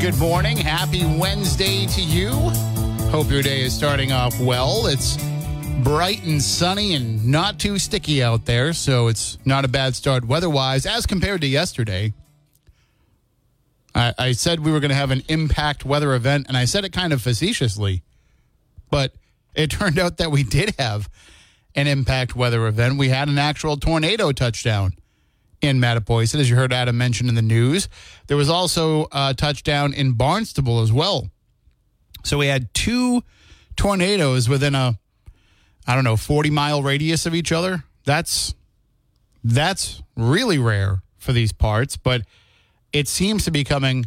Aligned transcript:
Good 0.00 0.18
morning. 0.18 0.58
Happy 0.58 1.04
Wednesday 1.06 1.86
to 1.86 2.02
you. 2.02 2.28
Hope 3.10 3.30
your 3.30 3.42
day 3.42 3.62
is 3.62 3.74
starting 3.74 4.12
off 4.12 4.38
well. 4.38 4.86
It's 4.86 5.16
bright 5.82 6.22
and 6.22 6.40
sunny 6.40 6.94
and 6.94 7.26
not 7.26 7.58
too 7.58 7.78
sticky 7.78 8.22
out 8.22 8.44
there, 8.44 8.74
so 8.74 9.08
it's 9.08 9.38
not 9.46 9.64
a 9.64 9.68
bad 9.68 9.96
start 9.96 10.26
weather 10.26 10.50
wise 10.50 10.84
as 10.84 11.06
compared 11.06 11.40
to 11.40 11.46
yesterday. 11.46 12.12
I, 13.94 14.12
I 14.18 14.32
said 14.32 14.60
we 14.60 14.70
were 14.70 14.80
going 14.80 14.90
to 14.90 14.94
have 14.94 15.10
an 15.10 15.22
impact 15.28 15.86
weather 15.86 16.14
event, 16.14 16.46
and 16.48 16.58
I 16.58 16.66
said 16.66 16.84
it 16.84 16.92
kind 16.92 17.14
of 17.14 17.22
facetiously, 17.22 18.02
but 18.90 19.14
it 19.54 19.70
turned 19.70 19.98
out 19.98 20.18
that 20.18 20.30
we 20.30 20.42
did 20.42 20.74
have 20.78 21.08
an 21.74 21.86
impact 21.86 22.36
weather 22.36 22.66
event. 22.66 22.98
We 22.98 23.08
had 23.08 23.28
an 23.28 23.38
actual 23.38 23.78
tornado 23.78 24.30
touchdown 24.32 24.92
in 25.60 25.78
Mattapoisett, 25.78 26.38
as 26.38 26.50
you 26.50 26.56
heard 26.56 26.72
Adam 26.72 26.96
mention 26.96 27.28
in 27.28 27.34
the 27.34 27.42
news. 27.42 27.88
There 28.26 28.36
was 28.36 28.48
also 28.48 29.06
a 29.12 29.34
touchdown 29.34 29.94
in 29.94 30.12
Barnstable 30.12 30.80
as 30.80 30.92
well. 30.92 31.30
So 32.24 32.38
we 32.38 32.46
had 32.46 32.72
two 32.74 33.22
tornadoes 33.76 34.48
within 34.48 34.74
a, 34.74 34.98
I 35.86 35.94
don't 35.94 36.04
know, 36.04 36.16
40 36.16 36.50
mile 36.50 36.82
radius 36.82 37.26
of 37.26 37.34
each 37.34 37.52
other. 37.52 37.84
That's 38.04 38.54
that's 39.44 40.02
really 40.16 40.58
rare 40.58 41.02
for 41.18 41.32
these 41.32 41.52
parts, 41.52 41.96
but 41.96 42.22
it 42.92 43.06
seems 43.06 43.44
to 43.44 43.50
be 43.50 43.62
coming. 43.62 44.06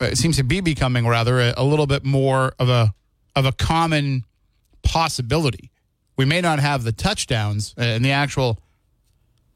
It 0.00 0.18
seems 0.18 0.36
to 0.38 0.42
be 0.42 0.60
becoming 0.60 1.06
rather 1.06 1.40
a, 1.40 1.54
a 1.56 1.64
little 1.64 1.86
bit 1.86 2.04
more 2.04 2.52
of 2.58 2.68
a 2.68 2.94
of 3.36 3.46
a 3.46 3.52
common 3.52 4.24
possibility. 4.82 5.70
We 6.16 6.24
may 6.24 6.40
not 6.40 6.58
have 6.58 6.82
the 6.82 6.92
touchdowns 6.92 7.74
uh, 7.78 7.82
and 7.82 8.04
the 8.04 8.10
actual 8.10 8.58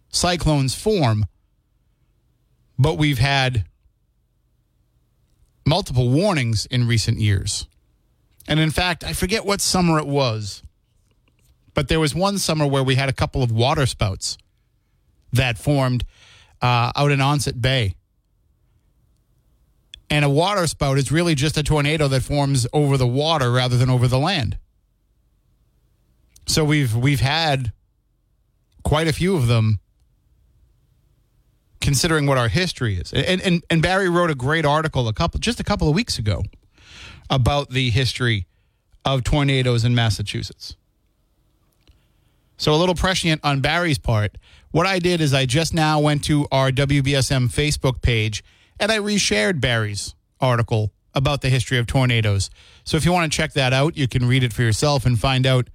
cyclones 0.08 0.74
form, 0.74 1.26
but 2.78 2.98
we've 2.98 3.18
had 3.18 3.66
multiple 5.66 6.08
warnings 6.08 6.66
in 6.66 6.86
recent 6.86 7.18
years. 7.18 7.66
And 8.48 8.60
in 8.60 8.70
fact, 8.70 9.04
I 9.04 9.12
forget 9.12 9.44
what 9.44 9.60
summer 9.60 9.98
it 9.98 10.06
was, 10.06 10.62
but 11.74 11.88
there 11.88 12.00
was 12.00 12.14
one 12.14 12.38
summer 12.38 12.66
where 12.66 12.82
we 12.82 12.94
had 12.94 13.08
a 13.08 13.12
couple 13.12 13.42
of 13.42 13.50
water 13.50 13.86
spouts 13.86 14.38
that 15.32 15.58
formed 15.58 16.04
uh, 16.62 16.92
out 16.96 17.10
in 17.10 17.20
Onset 17.20 17.60
Bay. 17.60 17.94
And 20.08 20.24
a 20.24 20.30
water 20.30 20.66
spout 20.68 20.98
is 20.98 21.10
really 21.10 21.34
just 21.34 21.56
a 21.56 21.64
tornado 21.64 22.06
that 22.08 22.22
forms 22.22 22.66
over 22.72 22.96
the 22.96 23.06
water 23.06 23.50
rather 23.50 23.76
than 23.76 23.90
over 23.90 24.06
the 24.06 24.20
land. 24.20 24.56
So 26.46 26.64
we've 26.64 26.94
we've 26.94 27.20
had 27.20 27.72
quite 28.84 29.08
a 29.08 29.12
few 29.12 29.34
of 29.34 29.48
them 29.48 29.80
considering 31.86 32.26
what 32.26 32.36
our 32.36 32.48
history 32.48 32.96
is. 32.96 33.12
And, 33.12 33.40
and 33.40 33.64
and 33.70 33.80
Barry 33.80 34.08
wrote 34.08 34.28
a 34.28 34.34
great 34.34 34.66
article 34.66 35.06
a 35.06 35.12
couple 35.12 35.38
just 35.38 35.60
a 35.60 35.62
couple 35.62 35.88
of 35.88 35.94
weeks 35.94 36.18
ago 36.18 36.42
about 37.30 37.70
the 37.70 37.90
history 37.90 38.48
of 39.04 39.22
tornadoes 39.22 39.84
in 39.84 39.94
Massachusetts. 39.94 40.74
So 42.56 42.74
a 42.74 42.76
little 42.76 42.96
prescient 42.96 43.40
on 43.44 43.60
Barry's 43.60 43.98
part. 43.98 44.36
What 44.72 44.84
I 44.84 44.98
did 44.98 45.20
is 45.20 45.32
I 45.32 45.46
just 45.46 45.72
now 45.72 46.00
went 46.00 46.24
to 46.24 46.48
our 46.50 46.72
WBSM 46.72 47.54
Facebook 47.54 48.02
page 48.02 48.42
and 48.80 48.90
I 48.90 48.98
reshared 48.98 49.60
Barry's 49.60 50.16
article 50.40 50.92
about 51.14 51.40
the 51.40 51.50
history 51.50 51.78
of 51.78 51.86
tornadoes. 51.86 52.50
So 52.82 52.96
if 52.96 53.04
you 53.04 53.12
want 53.12 53.30
to 53.30 53.36
check 53.36 53.52
that 53.52 53.72
out, 53.72 53.96
you 53.96 54.08
can 54.08 54.26
read 54.26 54.42
it 54.42 54.52
for 54.52 54.62
yourself 54.62 55.06
and 55.06 55.16
find 55.16 55.46
out 55.46 55.70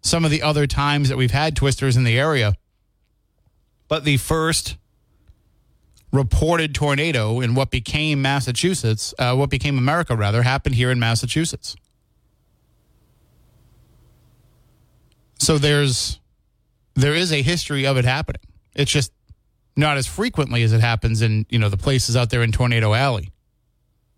some 0.00 0.24
of 0.24 0.32
the 0.32 0.42
other 0.42 0.66
times 0.66 1.08
that 1.10 1.16
we've 1.16 1.30
had 1.30 1.54
twisters 1.54 1.96
in 1.96 2.02
the 2.02 2.18
area. 2.18 2.54
But 3.86 4.02
the 4.02 4.16
first 4.16 4.78
reported 6.12 6.74
tornado 6.74 7.40
in 7.40 7.54
what 7.54 7.70
became 7.70 8.20
Massachusetts, 8.20 9.14
uh, 9.18 9.34
what 9.34 9.50
became 9.50 9.78
America 9.78 10.14
rather, 10.14 10.42
happened 10.42 10.74
here 10.74 10.90
in 10.90 11.00
Massachusetts. 11.00 11.74
So 15.38 15.58
there's 15.58 16.20
there 16.94 17.14
is 17.14 17.32
a 17.32 17.42
history 17.42 17.86
of 17.86 17.96
it 17.96 18.04
happening. 18.04 18.42
It's 18.74 18.90
just 18.90 19.10
not 19.74 19.96
as 19.96 20.06
frequently 20.06 20.62
as 20.62 20.72
it 20.72 20.80
happens 20.80 21.22
in 21.22 21.46
you 21.48 21.58
know 21.58 21.68
the 21.68 21.76
places 21.76 22.16
out 22.16 22.30
there 22.30 22.42
in 22.42 22.52
Tornado 22.52 22.92
Alley, 22.92 23.32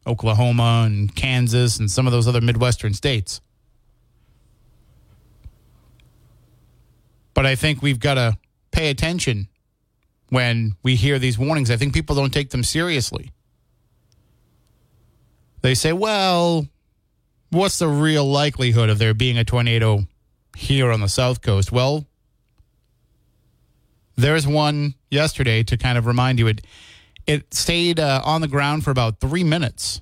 Oklahoma 0.06 0.82
and 0.86 1.14
Kansas 1.14 1.78
and 1.78 1.90
some 1.90 2.06
of 2.06 2.12
those 2.12 2.28
other 2.28 2.40
Midwestern 2.40 2.92
states. 2.92 3.40
But 7.32 7.46
I 7.46 7.56
think 7.56 7.82
we've 7.82 7.98
got 7.98 8.14
to 8.14 8.36
pay 8.70 8.90
attention 8.90 9.48
when 10.34 10.74
we 10.82 10.96
hear 10.96 11.20
these 11.20 11.38
warnings. 11.38 11.70
I 11.70 11.76
think 11.76 11.94
people 11.94 12.16
don't 12.16 12.32
take 12.32 12.50
them 12.50 12.64
seriously. 12.64 13.30
They 15.62 15.74
say, 15.74 15.92
well, 15.92 16.66
what's 17.50 17.78
the 17.78 17.86
real 17.86 18.24
likelihood 18.24 18.90
of 18.90 18.98
there 18.98 19.14
being 19.14 19.38
a 19.38 19.44
tornado 19.44 20.08
here 20.56 20.90
on 20.90 21.00
the 21.00 21.08
South 21.08 21.40
Coast? 21.40 21.70
Well, 21.70 22.04
there's 24.16 24.44
one 24.44 24.94
yesterday 25.08 25.62
to 25.62 25.76
kind 25.76 25.96
of 25.96 26.04
remind 26.04 26.40
you. 26.40 26.48
It, 26.48 26.66
it 27.28 27.54
stayed 27.54 28.00
uh, 28.00 28.20
on 28.24 28.40
the 28.40 28.48
ground 28.48 28.82
for 28.82 28.90
about 28.90 29.20
three 29.20 29.44
minutes, 29.44 30.00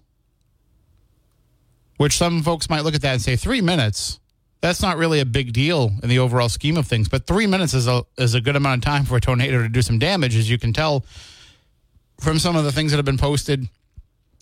which 1.98 2.16
some 2.16 2.42
folks 2.42 2.70
might 2.70 2.84
look 2.84 2.94
at 2.94 3.02
that 3.02 3.12
and 3.12 3.20
say, 3.20 3.36
three 3.36 3.60
minutes? 3.60 4.18
That's 4.62 4.80
not 4.80 4.96
really 4.96 5.18
a 5.18 5.26
big 5.26 5.52
deal 5.52 5.90
in 6.02 6.08
the 6.08 6.20
overall 6.20 6.48
scheme 6.48 6.76
of 6.76 6.86
things. 6.86 7.08
But 7.08 7.26
three 7.26 7.46
minutes 7.46 7.74
is 7.74 7.88
a 7.88 8.04
is 8.16 8.34
a 8.34 8.40
good 8.40 8.56
amount 8.56 8.78
of 8.78 8.84
time 8.84 9.04
for 9.04 9.16
a 9.16 9.20
tornado 9.20 9.60
to 9.60 9.68
do 9.68 9.82
some 9.82 9.98
damage, 9.98 10.36
as 10.36 10.48
you 10.48 10.58
can 10.58 10.72
tell 10.72 11.04
from 12.20 12.38
some 12.38 12.56
of 12.56 12.64
the 12.64 12.70
things 12.70 12.92
that 12.92 12.96
have 12.96 13.04
been 13.04 13.18
posted, 13.18 13.68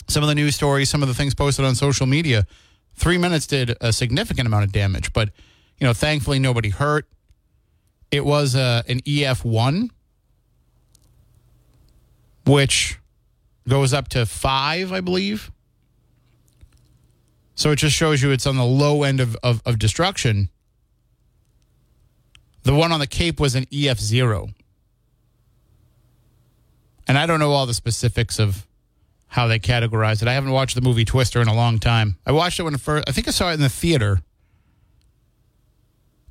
some 0.08 0.22
of 0.22 0.28
the 0.28 0.34
news 0.34 0.54
stories, 0.54 0.90
some 0.90 1.02
of 1.02 1.08
the 1.08 1.14
things 1.14 1.34
posted 1.34 1.64
on 1.64 1.74
social 1.74 2.06
media. 2.06 2.46
Three 2.94 3.16
minutes 3.16 3.46
did 3.46 3.74
a 3.80 3.94
significant 3.94 4.46
amount 4.46 4.64
of 4.64 4.72
damage, 4.72 5.14
but 5.14 5.30
you 5.78 5.86
know, 5.86 5.94
thankfully 5.94 6.38
nobody 6.38 6.68
hurt. 6.68 7.08
It 8.10 8.24
was 8.24 8.54
uh, 8.54 8.82
an 8.88 9.00
EF 9.06 9.42
one, 9.42 9.90
which 12.44 12.98
goes 13.66 13.94
up 13.94 14.08
to 14.08 14.26
five, 14.26 14.92
I 14.92 15.00
believe. 15.00 15.50
So 17.60 17.72
it 17.72 17.76
just 17.76 17.94
shows 17.94 18.22
you 18.22 18.30
it's 18.30 18.46
on 18.46 18.56
the 18.56 18.64
low 18.64 19.02
end 19.02 19.20
of, 19.20 19.36
of, 19.42 19.60
of 19.66 19.78
destruction. 19.78 20.48
The 22.62 22.74
one 22.74 22.90
on 22.90 23.00
the 23.00 23.06
Cape 23.06 23.38
was 23.38 23.54
an 23.54 23.66
EF0. 23.66 24.54
And 27.06 27.18
I 27.18 27.26
don't 27.26 27.38
know 27.38 27.52
all 27.52 27.66
the 27.66 27.74
specifics 27.74 28.38
of 28.38 28.66
how 29.26 29.46
they 29.46 29.58
categorize 29.58 30.22
it. 30.22 30.28
I 30.28 30.32
haven't 30.32 30.52
watched 30.52 30.74
the 30.74 30.80
movie 30.80 31.04
Twister 31.04 31.42
in 31.42 31.48
a 31.48 31.54
long 31.54 31.78
time. 31.78 32.16
I 32.24 32.32
watched 32.32 32.58
it 32.58 32.62
when 32.62 32.72
it 32.72 32.80
first, 32.80 33.06
I 33.06 33.12
think 33.12 33.28
I 33.28 33.30
saw 33.30 33.50
it 33.50 33.54
in 33.54 33.60
the 33.60 33.68
theater, 33.68 34.22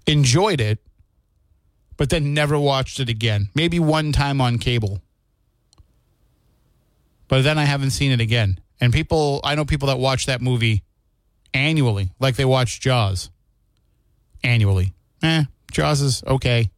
enjoyed 0.08 0.60
it, 0.60 0.80
but 1.96 2.10
then 2.10 2.34
never 2.34 2.58
watched 2.58 3.00
it 3.00 3.08
again. 3.08 3.50
Maybe 3.54 3.80
one 3.80 4.12
time 4.14 4.42
on 4.42 4.58
cable. 4.58 5.00
But 7.28 7.44
then 7.44 7.60
I 7.60 7.66
haven't 7.66 7.92
seen 7.92 8.12
it 8.12 8.20
again. 8.20 8.60
And 8.82 8.92
people, 8.92 9.42
I 9.44 9.54
know 9.54 9.64
people 9.64 9.90
that 9.90 10.00
watch 10.00 10.26
that 10.26 10.42
movie 10.42 10.86
annually, 11.54 12.12
like 12.20 12.36
they 12.36 12.46
watch 12.46 12.80
Jaws 12.80 13.30
annually. 14.44 14.94
Eh, 15.24 15.44
Jaws 15.72 16.02
is 16.02 16.24
okay. 16.26 16.70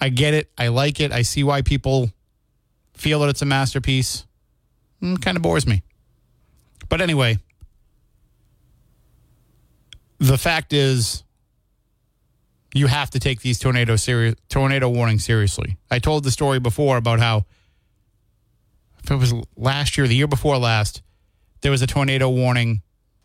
I 0.00 0.08
get 0.08 0.34
it. 0.34 0.50
I 0.56 0.68
like 0.68 1.00
it. 1.00 1.12
I 1.12 1.22
see 1.22 1.44
why 1.44 1.62
people 1.62 2.10
feel 2.94 3.20
that 3.20 3.28
it's 3.28 3.42
a 3.42 3.46
masterpiece. 3.46 4.26
Mm, 5.02 5.20
kind 5.20 5.36
of 5.36 5.42
bores 5.42 5.66
me. 5.66 5.82
But 6.88 7.00
anyway, 7.00 7.38
the 10.18 10.38
fact 10.38 10.72
is, 10.72 11.22
you 12.74 12.86
have 12.86 13.10
to 13.10 13.18
take 13.18 13.40
these 13.40 13.58
tornado 13.58 13.96
seri- 13.96 14.36
tornado 14.48 14.88
warnings 14.88 15.24
seriously. 15.24 15.76
I 15.90 15.98
told 15.98 16.24
the 16.24 16.30
story 16.30 16.60
before 16.60 16.96
about 16.96 17.18
how 17.18 17.44
if 19.02 19.10
it 19.10 19.16
was 19.16 19.34
last 19.56 19.96
year, 19.98 20.06
the 20.06 20.14
year 20.14 20.28
before 20.28 20.56
last, 20.58 21.02
there 21.62 21.70
was 21.70 21.82
a 21.82 21.86
tornado 21.86 22.28
warning 22.28 22.82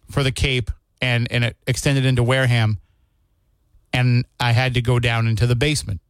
for 0.09 0.23
the 0.23 0.31
Cape 0.31 0.71
and 1.01 1.27
and 1.31 1.43
it 1.43 1.57
extended 1.67 2.05
into 2.05 2.23
Wareham, 2.23 2.79
and 3.93 4.25
I 4.39 4.51
had 4.51 4.73
to 4.75 4.81
go 4.81 4.99
down 4.99 5.27
into 5.27 5.47
the 5.47 5.55
basement. 5.55 6.01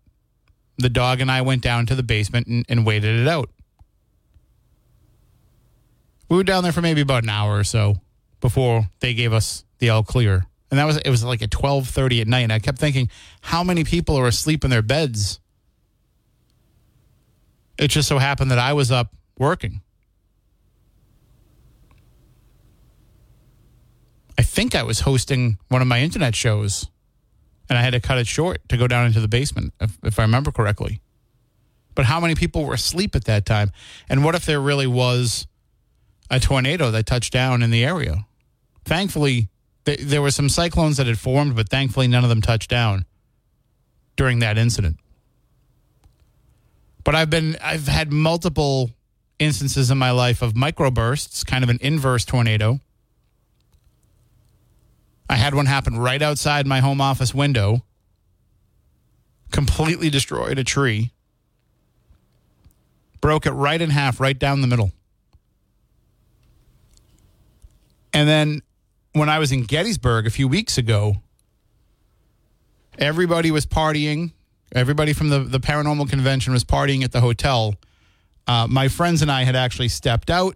The 0.78 0.90
dog 0.90 1.22
and 1.22 1.32
I 1.32 1.42
went 1.42 1.62
down 1.62 1.86
to 1.88 1.96
the 1.96 2.04
basement 2.04 2.48
and, 2.48 2.66
and 2.68 2.86
waited 2.86 3.20
it 3.20 3.28
out. 3.28 3.50
We 6.30 6.38
were 6.38 6.44
down 6.44 6.64
there 6.64 6.72
for 6.72 6.82
maybe 6.82 7.02
about 7.02 7.24
an 7.24 7.30
hour 7.30 7.58
or 7.58 7.64
so 7.64 7.96
before 8.42 8.90
they 9.00 9.14
gave 9.14 9.32
us 9.32 9.64
the 9.80 9.90
all 9.90 10.04
clear. 10.04 10.46
And 10.72 10.80
that 10.80 10.86
was 10.86 10.98
it 10.98 11.10
was 11.10 11.24
like 11.24 11.42
at 11.42 11.52
12:30 11.52 12.22
at 12.22 12.28
night 12.28 12.42
and 12.42 12.54
I 12.54 12.60
kept 12.60 12.80
thinking 12.80 13.10
how 13.42 13.64
many 13.64 13.84
people 13.84 14.18
are 14.18 14.28
asleep 14.28 14.64
in 14.64 14.70
their 14.70 14.82
beds? 14.82 15.40
It 17.78 17.90
just 17.90 18.08
so 18.08 18.18
happened 18.18 18.52
that 18.52 18.60
I 18.60 18.74
was 18.74 18.92
up 18.92 19.14
working. 19.38 19.82
Think 24.56 24.74
I 24.74 24.84
was 24.84 25.02
hosting 25.02 25.58
one 25.68 25.82
of 25.82 25.88
my 25.88 26.00
internet 26.00 26.34
shows 26.34 26.88
and 27.70 27.78
I 27.78 27.82
had 27.82 27.92
to 27.92 28.00
cut 28.00 28.18
it 28.18 28.26
short 28.26 28.68
to 28.70 28.78
go 28.78 28.88
down 28.88 29.06
into 29.06 29.20
the 29.20 29.28
basement 29.28 29.74
if, 29.82 29.98
if 30.02 30.18
I 30.18 30.22
remember 30.22 30.50
correctly. 30.50 31.02
But 31.94 32.06
how 32.06 32.22
many 32.22 32.36
people 32.36 32.64
were 32.64 32.74
asleep 32.74 33.16
at 33.16 33.26
that 33.26 33.46
time? 33.46 33.72
And 34.08 34.24
what 34.24 34.34
if 34.34 34.46
there 34.46 34.62
really 34.62 34.88
was 34.88 35.46
a 36.30 36.40
tornado 36.40 36.90
that 36.92 37.06
touched 37.06 37.34
down 37.34 37.62
in 37.62 37.70
the 37.70 37.84
area? 37.84 38.26
Thankfully, 38.86 39.50
th- 39.86 40.00
there 40.00 40.22
were 40.22 40.32
some 40.32 40.48
cyclones 40.48 40.98
that 40.98 41.08
had 41.08 41.20
formed, 41.20 41.56
but 41.56 41.68
thankfully 41.68 42.08
none 42.08 42.24
of 42.24 42.30
them 42.30 42.42
touched 42.42 42.70
down 42.70 43.06
during 44.16 44.40
that 44.40 44.58
incident. 44.58 44.98
But 47.04 47.14
I've 47.14 47.30
been 47.30 47.58
I've 47.62 47.88
had 47.88 48.12
multiple 48.12 48.92
instances 49.38 49.92
in 49.92 49.98
my 49.98 50.12
life 50.12 50.42
of 50.42 50.54
microbursts, 50.54 51.46
kind 51.46 51.64
of 51.64 51.70
an 51.70 51.78
inverse 51.82 52.24
tornado. 52.24 52.80
I 55.30 55.36
had 55.36 55.56
one 55.56 55.66
happen 55.66 55.98
right 55.98 56.22
outside 56.22 56.68
my 56.68 56.80
home 56.80 57.02
office 57.02 57.34
window. 57.34 57.84
Completely 59.52 60.10
destroyed 60.10 60.60
a 60.60 60.64
tree. 60.64 61.12
Broke 63.22 63.46
it 63.46 63.52
right 63.52 63.82
in 63.82 63.90
half, 63.90 64.20
right 64.20 64.38
down 64.38 64.62
the 64.62 64.68
middle. 64.68 64.92
And 68.14 68.30
then 68.30 68.62
when 69.14 69.30
I 69.30 69.40
was 69.40 69.52
in 69.52 69.64
Gettysburg 69.64 70.28
a 70.28 70.30
few 70.30 70.48
weeks 70.48 70.78
ago, 70.78 71.16
everybody 72.98 73.52
was 73.52 73.66
partying. 73.66 74.32
Everybody 74.74 75.14
from 75.14 75.30
the, 75.30 75.40
the 75.40 75.60
paranormal 75.60 76.10
convention 76.10 76.54
was 76.54 76.64
partying 76.64 77.04
at 77.04 77.12
the 77.12 77.22
hotel. 77.22 77.76
Uh, 78.48 78.68
my 78.70 78.88
friends 78.88 79.22
and 79.22 79.32
I 79.32 79.44
had 79.44 79.56
actually 79.56 79.88
stepped 79.88 80.30
out 80.30 80.56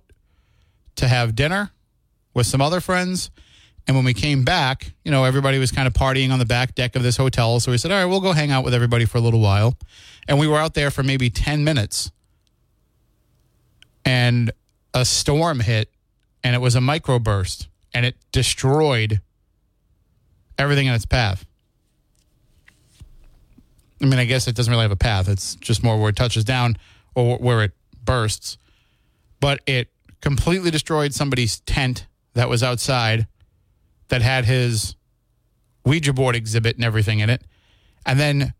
to 0.98 1.07
have 1.07 1.36
dinner 1.36 1.72
with 2.33 2.45
some 2.45 2.62
other 2.62 2.80
friends. 2.80 3.31
And 3.87 3.95
when 3.95 4.05
we 4.05 4.13
came 4.13 4.43
back, 4.43 4.93
you 5.03 5.11
know, 5.11 5.23
everybody 5.23 5.57
was 5.57 5.71
kind 5.71 5.87
of 5.87 5.93
partying 5.93 6.31
on 6.31 6.39
the 6.39 6.45
back 6.45 6.75
deck 6.75 6.95
of 6.95 7.03
this 7.03 7.17
hotel. 7.17 7.59
So 7.59 7.71
we 7.71 7.77
said, 7.77 7.91
all 7.91 7.97
right, 7.97 8.05
we'll 8.05 8.21
go 8.21 8.33
hang 8.33 8.51
out 8.51 8.63
with 8.63 8.73
everybody 8.73 9.05
for 9.05 9.17
a 9.17 9.21
little 9.21 9.39
while. 9.39 9.77
And 10.27 10.37
we 10.37 10.47
were 10.47 10.57
out 10.57 10.75
there 10.75 10.91
for 10.91 11.01
maybe 11.01 11.29
10 11.29 11.63
minutes. 11.63 12.11
And 14.05 14.51
a 14.93 15.05
storm 15.05 15.59
hit, 15.59 15.91
and 16.43 16.55
it 16.55 16.59
was 16.59 16.75
a 16.75 16.79
microburst, 16.79 17.67
and 17.93 18.05
it 18.05 18.15
destroyed 18.31 19.21
everything 20.57 20.87
in 20.87 20.93
its 20.93 21.05
path. 21.05 21.45
I 24.01 24.05
mean, 24.05 24.19
I 24.19 24.25
guess 24.25 24.47
it 24.47 24.55
doesn't 24.55 24.71
really 24.71 24.83
have 24.83 24.91
a 24.91 24.95
path. 24.95 25.27
It's 25.27 25.55
just 25.55 25.83
more 25.83 25.99
where 25.99 26.09
it 26.09 26.15
touches 26.15 26.43
down 26.43 26.77
or 27.15 27.37
where 27.37 27.63
it 27.63 27.73
bursts. 28.05 28.57
But 29.39 29.61
it 29.65 29.89
completely 30.21 30.71
destroyed 30.71 31.13
somebody's 31.13 31.59
tent 31.61 32.05
that 32.33 32.49
was 32.49 32.63
outside 32.63 33.27
that 34.09 34.21
had 34.21 34.45
his 34.45 34.95
Ouija 35.85 36.13
board 36.13 36.35
exhibit 36.35 36.75
and 36.75 36.85
everything 36.85 37.19
in 37.19 37.29
it, 37.29 37.44
and 38.06 38.19
then 38.19 38.53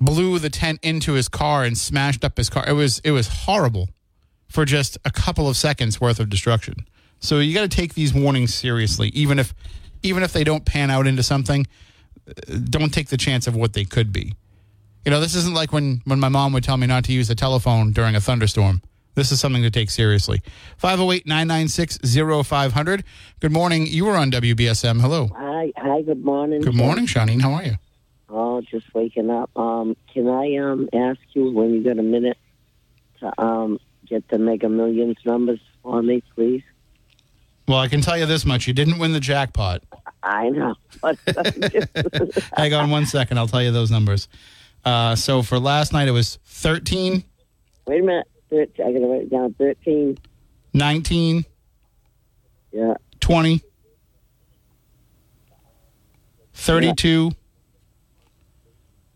blew 0.00 0.38
the 0.38 0.50
tent 0.50 0.80
into 0.82 1.14
his 1.14 1.28
car 1.28 1.64
and 1.64 1.76
smashed 1.76 2.24
up 2.24 2.36
his 2.36 2.50
car. 2.50 2.64
It 2.68 2.72
was 2.72 3.00
it 3.04 3.12
was 3.12 3.28
horrible 3.28 3.88
for 4.48 4.64
just 4.64 4.98
a 5.04 5.10
couple 5.10 5.48
of 5.48 5.56
seconds 5.56 6.00
worth 6.00 6.20
of 6.20 6.28
destruction. 6.28 6.86
So 7.20 7.38
you 7.38 7.54
got 7.54 7.68
to 7.70 7.76
take 7.76 7.94
these 7.94 8.14
warnings 8.14 8.54
seriously, 8.54 9.08
even 9.08 9.38
if 9.38 9.54
even 10.02 10.22
if 10.22 10.32
they 10.32 10.44
don't 10.44 10.64
pan 10.64 10.90
out 10.90 11.06
into 11.06 11.22
something. 11.22 11.66
Uh, 12.26 12.58
don't 12.64 12.92
take 12.92 13.08
the 13.08 13.16
chance 13.16 13.46
of 13.46 13.56
what 13.56 13.72
they 13.72 13.84
could 13.84 14.12
be. 14.12 14.34
You 15.04 15.10
know, 15.10 15.20
this 15.20 15.34
isn't 15.34 15.54
like 15.54 15.72
when 15.72 16.02
when 16.04 16.20
my 16.20 16.28
mom 16.28 16.52
would 16.52 16.64
tell 16.64 16.76
me 16.76 16.86
not 16.86 17.04
to 17.04 17.12
use 17.12 17.28
the 17.28 17.34
telephone 17.34 17.92
during 17.92 18.14
a 18.14 18.20
thunderstorm. 18.20 18.82
This 19.18 19.32
is 19.32 19.40
something 19.40 19.62
to 19.62 19.70
take 19.70 19.90
seriously. 19.90 20.42
508 20.76 21.26
996 21.26 21.98
0500. 22.46 23.02
Good 23.40 23.50
morning. 23.50 23.84
You 23.88 24.04
were 24.04 24.16
on 24.16 24.30
WBSM. 24.30 25.00
Hello. 25.00 25.28
Hi, 25.36 25.72
hi. 25.76 26.02
Good 26.02 26.24
morning. 26.24 26.60
Good 26.60 26.76
morning, 26.76 27.06
Shanine. 27.06 27.40
How 27.40 27.54
are 27.54 27.64
you? 27.64 27.78
Oh, 28.28 28.60
just 28.60 28.86
waking 28.94 29.28
up. 29.28 29.50
Um, 29.56 29.96
can 30.14 30.28
I 30.28 30.54
um 30.58 30.88
ask 30.94 31.18
you 31.32 31.50
when 31.50 31.74
you 31.74 31.82
got 31.82 31.98
a 31.98 32.02
minute 32.02 32.38
to 33.18 33.42
um 33.42 33.80
get 34.06 34.28
the 34.28 34.38
Mega 34.38 34.68
Millions 34.68 35.16
numbers 35.24 35.58
for 35.82 36.00
me, 36.00 36.22
please? 36.36 36.62
Well, 37.66 37.78
I 37.78 37.88
can 37.88 38.00
tell 38.00 38.16
you 38.16 38.26
this 38.26 38.44
much. 38.44 38.68
You 38.68 38.72
didn't 38.72 39.00
win 39.00 39.14
the 39.14 39.20
jackpot. 39.20 39.82
I 40.22 40.48
know. 40.50 40.76
Hang 42.56 42.72
on 42.72 42.90
one 42.90 43.04
second. 43.04 43.36
I'll 43.36 43.48
tell 43.48 43.64
you 43.64 43.72
those 43.72 43.90
numbers. 43.90 44.28
Uh, 44.84 45.16
so 45.16 45.42
for 45.42 45.58
last 45.58 45.92
night, 45.92 46.06
it 46.06 46.12
was 46.12 46.38
13, 46.44 47.24
Wait 47.88 48.00
a 48.00 48.04
minute. 48.04 48.28
13, 48.50 48.86
I 48.86 48.90
write 49.06 49.22
it 49.22 49.30
down. 49.30 49.54
Thirteen. 49.54 50.18
19, 50.74 51.44
Yeah. 52.72 52.94
20, 53.20 53.62
32, 56.52 57.30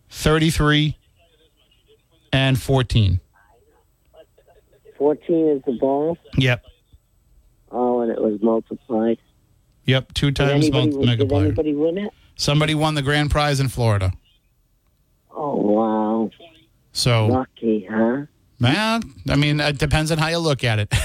33, 0.09 0.97
and 2.33 2.61
14. 2.61 3.21
Fourteen 4.97 5.49
is 5.49 5.63
the 5.67 5.73
ball. 5.73 6.17
Yep. 6.37 6.65
Oh, 7.73 8.01
and 8.03 8.13
it 8.13 8.21
was 8.21 8.41
multiplied. 8.41 9.19
Yep. 9.85 10.15
Two 10.15 10.27
Did 10.31 10.37
times 10.37 10.53
anybody, 10.67 10.91
mul- 10.91 11.01
did 11.17 11.33
anybody 11.33 11.75
win 11.75 11.99
it? 11.99 12.13
Somebody 12.37 12.75
won 12.77 12.95
the 12.95 13.03
grand 13.03 13.31
prize 13.31 13.59
in 13.59 13.69
Florida. 13.69 14.13
Oh 15.35 15.57
wow. 15.57 16.31
So, 16.93 17.27
Lucky, 17.27 17.87
huh? 17.91 18.23
Man, 18.63 19.03
I 19.29 19.37
mean, 19.37 19.61
it 19.61 19.79
depends 19.79 20.11
on 20.11 20.19
how 20.19 20.29
you 20.29 20.39
look 20.39 20.65
at 20.65 20.79
it. 20.79 20.93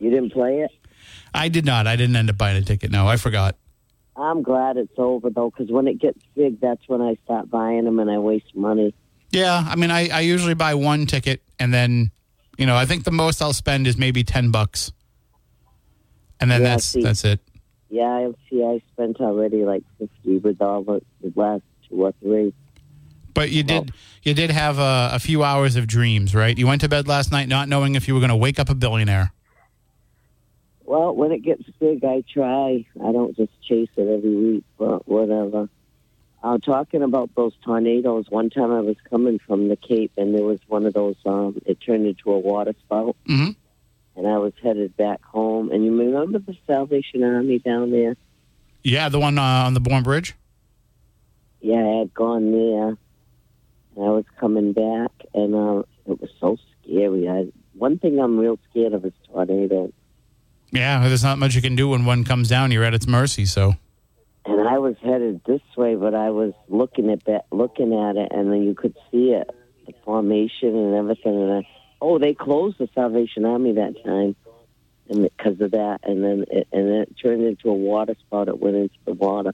You 0.00 0.10
didn't 0.10 0.32
play 0.32 0.60
it. 0.60 0.70
I 1.32 1.48
did 1.48 1.64
not. 1.64 1.86
I 1.86 1.96
didn't 1.96 2.14
end 2.16 2.28
up 2.28 2.36
buying 2.36 2.58
a 2.58 2.62
ticket. 2.62 2.90
No, 2.90 3.08
I 3.08 3.16
forgot. 3.16 3.56
I'm 4.16 4.42
glad 4.42 4.76
it's 4.76 4.92
over 4.98 5.30
though, 5.30 5.48
because 5.50 5.72
when 5.72 5.88
it 5.88 5.98
gets 5.98 6.18
big, 6.36 6.60
that's 6.60 6.82
when 6.88 7.00
I 7.00 7.16
stop 7.24 7.48
buying 7.48 7.84
them 7.84 7.98
and 7.98 8.10
I 8.10 8.18
waste 8.18 8.54
money. 8.54 8.94
Yeah, 9.30 9.64
I 9.66 9.76
mean, 9.76 9.90
I, 9.90 10.08
I 10.10 10.20
usually 10.20 10.52
buy 10.52 10.74
one 10.74 11.06
ticket 11.06 11.42
and 11.58 11.72
then, 11.72 12.10
you 12.58 12.66
know, 12.66 12.76
I 12.76 12.84
think 12.84 13.04
the 13.04 13.12
most 13.12 13.40
I'll 13.40 13.54
spend 13.54 13.86
is 13.86 13.96
maybe 13.96 14.24
ten 14.24 14.50
bucks, 14.50 14.92
and 16.38 16.50
then 16.50 16.60
Yeah, 16.60 16.68
that's 16.68 16.84
see. 16.84 17.02
that's 17.02 17.24
it. 17.24 17.40
Yeah, 17.88 18.04
I 18.04 18.32
see. 18.50 18.62
I 18.62 18.80
spent 18.92 19.20
already 19.20 19.64
like 19.64 19.84
fifty 19.98 20.36
with 20.36 20.60
all 20.60 20.82
the, 20.84 21.00
the 21.22 21.32
last 21.34 21.62
two 21.88 22.04
or 22.04 22.12
three. 22.20 22.52
But 23.34 23.50
you 23.50 23.62
did 23.62 23.92
you 24.22 24.32
did 24.34 24.50
have 24.50 24.78
a, 24.78 25.10
a 25.12 25.18
few 25.18 25.42
hours 25.42 25.76
of 25.76 25.86
dreams, 25.86 26.34
right? 26.34 26.56
You 26.56 26.66
went 26.66 26.80
to 26.82 26.88
bed 26.88 27.08
last 27.08 27.32
night 27.32 27.48
not 27.48 27.68
knowing 27.68 27.94
if 27.94 28.08
you 28.08 28.14
were 28.14 28.20
going 28.20 28.30
to 28.30 28.36
wake 28.36 28.58
up 28.58 28.70
a 28.70 28.74
billionaire. 28.74 29.32
Well, 30.84 31.14
when 31.14 31.32
it 31.32 31.42
gets 31.42 31.62
big, 31.80 32.04
I 32.04 32.22
try. 32.30 32.86
I 33.02 33.12
don't 33.12 33.36
just 33.36 33.52
chase 33.62 33.88
it 33.96 34.08
every 34.08 34.36
week, 34.36 34.64
but 34.78 35.08
whatever. 35.08 35.68
Uh, 36.42 36.58
talking 36.58 37.02
about 37.02 37.34
those 37.34 37.54
tornadoes, 37.64 38.26
one 38.28 38.50
time 38.50 38.70
I 38.70 38.80
was 38.80 38.96
coming 39.08 39.38
from 39.38 39.68
the 39.68 39.76
Cape, 39.76 40.12
and 40.18 40.34
there 40.34 40.44
was 40.44 40.60
one 40.68 40.84
of 40.84 40.92
those. 40.92 41.16
Um, 41.24 41.60
it 41.64 41.80
turned 41.80 42.06
into 42.06 42.30
a 42.32 42.38
water 42.38 42.74
spout, 42.84 43.16
hmm 43.26 43.50
and 44.16 44.28
I 44.28 44.38
was 44.38 44.52
headed 44.62 44.96
back 44.96 45.22
home. 45.24 45.72
And 45.72 45.84
you 45.84 45.96
remember 45.96 46.38
the 46.38 46.56
Salvation 46.66 47.24
Army 47.24 47.58
down 47.58 47.90
there? 47.90 48.16
Yeah, 48.82 49.08
the 49.08 49.18
one 49.18 49.38
uh, 49.38 49.42
on 49.42 49.74
the 49.74 49.80
Bourne 49.80 50.02
Bridge. 50.02 50.34
Yeah, 51.60 51.82
I 51.84 51.98
had 52.00 52.14
gone 52.14 52.52
there, 52.52 52.96
and 53.96 54.04
I 54.04 54.10
was 54.10 54.24
coming 54.38 54.72
back, 54.72 55.10
and 55.34 55.54
uh, 55.54 55.82
it 56.06 56.20
was 56.20 56.30
so 56.40 56.56
scary. 56.82 57.28
I 57.28 57.46
one 57.74 57.98
thing 57.98 58.18
I'm 58.18 58.38
real 58.38 58.58
scared 58.70 58.92
of 58.92 59.04
is 59.04 59.12
tornadoes. 59.30 59.92
Yeah, 60.70 61.06
there's 61.06 61.22
not 61.22 61.38
much 61.38 61.54
you 61.54 61.62
can 61.62 61.76
do 61.76 61.88
when 61.88 62.04
one 62.04 62.24
comes 62.24 62.48
down. 62.48 62.70
You're 62.70 62.84
at 62.84 62.94
its 62.94 63.06
mercy. 63.06 63.46
So 63.46 63.74
And 64.44 64.68
I 64.68 64.78
was 64.78 64.96
headed 65.02 65.40
this 65.46 65.62
way, 65.76 65.94
but 65.94 66.14
I 66.14 66.30
was 66.30 66.52
looking 66.68 67.10
at 67.10 67.24
that, 67.26 67.46
looking 67.52 67.94
at 67.94 68.16
it, 68.16 68.28
and 68.32 68.52
then 68.52 68.62
you 68.62 68.74
could 68.74 68.96
see 69.10 69.30
it, 69.30 69.48
the 69.86 69.94
formation 70.04 70.76
and 70.76 70.94
everything. 70.94 71.40
And 71.42 71.52
I, 71.52 71.68
oh, 72.00 72.18
they 72.18 72.34
closed 72.34 72.78
the 72.78 72.88
Salvation 72.94 73.44
Army 73.44 73.72
that 73.72 73.94
time, 74.04 74.36
and 75.08 75.22
because 75.22 75.60
of 75.60 75.70
that, 75.72 76.00
and 76.02 76.24
then 76.24 76.44
it, 76.50 76.68
and 76.72 76.88
then 76.88 77.00
it 77.02 77.14
turned 77.22 77.44
into 77.44 77.68
a 77.70 77.74
water 77.74 78.16
spout. 78.26 78.48
It 78.48 78.58
went 78.58 78.76
into 78.76 78.96
the 79.04 79.14
water. 79.14 79.52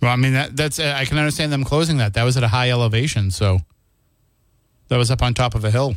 Well, 0.00 0.10
I 0.10 0.16
mean 0.16 0.32
that 0.32 0.56
that's 0.56 0.78
uh, 0.78 0.94
I 0.96 1.04
can 1.04 1.18
understand 1.18 1.52
them 1.52 1.64
closing 1.64 1.98
that. 1.98 2.14
That 2.14 2.24
was 2.24 2.36
at 2.36 2.42
a 2.42 2.48
high 2.48 2.70
elevation, 2.70 3.30
so 3.30 3.58
that 4.88 4.96
was 4.96 5.10
up 5.10 5.22
on 5.22 5.34
top 5.34 5.54
of 5.54 5.64
a 5.64 5.70
hill. 5.70 5.96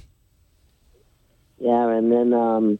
Yeah, 1.59 1.89
and 1.91 2.11
then 2.11 2.33
um, 2.33 2.79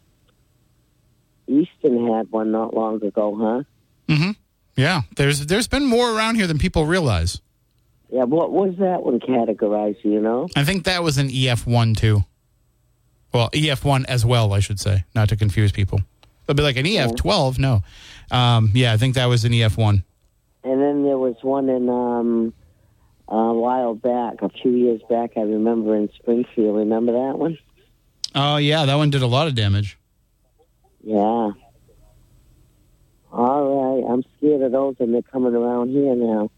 Easton 1.48 2.14
had 2.14 2.30
one 2.32 2.52
not 2.52 2.74
long 2.74 3.04
ago, 3.04 3.38
huh? 3.40 4.14
Mm-hmm. 4.14 4.32
Yeah, 4.76 5.04
there's 5.16 5.46
there's 5.46 5.68
been 5.68 5.86
more 5.86 6.16
around 6.16 6.36
here 6.36 6.48
than 6.48 6.58
people 6.58 6.86
realize. 6.86 7.40
Yeah, 8.10 8.24
what 8.24 8.52
was 8.52 8.76
that 8.80 9.04
one 9.04 9.20
categorized? 9.20 10.04
You 10.04 10.22
know? 10.22 10.48
I 10.56 10.64
think 10.64 10.84
that 10.84 11.04
was 11.04 11.18
an 11.18 11.30
EF 11.34 11.66
one 11.66 11.96
too. 11.96 12.26
Well, 13.34 13.50
EF 13.54 13.84
one 13.84 14.06
as 14.06 14.26
well, 14.26 14.54
I 14.54 14.60
should 14.60 14.80
say, 14.80 15.06
not 15.16 15.30
to 15.30 15.36
confuse 15.36 15.72
people. 15.72 16.02
It'll 16.44 16.56
be 16.56 16.64
like 16.64 16.76
an 16.76 16.86
EF 16.86 17.16
twelve. 17.16 17.58
No, 17.58 17.82
um, 18.30 18.72
yeah, 18.74 18.94
I 18.94 18.98
think 18.98 19.16
that 19.16 19.26
was 19.26 19.46
an 19.46 19.54
EF 19.54 19.78
one. 19.78 20.04
And 20.64 20.82
then 20.82 21.04
there 21.04 21.18
was 21.18 21.36
one 21.42 21.70
in 21.70 21.90
um, 21.90 22.54
a 23.28 23.54
while 23.54 23.96
back, 23.96 24.42
a 24.42 24.50
few 24.50 24.72
years 24.72 25.02
back. 25.10 25.32
I 25.36 25.42
remember 25.42 25.96
in 25.96 26.10
Springfield. 26.16 26.78
Remember 26.78 27.12
that 27.12 27.38
one? 27.38 27.58
Oh 28.36 28.58
yeah, 28.58 28.86
that 28.86 28.96
one 28.96 29.10
did 29.10 29.22
a 29.22 29.28
lot 29.28 29.48
of 29.48 29.56
damage. 29.56 29.98
Yeah. 31.04 31.52
All 33.32 34.00
right, 34.02 34.14
I'm 34.14 34.24
scared 34.38 34.62
of 34.62 34.72
those, 34.72 34.96
and 35.00 35.14
they're 35.14 35.24
coming 35.24 35.56
around 35.56 35.90
here 35.90 36.16
now. 36.16 36.52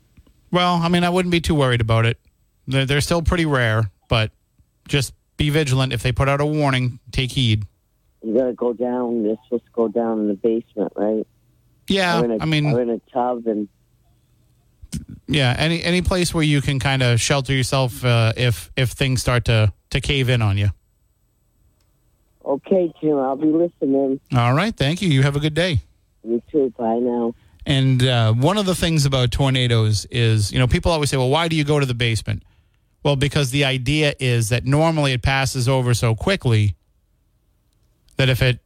Well, 0.52 0.76
I 0.76 0.90
mean, 0.90 1.04
I 1.04 1.10
wouldn't 1.10 1.32
be 1.32 1.42
too 1.42 1.56
worried 1.56 1.82
about 1.82 2.06
it. 2.06 2.20
They're, 2.68 2.86
they're 2.86 3.02
still 3.02 3.22
pretty 3.22 3.46
rare, 3.46 3.92
but 4.10 4.32
just 4.88 5.14
be 5.38 5.50
vigilant. 5.50 5.94
If 5.94 6.04
they 6.04 6.12
put 6.12 6.28
out 6.28 6.42
a 6.42 6.46
warning, 6.46 7.00
take 7.12 7.32
heed. 7.32 7.66
You 8.22 8.38
got 8.38 8.46
to 8.46 8.54
go 8.54 8.74
down. 8.74 9.24
They're 9.24 9.38
supposed 9.46 9.66
to 9.66 9.72
go 9.72 9.88
down 9.88 10.20
in 10.20 10.28
the 10.28 10.34
basement, 10.34 10.94
right? 10.96 11.26
Yeah, 11.88 12.22
a, 12.22 12.38
I 12.42 12.46
mean, 12.46 12.74
or 12.74 12.82
in 12.82 12.90
a 12.90 13.00
tub, 13.12 13.48
and 13.48 13.70
yeah, 15.28 15.56
any 15.58 15.84
any 15.84 16.02
place 16.02 16.34
where 16.34 16.44
you 16.44 16.62
can 16.62 16.80
kind 16.80 17.02
of 17.04 17.20
shelter 17.20 17.54
yourself 17.54 18.04
uh, 18.06 18.34
if 18.38 18.72
if 18.76 18.92
things 18.92 19.22
start 19.22 19.46
to 19.46 19.72
to 19.92 20.02
cave 20.02 20.30
in 20.30 20.42
on 20.42 20.58
you. 20.58 20.70
okay, 22.46 22.94
Jim, 23.02 23.18
I'll 23.18 23.36
be 23.36 23.48
listening. 23.48 24.20
All 24.36 24.54
right, 24.54 24.76
thank 24.76 25.02
you. 25.02 25.10
You 25.10 25.24
have 25.24 25.36
a 25.36 25.40
good 25.40 25.54
day. 25.54 25.80
You 26.24 26.42
too. 26.52 26.74
Bye 26.78 27.00
now. 27.00 27.34
And 27.66 28.04
uh, 28.04 28.34
one 28.34 28.58
of 28.58 28.66
the 28.66 28.76
things 28.76 29.06
about 29.06 29.32
tornadoes 29.32 30.06
is, 30.12 30.52
you 30.52 30.60
know, 30.60 30.68
people 30.68 30.92
always 30.92 31.10
say, 31.10 31.18
well, 31.18 31.30
why 31.30 31.48
do 31.48 31.56
you 31.56 31.64
go 31.64 31.80
to 31.80 31.86
the 31.86 31.96
basement? 31.96 32.44
Well, 33.04 33.16
because 33.16 33.50
the 33.52 33.66
idea 33.66 34.14
is 34.20 34.50
that 34.50 34.66
normally 34.66 35.14
it 35.14 35.24
passes 35.24 35.68
over 35.68 35.94
so 35.94 36.14
quickly 36.16 36.76
that 38.18 38.30
if 38.30 38.42
it 38.42 38.60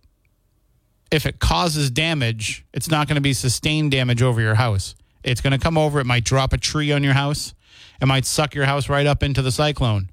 if 1.11 1.25
it 1.25 1.39
causes 1.39 1.89
damage, 1.89 2.65
it's 2.73 2.89
not 2.89 3.07
going 3.07 3.15
to 3.15 3.21
be 3.21 3.33
sustained 3.33 3.91
damage 3.91 4.21
over 4.21 4.39
your 4.41 4.55
house. 4.55 4.95
It's 5.23 5.41
going 5.41 5.51
to 5.51 5.59
come 5.59 5.77
over. 5.77 5.99
It 5.99 6.05
might 6.05 6.23
drop 6.23 6.53
a 6.53 6.57
tree 6.57 6.91
on 6.91 7.03
your 7.03 7.13
house. 7.13 7.53
It 8.01 8.05
might 8.05 8.25
suck 8.25 8.55
your 8.55 8.65
house 8.65 8.89
right 8.89 9.05
up 9.05 9.23
into 9.23 9.41
the 9.41 9.51
cyclone. 9.51 10.09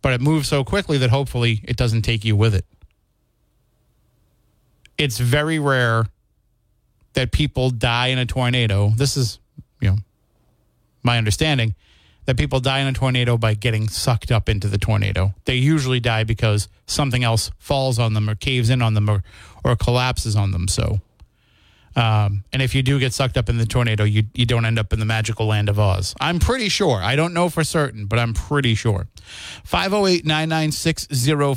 But 0.00 0.14
it 0.14 0.20
moves 0.20 0.48
so 0.48 0.64
quickly 0.64 0.98
that 0.98 1.10
hopefully 1.10 1.60
it 1.64 1.76
doesn't 1.76 2.02
take 2.02 2.24
you 2.24 2.34
with 2.34 2.54
it. 2.54 2.64
It's 4.98 5.18
very 5.18 5.58
rare 5.58 6.06
that 7.14 7.32
people 7.32 7.70
die 7.70 8.08
in 8.08 8.18
a 8.18 8.26
tornado. 8.26 8.92
This 8.96 9.16
is, 9.16 9.38
you 9.80 9.90
know, 9.90 9.96
my 11.02 11.18
understanding 11.18 11.74
that 12.24 12.36
people 12.36 12.60
die 12.60 12.80
in 12.80 12.86
a 12.86 12.92
tornado 12.92 13.36
by 13.36 13.54
getting 13.54 13.88
sucked 13.88 14.30
up 14.30 14.48
into 14.48 14.68
the 14.68 14.78
tornado. 14.78 15.34
They 15.44 15.56
usually 15.56 16.00
die 16.00 16.24
because 16.24 16.68
something 16.86 17.24
else 17.24 17.50
falls 17.58 17.98
on 17.98 18.14
them 18.14 18.30
or 18.30 18.34
caves 18.34 18.70
in 18.70 18.80
on 18.80 18.94
them 18.94 19.10
or, 19.10 19.24
or 19.64 19.76
collapses 19.76 20.36
on 20.36 20.52
them. 20.52 20.68
So, 20.68 21.00
um, 21.94 22.44
and 22.52 22.62
if 22.62 22.74
you 22.74 22.82
do 22.82 22.98
get 22.98 23.12
sucked 23.12 23.36
up 23.36 23.48
in 23.48 23.58
the 23.58 23.66
tornado, 23.66 24.04
you, 24.04 24.24
you 24.34 24.46
don't 24.46 24.64
end 24.64 24.78
up 24.78 24.92
in 24.92 24.98
the 24.98 25.04
magical 25.04 25.46
land 25.46 25.68
of 25.68 25.78
Oz. 25.78 26.14
I'm 26.20 26.38
pretty 26.38 26.68
sure. 26.68 26.96
I 26.96 27.16
don't 27.16 27.34
know 27.34 27.48
for 27.48 27.64
certain, 27.64 28.06
but 28.06 28.18
I'm 28.18 28.32
pretty 28.32 28.74
sure. 28.74 29.08
508 29.64 30.24
996 30.24 31.08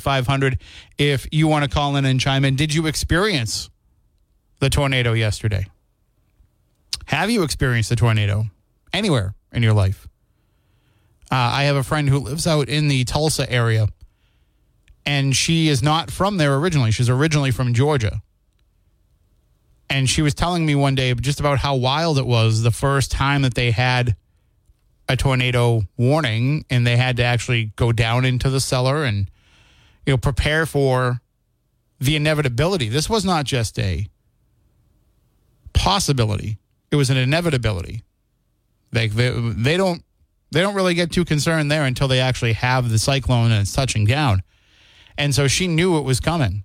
0500 0.01 0.59
if 0.97 1.27
you 1.31 1.47
want 1.47 1.63
to 1.63 1.69
call 1.69 1.95
in 1.95 2.05
and 2.05 2.19
chime 2.19 2.43
in. 2.43 2.55
Did 2.55 2.73
you 2.73 2.85
experience 2.87 3.69
the 4.59 4.69
tornado 4.69 5.13
yesterday? 5.13 5.67
Have 7.05 7.29
you 7.29 7.43
experienced 7.43 7.91
a 7.91 7.95
tornado 7.95 8.45
anywhere 8.91 9.35
in 9.51 9.63
your 9.63 9.73
life? 9.73 10.07
Uh, 11.31 11.35
I 11.35 11.63
have 11.63 11.75
a 11.75 11.83
friend 11.83 12.09
who 12.09 12.19
lives 12.19 12.45
out 12.45 12.67
in 12.67 12.87
the 12.87 13.03
Tulsa 13.03 13.49
area, 13.51 13.87
and 15.05 15.35
she 15.35 15.69
is 15.69 15.81
not 15.81 16.11
from 16.11 16.37
there 16.37 16.55
originally. 16.55 16.91
She's 16.91 17.09
originally 17.09 17.51
from 17.51 17.73
Georgia. 17.73 18.21
And 19.89 20.09
she 20.09 20.21
was 20.21 20.33
telling 20.33 20.65
me 20.65 20.75
one 20.75 20.95
day 20.95 21.13
just 21.13 21.39
about 21.39 21.59
how 21.59 21.75
wild 21.75 22.17
it 22.17 22.25
was 22.25 22.63
the 22.63 22.71
first 22.71 23.11
time 23.11 23.43
that 23.43 23.53
they 23.53 23.71
had 23.71 24.15
a 25.07 25.15
tornado 25.15 25.83
warning, 25.97 26.65
and 26.69 26.85
they 26.85 26.97
had 26.97 27.17
to 27.17 27.23
actually 27.23 27.71
go 27.75 27.91
down 27.91 28.25
into 28.25 28.49
the 28.49 28.59
cellar 28.59 29.03
and 29.03 29.29
you 30.05 30.13
know 30.13 30.17
prepare 30.17 30.65
for 30.65 31.21
the 31.99 32.15
inevitability. 32.15 32.89
This 32.89 33.09
was 33.09 33.23
not 33.23 33.45
just 33.45 33.77
a 33.77 34.07
possibility; 35.73 36.57
it 36.91 36.95
was 36.95 37.09
an 37.11 37.17
inevitability. 37.17 38.03
Like 38.91 39.11
they, 39.11 39.29
they 39.29 39.77
don't 39.77 40.03
they 40.51 40.61
don't 40.61 40.75
really 40.75 40.93
get 40.93 41.11
too 41.11 41.25
concerned 41.25 41.71
there 41.71 41.83
until 41.83 42.07
they 42.07 42.19
actually 42.19 42.53
have 42.53 42.89
the 42.89 42.97
cyclone 42.97 43.51
and 43.51 43.61
it's 43.61 43.73
touching 43.73 44.05
down. 44.05 44.41
And 45.17 45.33
so 45.33 45.47
she 45.47 45.67
knew 45.67 45.97
it 45.97 46.03
was 46.03 46.19
coming. 46.19 46.63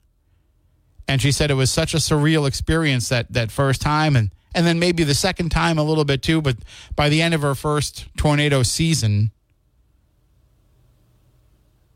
And 1.11 1.21
she 1.21 1.33
said 1.33 1.51
it 1.51 1.55
was 1.55 1.73
such 1.73 1.93
a 1.93 1.97
surreal 1.97 2.47
experience 2.47 3.09
that 3.09 3.33
that 3.33 3.51
first 3.51 3.83
time 3.83 4.15
and 4.15 4.31
and 4.55 4.67
then 4.67 4.79
maybe 4.79 5.05
the 5.05 5.15
second 5.15 5.51
time 5.51 5.79
a 5.79 5.83
little 5.83 6.05
bit 6.05 6.23
too, 6.23 6.41
but 6.41 6.57
by 6.97 7.09
the 7.09 7.21
end 7.23 7.35
of 7.35 7.43
her 7.43 7.55
first 7.55 8.07
tornado 8.17 8.63
season, 8.63 9.31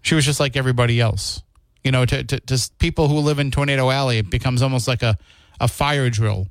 she 0.03 0.15
was 0.15 0.25
just 0.25 0.39
like 0.39 0.57
everybody 0.57 1.01
else. 1.01 1.43
You 1.83 1.91
know, 1.91 2.05
to, 2.07 2.25
to, 2.25 2.41
to 2.41 2.71
people 2.79 3.09
who 3.09 3.19
live 3.19 3.39
in 3.39 3.51
Tornado 3.51 3.91
Alley, 3.91 4.19
it 4.19 4.31
becomes 4.31 4.63
almost 4.63 4.87
like 4.87 5.03
a, 5.03 5.19
a 5.61 5.69
fire 5.69 6.09
drill. 6.11 6.47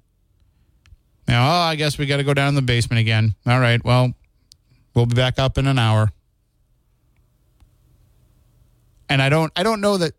Now, 1.28 1.48
oh, 1.48 1.62
I 1.62 1.76
guess 1.76 1.98
we 1.98 2.06
got 2.06 2.18
to 2.18 2.24
go 2.24 2.34
down 2.34 2.50
in 2.50 2.56
the 2.56 2.62
basement 2.62 3.00
again. 3.00 3.34
All 3.48 3.60
right, 3.60 3.84
well, 3.84 4.14
We'll 4.94 5.06
be 5.08 5.16
back 5.16 5.40
up 5.40 5.58
in 5.58 5.68
an 5.68 5.80
hour. 5.80 6.12
And 9.10 9.22
I 9.22 9.30
don't 9.30 9.52
I 9.56 9.64
don't 9.64 9.82
know 9.82 9.98
that 9.98 10.14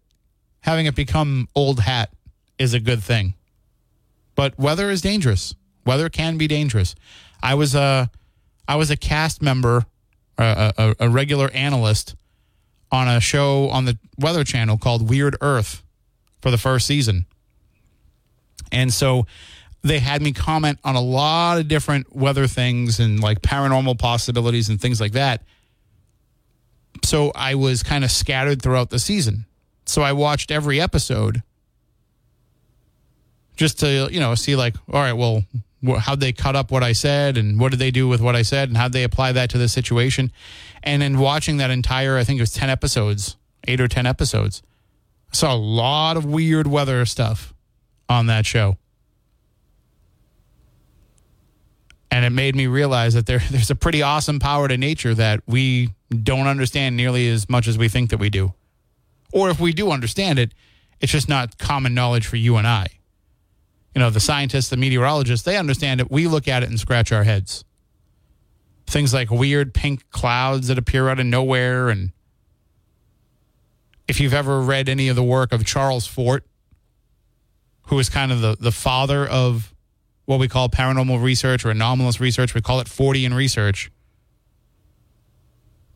having 0.60 0.86
it 0.86 0.94
become 0.94 1.48
old 1.54 1.80
hat 1.80 2.10
is 2.58 2.74
a 2.74 2.80
good 2.80 3.02
thing. 3.02 3.34
But 4.34 4.58
weather 4.58 4.90
is 4.90 5.00
dangerous. 5.00 5.54
Weather 5.86 6.08
can 6.08 6.38
be 6.38 6.46
dangerous. 6.46 6.94
I 7.42 7.54
was 7.54 7.74
a 7.74 8.10
I 8.66 8.76
was 8.76 8.90
a 8.90 8.96
cast 8.96 9.42
member, 9.42 9.84
a, 10.38 10.72
a, 10.78 10.94
a 11.00 11.08
regular 11.08 11.50
analyst 11.52 12.16
on 12.90 13.08
a 13.08 13.20
show 13.20 13.68
on 13.68 13.84
the 13.84 13.98
Weather 14.18 14.44
Channel 14.44 14.78
called 14.78 15.08
Weird 15.08 15.36
Earth 15.40 15.82
for 16.40 16.50
the 16.50 16.58
first 16.58 16.86
season. 16.86 17.26
And 18.72 18.92
so 18.92 19.26
they 19.82 19.98
had 19.98 20.22
me 20.22 20.32
comment 20.32 20.78
on 20.82 20.96
a 20.96 21.00
lot 21.00 21.58
of 21.58 21.68
different 21.68 22.14
weather 22.14 22.46
things 22.46 23.00
and 23.00 23.20
like 23.20 23.42
paranormal 23.42 23.98
possibilities 23.98 24.68
and 24.70 24.80
things 24.80 25.00
like 25.00 25.12
that. 25.12 25.42
So 27.04 27.32
I 27.34 27.54
was 27.54 27.82
kind 27.82 28.02
of 28.04 28.10
scattered 28.10 28.62
throughout 28.62 28.90
the 28.90 28.98
season. 28.98 29.44
So 29.84 30.00
I 30.02 30.12
watched 30.12 30.50
every 30.50 30.80
episode 30.80 31.42
just 33.56 33.80
to, 33.80 34.08
you 34.10 34.20
know, 34.20 34.34
see 34.34 34.56
like, 34.56 34.76
all 34.92 35.00
right, 35.00 35.12
well, 35.12 35.44
how'd 35.98 36.20
they 36.20 36.32
cut 36.32 36.56
up 36.56 36.70
what 36.70 36.82
I 36.82 36.92
said 36.92 37.36
and 37.36 37.60
what 37.60 37.70
did 37.70 37.78
they 37.78 37.90
do 37.90 38.08
with 38.08 38.20
what 38.20 38.34
I 38.34 38.42
said 38.42 38.68
and 38.68 38.76
how'd 38.76 38.92
they 38.92 39.04
apply 39.04 39.32
that 39.32 39.50
to 39.50 39.58
the 39.58 39.68
situation? 39.68 40.32
And 40.82 41.02
in 41.02 41.18
watching 41.18 41.58
that 41.58 41.70
entire, 41.70 42.16
I 42.16 42.24
think 42.24 42.38
it 42.38 42.42
was 42.42 42.52
10 42.52 42.70
episodes, 42.70 43.36
eight 43.68 43.80
or 43.80 43.88
10 43.88 44.06
episodes, 44.06 44.62
I 45.32 45.36
saw 45.36 45.54
a 45.54 45.56
lot 45.56 46.16
of 46.16 46.24
weird 46.24 46.66
weather 46.66 47.04
stuff 47.06 47.54
on 48.08 48.26
that 48.26 48.46
show. 48.46 48.76
and 52.14 52.24
it 52.24 52.30
made 52.30 52.54
me 52.54 52.68
realize 52.68 53.14
that 53.14 53.26
there 53.26 53.42
there's 53.50 53.70
a 53.70 53.74
pretty 53.74 54.00
awesome 54.00 54.38
power 54.38 54.68
to 54.68 54.78
nature 54.78 55.14
that 55.14 55.40
we 55.46 55.90
don't 56.22 56.46
understand 56.46 56.96
nearly 56.96 57.28
as 57.28 57.50
much 57.50 57.66
as 57.66 57.76
we 57.76 57.88
think 57.88 58.10
that 58.10 58.18
we 58.18 58.30
do. 58.30 58.54
Or 59.32 59.50
if 59.50 59.58
we 59.58 59.72
do 59.72 59.90
understand 59.90 60.38
it, 60.38 60.54
it's 61.00 61.10
just 61.10 61.28
not 61.28 61.58
common 61.58 61.92
knowledge 61.92 62.24
for 62.24 62.36
you 62.36 62.56
and 62.56 62.68
I. 62.68 62.86
You 63.94 64.00
know, 64.00 64.10
the 64.10 64.20
scientists, 64.20 64.68
the 64.68 64.76
meteorologists, 64.76 65.44
they 65.44 65.56
understand 65.56 66.00
it. 66.00 66.10
We 66.10 66.26
look 66.26 66.48
at 66.48 66.62
it 66.62 66.68
and 66.68 66.80
scratch 66.80 67.12
our 67.12 67.24
heads. 67.24 67.64
Things 68.86 69.14
like 69.14 69.30
weird 69.30 69.72
pink 69.72 70.10
clouds 70.10 70.68
that 70.68 70.78
appear 70.78 71.08
out 71.08 71.20
of 71.20 71.26
nowhere 71.26 71.88
and 71.88 72.12
if 74.06 74.20
you've 74.20 74.34
ever 74.34 74.60
read 74.60 74.88
any 74.88 75.08
of 75.08 75.16
the 75.16 75.22
work 75.22 75.52
of 75.52 75.64
Charles 75.64 76.06
Fort, 76.06 76.44
who 77.86 77.98
is 77.98 78.08
kind 78.08 78.32
of 78.32 78.40
the, 78.40 78.56
the 78.58 78.72
father 78.72 79.26
of 79.26 79.74
what 80.26 80.38
we 80.38 80.48
call 80.48 80.68
paranormal 80.68 81.22
research 81.22 81.64
or 81.64 81.70
anomalous 81.70 82.20
research, 82.20 82.54
we 82.54 82.60
call 82.60 82.80
it 82.80 82.86
Fortean 82.86 83.34
research. 83.34 83.90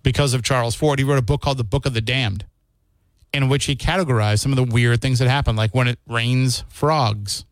Because 0.03 0.33
of 0.35 0.43
Charles 0.43 0.75
Fort, 0.75 0.99
he 0.99 1.05
wrote 1.05 1.19
a 1.19 1.23
book 1.23 1.41
called 1.41 1.59
The 1.59 1.65
Book 1.65 1.87
of 1.87 1.95
the 1.95 2.01
Damned, 2.01 2.47
in 3.33 3.49
which 3.49 3.65
he 3.65 3.77
categorized 3.77 4.41
some 4.41 4.53
of 4.53 4.57
the 4.57 4.65
weird 4.65 5.01
things 5.03 5.19
that 5.19 5.29
happen, 5.29 5.57
like 5.57 5.75
when 5.75 5.89
it 5.89 5.99
rains 6.07 6.65
frogs. 6.69 7.45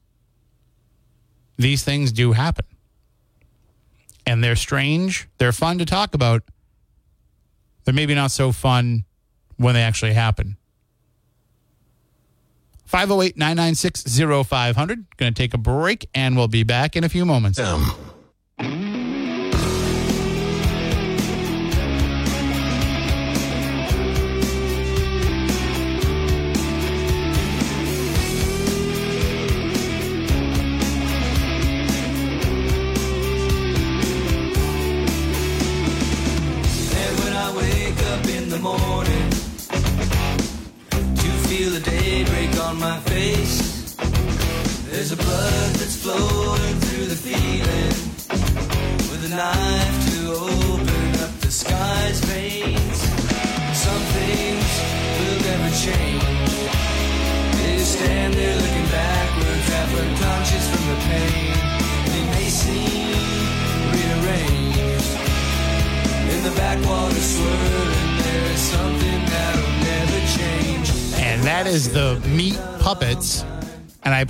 These 1.57 1.83
things 1.83 2.13
do 2.13 2.33
happen. 2.33 2.67
And 4.27 4.43
they're 4.43 4.57
strange. 4.57 5.29
They're 5.39 5.53
fun 5.53 5.79
to 5.79 5.85
talk 5.85 6.15
about. 6.15 6.43
They're 7.85 7.95
maybe 7.95 8.15
not 8.15 8.31
so 8.31 8.53
fun 8.53 9.05
when 9.57 9.75
they 9.75 9.83
actually 9.83 10.13
happen. 10.13 10.57
508 12.87 13.37
996 13.37 14.19
0500. 14.49 15.07
Going 15.17 15.33
to 15.33 15.37
take 15.37 15.55
a 15.55 15.59
break 15.59 16.09
and 16.15 16.37
we'll 16.37 16.49
be 16.49 16.63
back 16.63 16.97
in 16.97 17.05
a 17.05 17.09
few 17.09 17.25
moments. 17.25 17.59
M. 17.59 17.85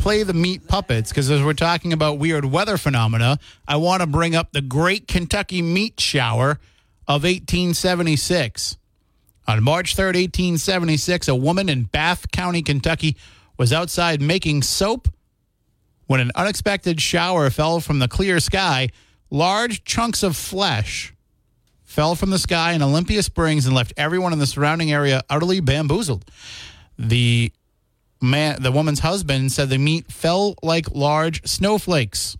play 0.06 0.22
the 0.22 0.32
Meat 0.32 0.68
Puppets 0.68 1.10
because 1.10 1.28
as 1.32 1.42
we're 1.42 1.52
talking 1.52 1.92
about 1.92 2.16
weird 2.16 2.44
weather 2.44 2.76
phenomena, 2.76 3.40
I 3.66 3.74
want 3.74 4.02
to 4.02 4.06
bring 4.06 4.36
up 4.36 4.52
the 4.52 4.60
Great 4.60 5.08
Kentucky 5.08 5.62
Meat 5.62 5.98
Shower 5.98 6.60
of 7.08 7.24
1876. 7.24 8.76
On 9.48 9.64
March 9.64 9.96
3rd, 9.96 10.14
1876, 10.14 11.26
a 11.26 11.34
woman 11.34 11.68
in 11.68 11.82
Bath 11.82 12.30
County, 12.30 12.62
Kentucky 12.62 13.16
was 13.58 13.72
outside 13.72 14.20
making 14.20 14.62
soap 14.62 15.08
when 16.06 16.20
an 16.20 16.30
unexpected 16.36 17.00
shower 17.00 17.50
fell 17.50 17.80
from 17.80 17.98
the 17.98 18.06
clear 18.06 18.38
sky. 18.38 18.90
Large 19.28 19.82
chunks 19.82 20.22
of 20.22 20.36
flesh 20.36 21.14
fell 21.82 22.14
from 22.14 22.30
the 22.30 22.38
sky 22.38 22.74
in 22.74 22.82
Olympia 22.82 23.24
Springs 23.24 23.66
and 23.66 23.74
left 23.74 23.92
everyone 23.96 24.32
in 24.32 24.38
the 24.38 24.46
surrounding 24.46 24.92
area 24.92 25.24
utterly 25.28 25.58
bamboozled. 25.58 26.24
The 26.96 27.50
man, 28.26 28.62
the 28.62 28.72
woman's 28.72 29.00
husband, 29.00 29.52
said 29.52 29.70
the 29.70 29.78
meat 29.78 30.10
fell 30.10 30.56
like 30.62 30.90
large 30.90 31.46
snowflakes, 31.46 32.36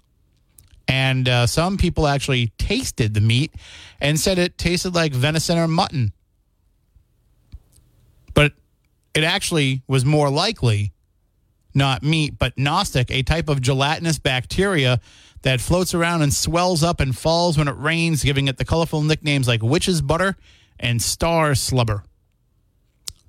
and 0.89 1.29
uh, 1.29 1.47
some 1.47 1.77
people 1.77 2.07
actually 2.07 2.53
tasted 2.59 3.15
the 3.15 3.21
meat 3.21 3.53
and 4.01 4.21
said 4.21 4.39
it 4.39 4.59
tasted 4.59 4.95
like 4.95 5.13
venison 5.13 5.59
or 5.59 5.69
mutton. 5.69 6.13
But 8.35 8.53
it 9.15 9.25
actually 9.25 9.83
was 9.87 10.05
more 10.05 10.31
likely 10.31 10.93
not 11.75 12.03
meat, 12.03 12.39
but 12.39 12.57
Nostoc, 12.57 13.11
a 13.11 13.23
type 13.23 13.49
of 13.49 13.61
gelatinous 13.61 14.19
bacteria 14.19 15.01
that 15.43 15.61
floats 15.61 15.95
around 15.95 16.23
and 16.23 16.33
swells 16.33 16.83
up 16.83 17.01
and 17.01 17.17
falls 17.17 17.59
when 17.59 17.69
it 17.69 17.77
rains, 17.77 18.25
giving 18.25 18.49
it 18.49 18.57
the 18.57 18.65
colorful 18.65 19.03
nicknames 19.03 19.47
like 19.47 19.63
witch's 19.63 20.01
butter 20.01 20.37
and 20.81 21.01
star 21.01 21.55
slubber. 21.55 22.03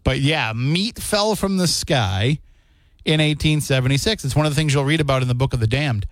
But 0.08 0.22
yeah, 0.22 0.54
meat 0.54 1.00
fell 1.00 1.36
from 1.36 1.58
the 1.58 1.67
sky 1.67 2.39
in 3.04 3.20
1876. 3.20 4.24
It's 4.24 4.38
one 4.38 4.46
of 4.46 4.54
the 4.54 4.56
things 4.56 4.74
you'll 4.74 4.86
read 4.86 5.02
about 5.02 5.22
in 5.22 5.28
the 5.28 5.36
Book 5.36 5.54
of 5.54 5.60
the 5.60 5.67
Damned. 5.67 6.08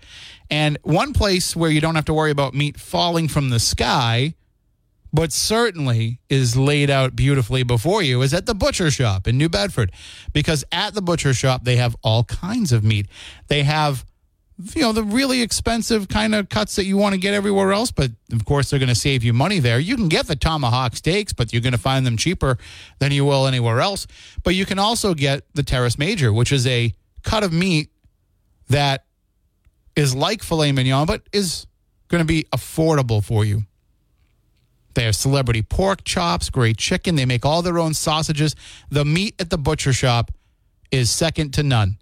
And 0.50 0.76
one 0.82 1.14
place 1.14 1.56
where 1.56 1.70
you 1.70 1.80
don't 1.80 1.94
have 1.94 2.04
to 2.04 2.12
worry 2.12 2.30
about 2.30 2.52
meat 2.52 2.78
falling 2.78 3.26
from 3.26 3.48
the 3.48 3.58
sky, 3.58 4.34
but 5.14 5.32
certainly 5.32 6.20
is 6.28 6.58
laid 6.58 6.90
out 6.90 7.16
beautifully 7.16 7.62
before 7.62 8.02
you, 8.02 8.20
is 8.20 8.34
at 8.34 8.44
the 8.44 8.54
butcher 8.54 8.90
shop 8.90 9.26
in 9.26 9.38
New 9.38 9.48
Bedford. 9.48 9.90
Because 10.34 10.62
at 10.72 10.92
the 10.92 11.00
butcher 11.00 11.32
shop, 11.32 11.64
they 11.64 11.76
have 11.76 11.96
all 12.02 12.24
kinds 12.24 12.72
of 12.72 12.84
meat. 12.84 13.06
They 13.48 13.62
have 13.62 14.04
you 14.58 14.80
know 14.80 14.92
the 14.92 15.02
really 15.02 15.42
expensive 15.42 16.08
kind 16.08 16.34
of 16.34 16.48
cuts 16.48 16.76
that 16.76 16.86
you 16.86 16.96
want 16.96 17.14
to 17.14 17.20
get 17.20 17.34
everywhere 17.34 17.72
else 17.72 17.90
but 17.90 18.10
of 18.32 18.44
course 18.44 18.70
they're 18.70 18.78
going 18.78 18.88
to 18.88 18.94
save 18.94 19.22
you 19.22 19.32
money 19.32 19.58
there. 19.58 19.78
You 19.78 19.96
can 19.96 20.08
get 20.08 20.26
the 20.26 20.36
tomahawk 20.36 20.96
steaks 20.96 21.32
but 21.32 21.52
you're 21.52 21.62
going 21.62 21.72
to 21.72 21.78
find 21.78 22.06
them 22.06 22.16
cheaper 22.16 22.56
than 22.98 23.12
you 23.12 23.24
will 23.24 23.46
anywhere 23.46 23.80
else. 23.80 24.06
But 24.42 24.54
you 24.54 24.64
can 24.64 24.78
also 24.78 25.14
get 25.14 25.44
the 25.54 25.62
teres 25.62 25.98
major 25.98 26.32
which 26.32 26.52
is 26.52 26.66
a 26.66 26.94
cut 27.22 27.44
of 27.44 27.52
meat 27.52 27.90
that 28.68 29.04
is 29.94 30.14
like 30.14 30.42
filet 30.42 30.72
mignon 30.72 31.06
but 31.06 31.22
is 31.32 31.66
going 32.08 32.20
to 32.20 32.26
be 32.26 32.44
affordable 32.44 33.22
for 33.22 33.44
you. 33.44 33.62
They 34.94 35.04
have 35.04 35.16
celebrity 35.16 35.60
pork 35.60 36.04
chops 36.04 36.48
great 36.48 36.78
chicken. 36.78 37.16
They 37.16 37.26
make 37.26 37.44
all 37.44 37.60
their 37.60 37.78
own 37.78 37.92
sausages. 37.92 38.56
The 38.88 39.04
meat 39.04 39.34
at 39.38 39.50
the 39.50 39.58
butcher 39.58 39.92
shop 39.92 40.30
is 40.90 41.10
second 41.10 41.52
to 41.54 41.62
none 41.62 41.98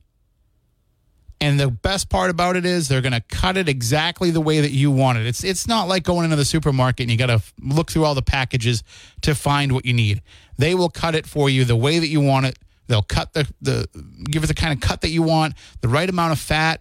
and 1.40 1.58
the 1.58 1.68
best 1.68 2.08
part 2.08 2.30
about 2.30 2.56
it 2.56 2.64
is 2.64 2.88
they're 2.88 3.00
going 3.00 3.12
to 3.12 3.20
cut 3.20 3.56
it 3.56 3.68
exactly 3.68 4.30
the 4.30 4.40
way 4.40 4.60
that 4.60 4.70
you 4.70 4.90
want 4.90 5.18
it. 5.18 5.26
It's 5.26 5.44
it's 5.44 5.66
not 5.66 5.88
like 5.88 6.02
going 6.02 6.24
into 6.24 6.36
the 6.36 6.44
supermarket 6.44 7.04
and 7.04 7.10
you 7.10 7.18
got 7.18 7.26
to 7.26 7.42
look 7.60 7.90
through 7.90 8.04
all 8.04 8.14
the 8.14 8.22
packages 8.22 8.82
to 9.22 9.34
find 9.34 9.72
what 9.72 9.84
you 9.84 9.92
need. 9.92 10.22
They 10.56 10.74
will 10.74 10.88
cut 10.88 11.14
it 11.14 11.26
for 11.26 11.50
you 11.50 11.64
the 11.64 11.76
way 11.76 11.98
that 11.98 12.08
you 12.08 12.20
want 12.20 12.46
it. 12.46 12.58
They'll 12.86 13.02
cut 13.02 13.32
the 13.32 13.52
the 13.60 13.88
give 14.24 14.44
it 14.44 14.46
the 14.46 14.54
kind 14.54 14.72
of 14.72 14.80
cut 14.80 15.00
that 15.02 15.10
you 15.10 15.22
want, 15.22 15.54
the 15.80 15.88
right 15.88 16.08
amount 16.08 16.32
of 16.32 16.38
fat. 16.38 16.80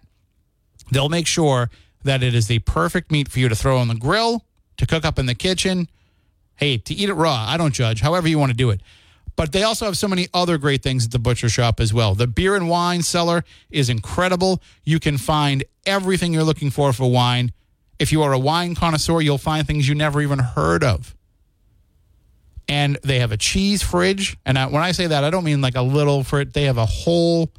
They'll 0.90 1.08
make 1.08 1.26
sure 1.26 1.70
that 2.04 2.22
it 2.22 2.34
is 2.34 2.46
the 2.46 2.60
perfect 2.60 3.10
meat 3.10 3.28
for 3.28 3.40
you 3.40 3.48
to 3.48 3.56
throw 3.56 3.78
on 3.78 3.88
the 3.88 3.94
grill, 3.94 4.44
to 4.76 4.86
cook 4.86 5.04
up 5.04 5.18
in 5.18 5.26
the 5.26 5.34
kitchen. 5.34 5.88
Hey, 6.56 6.78
to 6.78 6.94
eat 6.94 7.08
it 7.08 7.14
raw, 7.14 7.46
I 7.48 7.56
don't 7.56 7.74
judge. 7.74 8.00
However 8.00 8.28
you 8.28 8.38
want 8.38 8.50
to 8.50 8.56
do 8.56 8.70
it. 8.70 8.80
But 9.36 9.52
they 9.52 9.62
also 9.62 9.84
have 9.86 9.96
so 9.96 10.06
many 10.06 10.28
other 10.32 10.58
great 10.58 10.82
things 10.82 11.06
at 11.06 11.10
the 11.10 11.18
butcher 11.18 11.48
shop 11.48 11.80
as 11.80 11.92
well. 11.92 12.14
The 12.14 12.26
beer 12.26 12.54
and 12.54 12.68
wine 12.68 13.02
cellar 13.02 13.44
is 13.70 13.88
incredible. 13.88 14.62
You 14.84 15.00
can 15.00 15.18
find 15.18 15.64
everything 15.86 16.32
you're 16.32 16.44
looking 16.44 16.70
for 16.70 16.92
for 16.92 17.10
wine. 17.10 17.52
If 17.98 18.12
you 18.12 18.22
are 18.22 18.32
a 18.32 18.38
wine 18.38 18.74
connoisseur, 18.74 19.20
you'll 19.20 19.38
find 19.38 19.66
things 19.66 19.88
you 19.88 19.94
never 19.94 20.20
even 20.20 20.38
heard 20.38 20.84
of. 20.84 21.16
And 22.68 22.96
they 23.02 23.18
have 23.18 23.32
a 23.32 23.36
cheese 23.36 23.82
fridge. 23.82 24.36
And 24.46 24.58
I, 24.58 24.66
when 24.66 24.82
I 24.82 24.92
say 24.92 25.08
that, 25.08 25.24
I 25.24 25.30
don't 25.30 25.44
mean 25.44 25.60
like 25.60 25.74
a 25.74 25.82
little 25.82 26.22
fridge. 26.22 26.52
They 26.52 26.64
have 26.64 26.78
a 26.78 26.86
whole 26.86 27.50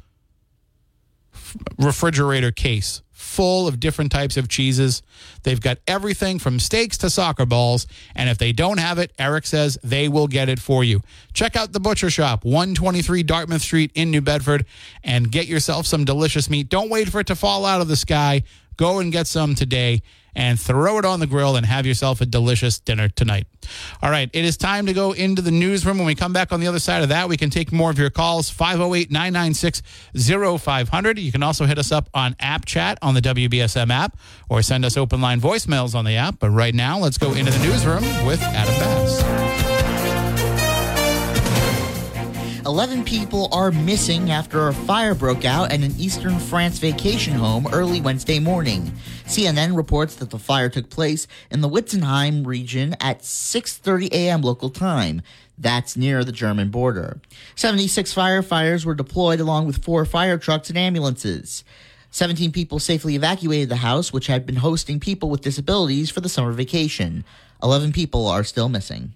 refrigerator 1.78 2.50
case 2.50 3.02
full 3.36 3.68
of 3.68 3.78
different 3.78 4.10
types 4.10 4.38
of 4.38 4.48
cheeses. 4.48 5.02
They've 5.42 5.60
got 5.60 5.76
everything 5.86 6.38
from 6.38 6.58
steaks 6.58 6.96
to 6.98 7.10
soccer 7.10 7.44
balls. 7.44 7.86
And 8.14 8.30
if 8.30 8.38
they 8.38 8.52
don't 8.52 8.78
have 8.78 8.98
it, 8.98 9.12
Eric 9.18 9.44
says 9.46 9.78
they 9.84 10.08
will 10.08 10.26
get 10.26 10.48
it 10.48 10.58
for 10.58 10.82
you. 10.82 11.02
Check 11.34 11.54
out 11.54 11.72
the 11.72 11.80
Butcher 11.80 12.08
Shop, 12.08 12.46
123 12.46 13.22
Dartmouth 13.22 13.60
Street 13.60 13.92
in 13.94 14.10
New 14.10 14.22
Bedford, 14.22 14.64
and 15.04 15.30
get 15.30 15.46
yourself 15.46 15.84
some 15.84 16.06
delicious 16.06 16.48
meat. 16.48 16.70
Don't 16.70 16.88
wait 16.88 17.10
for 17.10 17.20
it 17.20 17.26
to 17.26 17.36
fall 17.36 17.66
out 17.66 17.82
of 17.82 17.88
the 17.88 17.96
sky. 17.96 18.42
Go 18.78 19.00
and 19.00 19.12
get 19.12 19.26
some 19.26 19.54
today 19.54 20.02
and 20.36 20.60
throw 20.60 20.98
it 20.98 21.04
on 21.04 21.18
the 21.18 21.26
grill 21.26 21.56
and 21.56 21.64
have 21.66 21.86
yourself 21.86 22.20
a 22.20 22.26
delicious 22.26 22.78
dinner 22.78 23.08
tonight. 23.08 23.46
All 24.02 24.10
right, 24.10 24.30
it 24.32 24.44
is 24.44 24.56
time 24.56 24.86
to 24.86 24.92
go 24.92 25.12
into 25.12 25.42
the 25.42 25.50
newsroom. 25.50 25.98
When 25.98 26.06
we 26.06 26.14
come 26.14 26.32
back 26.32 26.52
on 26.52 26.60
the 26.60 26.68
other 26.68 26.78
side 26.78 27.02
of 27.02 27.08
that, 27.08 27.28
we 27.28 27.36
can 27.36 27.50
take 27.50 27.72
more 27.72 27.90
of 27.90 27.98
your 27.98 28.10
calls 28.10 28.50
508 28.50 29.10
996 29.10 29.82
0500. 30.14 31.18
You 31.18 31.32
can 31.32 31.42
also 31.42 31.64
hit 31.64 31.78
us 31.78 31.90
up 31.90 32.08
on 32.14 32.36
app 32.38 32.66
chat 32.66 32.98
on 33.02 33.14
the 33.14 33.22
WBSM 33.22 33.90
app 33.90 34.16
or 34.48 34.62
send 34.62 34.84
us 34.84 34.96
open 34.96 35.20
line 35.20 35.40
voicemails 35.40 35.94
on 35.94 36.04
the 36.04 36.16
app. 36.16 36.38
But 36.38 36.50
right 36.50 36.74
now, 36.74 36.98
let's 36.98 37.18
go 37.18 37.32
into 37.32 37.50
the 37.50 37.64
newsroom 37.64 38.04
with 38.26 38.40
Adam 38.42 38.74
Bass. 38.78 39.45
11 42.66 43.04
people 43.04 43.48
are 43.52 43.70
missing 43.70 44.32
after 44.32 44.66
a 44.66 44.74
fire 44.74 45.14
broke 45.14 45.44
out 45.44 45.70
at 45.70 45.82
an 45.82 45.94
eastern 45.98 46.36
France 46.36 46.80
vacation 46.80 47.32
home 47.32 47.64
early 47.72 48.00
Wednesday 48.00 48.40
morning. 48.40 48.90
CNN 49.24 49.76
reports 49.76 50.16
that 50.16 50.30
the 50.30 50.38
fire 50.40 50.68
took 50.68 50.90
place 50.90 51.28
in 51.48 51.60
the 51.60 51.68
Wintzenheim 51.68 52.44
region 52.44 52.96
at 52.98 53.22
6:30 53.22 54.08
a.m. 54.10 54.42
local 54.42 54.68
time. 54.68 55.22
That's 55.56 55.96
near 55.96 56.24
the 56.24 56.32
German 56.32 56.70
border. 56.70 57.20
76 57.54 58.12
firefighters 58.12 58.84
were 58.84 58.96
deployed 58.96 59.38
along 59.38 59.66
with 59.68 59.84
four 59.84 60.04
fire 60.04 60.36
trucks 60.36 60.68
and 60.68 60.76
ambulances. 60.76 61.62
17 62.10 62.50
people 62.50 62.80
safely 62.80 63.14
evacuated 63.14 63.68
the 63.68 63.76
house, 63.76 64.12
which 64.12 64.26
had 64.26 64.44
been 64.44 64.56
hosting 64.56 64.98
people 64.98 65.30
with 65.30 65.40
disabilities 65.40 66.10
for 66.10 66.20
the 66.20 66.28
summer 66.28 66.50
vacation. 66.50 67.24
11 67.62 67.92
people 67.92 68.26
are 68.26 68.42
still 68.42 68.68
missing. 68.68 69.12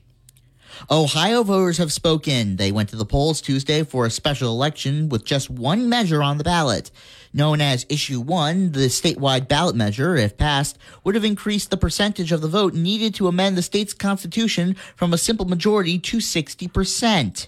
Ohio 0.88 1.42
voters 1.42 1.78
have 1.78 1.92
spoken. 1.92 2.56
They 2.56 2.72
went 2.72 2.88
to 2.90 2.96
the 2.96 3.04
polls 3.04 3.40
Tuesday 3.40 3.82
for 3.82 4.06
a 4.06 4.10
special 4.10 4.50
election 4.50 5.08
with 5.08 5.24
just 5.24 5.50
one 5.50 5.88
measure 5.88 6.22
on 6.22 6.38
the 6.38 6.44
ballot. 6.44 6.90
Known 7.32 7.60
as 7.60 7.86
Issue 7.88 8.20
1, 8.20 8.72
the 8.72 8.88
statewide 8.88 9.46
ballot 9.46 9.76
measure, 9.76 10.16
if 10.16 10.36
passed, 10.36 10.78
would 11.04 11.14
have 11.14 11.24
increased 11.24 11.70
the 11.70 11.76
percentage 11.76 12.32
of 12.32 12.40
the 12.40 12.48
vote 12.48 12.74
needed 12.74 13.14
to 13.16 13.28
amend 13.28 13.56
the 13.56 13.62
state's 13.62 13.92
constitution 13.92 14.74
from 14.96 15.12
a 15.12 15.18
simple 15.18 15.46
majority 15.46 15.98
to 15.98 16.16
60%. 16.16 17.46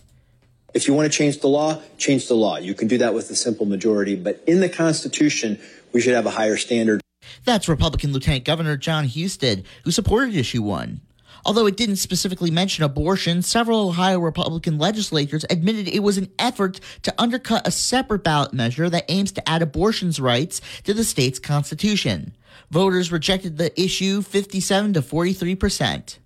If 0.74 0.88
you 0.88 0.94
want 0.94 1.10
to 1.10 1.16
change 1.16 1.40
the 1.40 1.48
law, 1.48 1.80
change 1.98 2.28
the 2.28 2.34
law. 2.34 2.58
You 2.58 2.74
can 2.74 2.88
do 2.88 2.98
that 2.98 3.14
with 3.14 3.30
a 3.30 3.34
simple 3.34 3.66
majority, 3.66 4.14
but 4.14 4.42
in 4.46 4.60
the 4.60 4.68
Constitution, 4.68 5.58
we 5.92 6.00
should 6.00 6.14
have 6.14 6.26
a 6.26 6.30
higher 6.30 6.56
standard. 6.56 7.00
That's 7.44 7.68
Republican 7.68 8.12
Lieutenant 8.12 8.44
Governor 8.44 8.76
Jon 8.76 9.06
Husted, 9.06 9.64
who 9.84 9.90
supported 9.90 10.34
Issue 10.36 10.62
1. 10.62 11.00
Although 11.44 11.66
it 11.66 11.76
didn't 11.76 11.96
specifically 11.96 12.50
mention 12.50 12.84
abortion, 12.84 13.42
several 13.42 13.88
Ohio 13.88 14.20
Republican 14.20 14.78
legislators 14.78 15.44
admitted 15.50 15.88
it 15.88 16.02
was 16.02 16.18
an 16.18 16.30
effort 16.38 16.80
to 17.02 17.14
undercut 17.18 17.66
a 17.66 17.70
separate 17.70 18.22
ballot 18.22 18.52
measure 18.52 18.88
that 18.90 19.06
aims 19.08 19.32
to 19.32 19.48
add 19.48 19.62
abortion's 19.62 20.20
rights 20.20 20.60
to 20.84 20.94
the 20.94 21.04
state's 21.04 21.38
constitution. 21.38 22.34
Voters 22.70 23.10
rejected 23.10 23.58
the 23.58 23.78
issue 23.80 24.22
57 24.22 24.92
to 24.94 25.02
43 25.02 25.54
percent. 25.56 26.18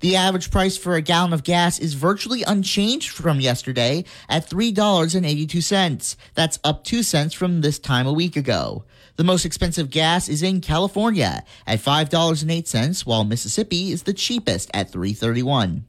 The 0.00 0.16
average 0.16 0.50
price 0.50 0.76
for 0.76 0.94
a 0.94 1.00
gallon 1.00 1.32
of 1.32 1.42
gas 1.42 1.78
is 1.78 1.94
virtually 1.94 2.42
unchanged 2.42 3.10
from 3.10 3.40
yesterday 3.40 4.04
at 4.28 4.48
$3.82. 4.48 6.16
That's 6.34 6.58
up 6.62 6.84
2 6.84 7.02
cents 7.02 7.34
from 7.34 7.62
this 7.62 7.78
time 7.78 8.06
a 8.06 8.12
week 8.12 8.36
ago. 8.36 8.84
The 9.16 9.24
most 9.24 9.46
expensive 9.46 9.88
gas 9.88 10.28
is 10.28 10.42
in 10.42 10.60
California 10.60 11.42
at 11.66 11.80
$5.08, 11.80 13.06
while 13.06 13.24
Mississippi 13.24 13.90
is 13.90 14.02
the 14.02 14.12
cheapest 14.12 14.70
at 14.74 14.92
3.31. 14.92 15.82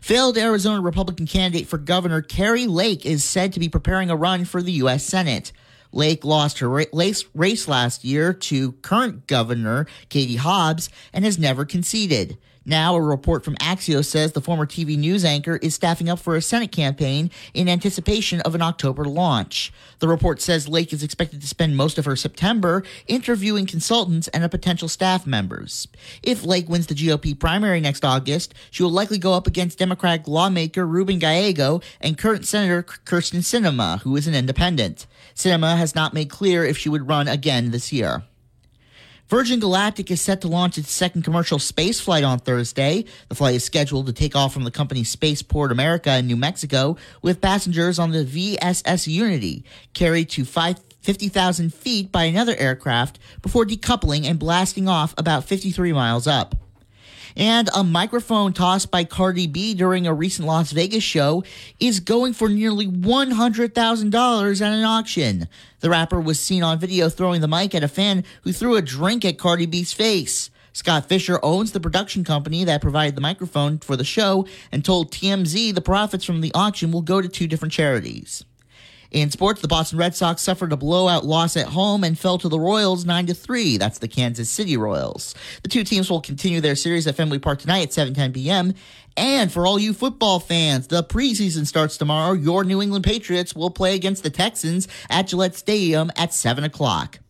Failed 0.00 0.38
Arizona 0.38 0.80
Republican 0.80 1.26
candidate 1.26 1.66
for 1.66 1.78
governor 1.78 2.22
Kari 2.22 2.66
Lake 2.66 3.04
is 3.04 3.24
said 3.24 3.52
to 3.52 3.60
be 3.60 3.68
preparing 3.68 4.08
a 4.08 4.16
run 4.16 4.44
for 4.44 4.62
the 4.62 4.72
U.S. 4.72 5.04
Senate. 5.04 5.50
Lake 5.90 6.24
lost 6.24 6.60
her 6.60 6.68
race 6.68 7.68
last 7.68 8.04
year 8.04 8.32
to 8.32 8.72
current 8.72 9.26
governor 9.26 9.86
Katie 10.08 10.36
Hobbs 10.36 10.90
and 11.12 11.24
has 11.24 11.38
never 11.38 11.64
conceded. 11.64 12.38
Now, 12.66 12.96
a 12.96 13.00
report 13.00 13.44
from 13.44 13.56
Axios 13.56 14.06
says 14.06 14.32
the 14.32 14.40
former 14.40 14.64
TV 14.64 14.96
news 14.96 15.24
anchor 15.24 15.56
is 15.56 15.74
staffing 15.74 16.08
up 16.08 16.18
for 16.18 16.34
a 16.34 16.42
Senate 16.42 16.72
campaign 16.72 17.30
in 17.52 17.68
anticipation 17.68 18.40
of 18.40 18.54
an 18.54 18.62
October 18.62 19.04
launch. 19.04 19.72
The 19.98 20.08
report 20.08 20.40
says 20.40 20.66
Lake 20.66 20.92
is 20.92 21.02
expected 21.02 21.42
to 21.42 21.46
spend 21.46 21.76
most 21.76 21.98
of 21.98 22.06
her 22.06 22.16
September 22.16 22.82
interviewing 23.06 23.66
consultants 23.66 24.28
and 24.28 24.50
potential 24.50 24.88
staff 24.88 25.26
members. 25.26 25.88
If 26.22 26.44
Lake 26.44 26.68
wins 26.68 26.86
the 26.86 26.94
GOP 26.94 27.38
primary 27.38 27.80
next 27.80 28.04
August, 28.04 28.54
she 28.70 28.82
will 28.82 28.90
likely 28.90 29.18
go 29.18 29.34
up 29.34 29.46
against 29.46 29.78
Democratic 29.78 30.28
lawmaker 30.28 30.86
Ruben 30.86 31.18
Gallego 31.18 31.80
and 32.00 32.16
current 32.16 32.46
Senator 32.46 32.82
Kyrsten 32.82 33.40
Sinema, 33.40 34.00
who 34.02 34.16
is 34.16 34.26
an 34.26 34.34
independent. 34.34 35.06
Sinema 35.34 35.76
has 35.76 35.94
not 35.94 36.14
made 36.14 36.30
clear 36.30 36.64
if 36.64 36.78
she 36.78 36.88
would 36.88 37.08
run 37.08 37.26
again 37.28 37.72
this 37.72 37.92
year. 37.92 38.22
Virgin 39.34 39.58
Galactic 39.58 40.12
is 40.12 40.20
set 40.20 40.42
to 40.42 40.46
launch 40.46 40.78
its 40.78 40.92
second 40.92 41.22
commercial 41.22 41.58
space 41.58 41.98
flight 41.98 42.22
on 42.22 42.38
Thursday. 42.38 43.04
The 43.28 43.34
flight 43.34 43.56
is 43.56 43.64
scheduled 43.64 44.06
to 44.06 44.12
take 44.12 44.36
off 44.36 44.54
from 44.54 44.62
the 44.62 44.70
company's 44.70 45.08
Spaceport 45.08 45.72
America 45.72 46.16
in 46.16 46.28
New 46.28 46.36
Mexico 46.36 46.96
with 47.20 47.40
passengers 47.40 47.98
on 47.98 48.12
the 48.12 48.24
VSS 48.24 49.08
Unity, 49.08 49.64
carried 49.92 50.30
to 50.30 50.44
50,000 50.44 51.74
feet 51.74 52.12
by 52.12 52.22
another 52.26 52.54
aircraft 52.54 53.18
before 53.42 53.66
decoupling 53.66 54.24
and 54.24 54.38
blasting 54.38 54.86
off 54.86 55.12
about 55.18 55.42
53 55.42 55.92
miles 55.92 56.28
up 56.28 56.54
and 57.36 57.68
a 57.74 57.84
microphone 57.84 58.52
tossed 58.52 58.90
by 58.90 59.04
Cardi 59.04 59.46
B 59.46 59.74
during 59.74 60.06
a 60.06 60.14
recent 60.14 60.46
Las 60.46 60.72
Vegas 60.72 61.02
show 61.02 61.44
is 61.80 62.00
going 62.00 62.32
for 62.32 62.48
nearly 62.48 62.86
$100,000 62.86 64.60
at 64.60 64.72
an 64.72 64.84
auction. 64.84 65.48
The 65.80 65.90
rapper 65.90 66.20
was 66.20 66.40
seen 66.40 66.62
on 66.62 66.78
video 66.78 67.08
throwing 67.08 67.40
the 67.40 67.48
mic 67.48 67.74
at 67.74 67.84
a 67.84 67.88
fan 67.88 68.24
who 68.42 68.52
threw 68.52 68.76
a 68.76 68.82
drink 68.82 69.24
at 69.24 69.38
Cardi 69.38 69.66
B's 69.66 69.92
face. 69.92 70.50
Scott 70.72 71.08
Fisher 71.08 71.38
owns 71.42 71.70
the 71.70 71.78
production 71.78 72.24
company 72.24 72.64
that 72.64 72.82
provided 72.82 73.14
the 73.14 73.20
microphone 73.20 73.78
for 73.78 73.96
the 73.96 74.04
show 74.04 74.46
and 74.72 74.84
told 74.84 75.12
TMZ 75.12 75.72
the 75.72 75.80
profits 75.80 76.24
from 76.24 76.40
the 76.40 76.52
auction 76.52 76.90
will 76.90 77.02
go 77.02 77.20
to 77.20 77.28
two 77.28 77.46
different 77.46 77.72
charities. 77.72 78.44
In 79.14 79.30
sports, 79.30 79.60
the 79.60 79.68
Boston 79.68 79.96
Red 79.96 80.16
Sox 80.16 80.42
suffered 80.42 80.72
a 80.72 80.76
blowout 80.76 81.24
loss 81.24 81.56
at 81.56 81.68
home 81.68 82.02
and 82.02 82.18
fell 82.18 82.36
to 82.36 82.48
the 82.48 82.58
Royals 82.58 83.04
9 83.04 83.26
to 83.26 83.34
3. 83.34 83.76
That's 83.76 84.00
the 84.00 84.08
Kansas 84.08 84.50
City 84.50 84.76
Royals. 84.76 85.36
The 85.62 85.68
two 85.68 85.84
teams 85.84 86.10
will 86.10 86.20
continue 86.20 86.60
their 86.60 86.74
series 86.74 87.06
at 87.06 87.14
Fenway 87.14 87.38
Park 87.38 87.60
tonight 87.60 87.82
at 87.82 87.90
7:10 87.90 88.34
p.m. 88.34 88.74
And 89.16 89.52
for 89.52 89.68
all 89.68 89.78
you 89.78 89.92
football 89.92 90.40
fans, 90.40 90.88
the 90.88 91.04
preseason 91.04 91.64
starts 91.64 91.96
tomorrow. 91.96 92.32
Your 92.32 92.64
New 92.64 92.82
England 92.82 93.04
Patriots 93.04 93.54
will 93.54 93.70
play 93.70 93.94
against 93.94 94.24
the 94.24 94.30
Texans 94.30 94.88
at 95.08 95.28
Gillette 95.28 95.54
Stadium 95.54 96.10
at 96.16 96.34
7 96.34 96.64
o'clock. 96.64 97.20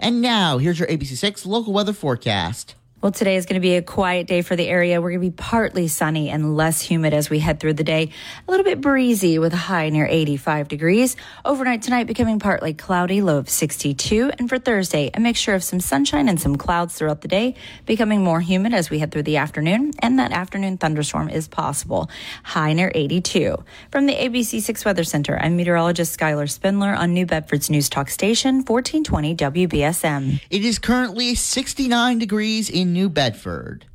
And 0.00 0.22
now, 0.22 0.56
here's 0.56 0.78
your 0.78 0.88
ABC6 0.88 1.44
local 1.44 1.74
weather 1.74 1.92
forecast. 1.92 2.74
Well, 3.04 3.12
today 3.12 3.36
is 3.36 3.44
going 3.44 3.60
to 3.60 3.60
be 3.60 3.76
a 3.76 3.82
quiet 3.82 4.26
day 4.26 4.40
for 4.40 4.56
the 4.56 4.66
area. 4.66 4.98
We're 4.98 5.10
going 5.10 5.20
to 5.20 5.30
be 5.30 5.36
partly 5.36 5.88
sunny 5.88 6.30
and 6.30 6.56
less 6.56 6.80
humid 6.80 7.12
as 7.12 7.28
we 7.28 7.38
head 7.38 7.60
through 7.60 7.74
the 7.74 7.84
day. 7.84 8.08
A 8.48 8.50
little 8.50 8.64
bit 8.64 8.80
breezy 8.80 9.38
with 9.38 9.52
a 9.52 9.58
high 9.58 9.90
near 9.90 10.06
85 10.06 10.68
degrees. 10.68 11.14
Overnight 11.44 11.82
tonight 11.82 12.06
becoming 12.06 12.38
partly 12.38 12.72
cloudy, 12.72 13.20
low 13.20 13.36
of 13.36 13.50
62. 13.50 14.30
And 14.38 14.48
for 14.48 14.58
Thursday, 14.58 15.10
a 15.12 15.20
mixture 15.20 15.52
of 15.52 15.62
some 15.62 15.80
sunshine 15.80 16.30
and 16.30 16.40
some 16.40 16.56
clouds 16.56 16.94
throughout 16.94 17.20
the 17.20 17.28
day, 17.28 17.56
becoming 17.84 18.24
more 18.24 18.40
humid 18.40 18.72
as 18.72 18.88
we 18.88 19.00
head 19.00 19.12
through 19.12 19.24
the 19.24 19.36
afternoon. 19.36 19.90
And 19.98 20.18
that 20.18 20.32
afternoon 20.32 20.78
thunderstorm 20.78 21.28
is 21.28 21.46
possible. 21.46 22.08
High 22.42 22.72
near 22.72 22.90
82. 22.94 23.62
From 23.90 24.06
the 24.06 24.14
ABC6 24.14 24.82
Weather 24.82 25.04
Center, 25.04 25.38
I'm 25.38 25.58
meteorologist 25.58 26.18
Skylar 26.18 26.50
Spindler 26.50 26.94
on 26.94 27.12
New 27.12 27.26
Bedford's 27.26 27.68
News 27.68 27.90
Talk 27.90 28.08
Station, 28.08 28.64
1420 28.64 29.36
WBSM. 29.36 30.40
It 30.48 30.64
is 30.64 30.78
currently 30.78 31.34
69 31.34 32.18
degrees 32.18 32.70
in 32.70 32.93
New 32.94 33.10
Bedford. 33.10 33.86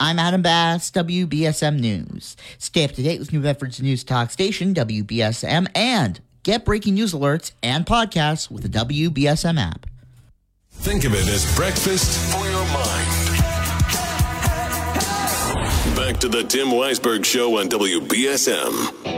I'm 0.00 0.18
Adam 0.18 0.42
Bass, 0.42 0.90
WBSM 0.90 1.78
News. 1.78 2.36
Stay 2.58 2.84
up 2.84 2.90
to 2.92 3.02
date 3.02 3.20
with 3.20 3.32
New 3.32 3.40
Bedford's 3.40 3.80
news 3.80 4.02
talk 4.02 4.30
station, 4.30 4.74
WBSM, 4.74 5.68
and 5.76 6.20
get 6.42 6.64
breaking 6.64 6.94
news 6.94 7.14
alerts 7.14 7.52
and 7.62 7.86
podcasts 7.86 8.50
with 8.50 8.64
the 8.64 8.68
WBSM 8.68 9.60
app. 9.60 9.86
Think 10.72 11.04
of 11.04 11.14
it 11.14 11.28
as 11.28 11.54
breakfast 11.54 12.32
for 12.32 12.44
your 12.46 12.64
mind. 12.64 13.06
Back 15.96 16.18
to 16.20 16.28
the 16.28 16.42
Tim 16.42 16.68
Weisberg 16.68 17.24
Show 17.24 17.58
on 17.58 17.68
WBSM. 17.68 19.17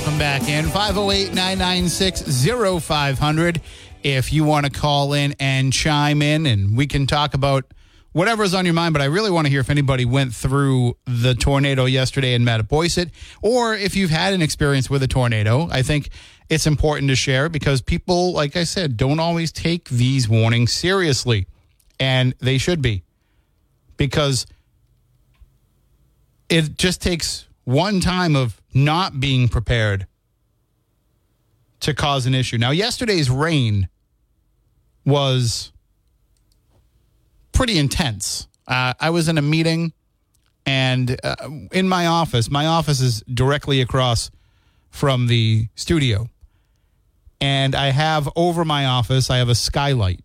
Come 0.00 0.18
back 0.18 0.48
in. 0.48 0.64
508 0.66 1.34
996 1.34 2.82
0500 2.84 3.60
if 4.02 4.32
you 4.32 4.44
want 4.44 4.66
to 4.66 4.72
call 4.72 5.12
in 5.12 5.34
and 5.40 5.72
chime 5.72 6.22
in, 6.22 6.46
and 6.46 6.76
we 6.76 6.86
can 6.86 7.06
talk 7.06 7.34
about 7.34 7.64
whatever's 8.12 8.54
on 8.54 8.64
your 8.64 8.74
mind. 8.74 8.92
But 8.92 9.02
I 9.02 9.06
really 9.06 9.30
want 9.30 9.46
to 9.46 9.50
hear 9.50 9.60
if 9.60 9.70
anybody 9.70 10.04
went 10.04 10.34
through 10.34 10.96
the 11.06 11.34
tornado 11.34 11.86
yesterday 11.86 12.34
in 12.34 12.44
Mattapoisett, 12.44 13.10
or 13.42 13.74
if 13.74 13.96
you've 13.96 14.10
had 14.10 14.32
an 14.32 14.42
experience 14.42 14.90
with 14.90 15.02
a 15.02 15.08
tornado. 15.08 15.68
I 15.70 15.82
think 15.82 16.10
it's 16.48 16.66
important 16.66 17.08
to 17.08 17.16
share 17.16 17.48
because 17.48 17.82
people, 17.82 18.32
like 18.32 18.56
I 18.56 18.64
said, 18.64 18.96
don't 18.96 19.18
always 19.18 19.50
take 19.50 19.88
these 19.88 20.28
warnings 20.28 20.72
seriously, 20.72 21.46
and 21.98 22.34
they 22.40 22.58
should 22.58 22.82
be 22.82 23.02
because 23.96 24.46
it 26.48 26.76
just 26.76 27.02
takes 27.02 27.45
one 27.66 27.98
time 27.98 28.36
of 28.36 28.62
not 28.72 29.18
being 29.18 29.48
prepared 29.48 30.06
to 31.80 31.92
cause 31.92 32.24
an 32.24 32.34
issue. 32.34 32.56
Now, 32.56 32.70
yesterday's 32.70 33.28
rain 33.28 33.88
was 35.04 35.72
pretty 37.52 37.76
intense. 37.76 38.46
Uh, 38.68 38.94
I 39.00 39.10
was 39.10 39.28
in 39.28 39.36
a 39.36 39.42
meeting 39.42 39.92
and 40.64 41.18
uh, 41.24 41.34
in 41.72 41.88
my 41.88 42.06
office, 42.06 42.48
my 42.48 42.66
office 42.66 43.00
is 43.00 43.22
directly 43.22 43.80
across 43.80 44.30
from 44.90 45.26
the 45.26 45.66
studio. 45.74 46.30
And 47.40 47.74
I 47.74 47.90
have 47.90 48.28
over 48.36 48.64
my 48.64 48.86
office, 48.86 49.28
I 49.28 49.38
have 49.38 49.48
a 49.48 49.56
skylight. 49.56 50.20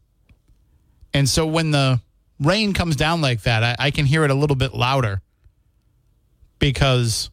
And 1.12 1.28
so 1.28 1.48
when 1.48 1.72
the 1.72 2.02
rain 2.40 2.74
comes 2.74 2.96
down 2.96 3.22
like 3.22 3.42
that, 3.44 3.64
I, 3.64 3.88
I 3.88 3.92
can 3.92 4.06
hear 4.06 4.24
it 4.24 4.30
a 4.30 4.36
little 4.36 4.56
bit 4.56 4.76
louder 4.76 5.22
because 6.62 7.32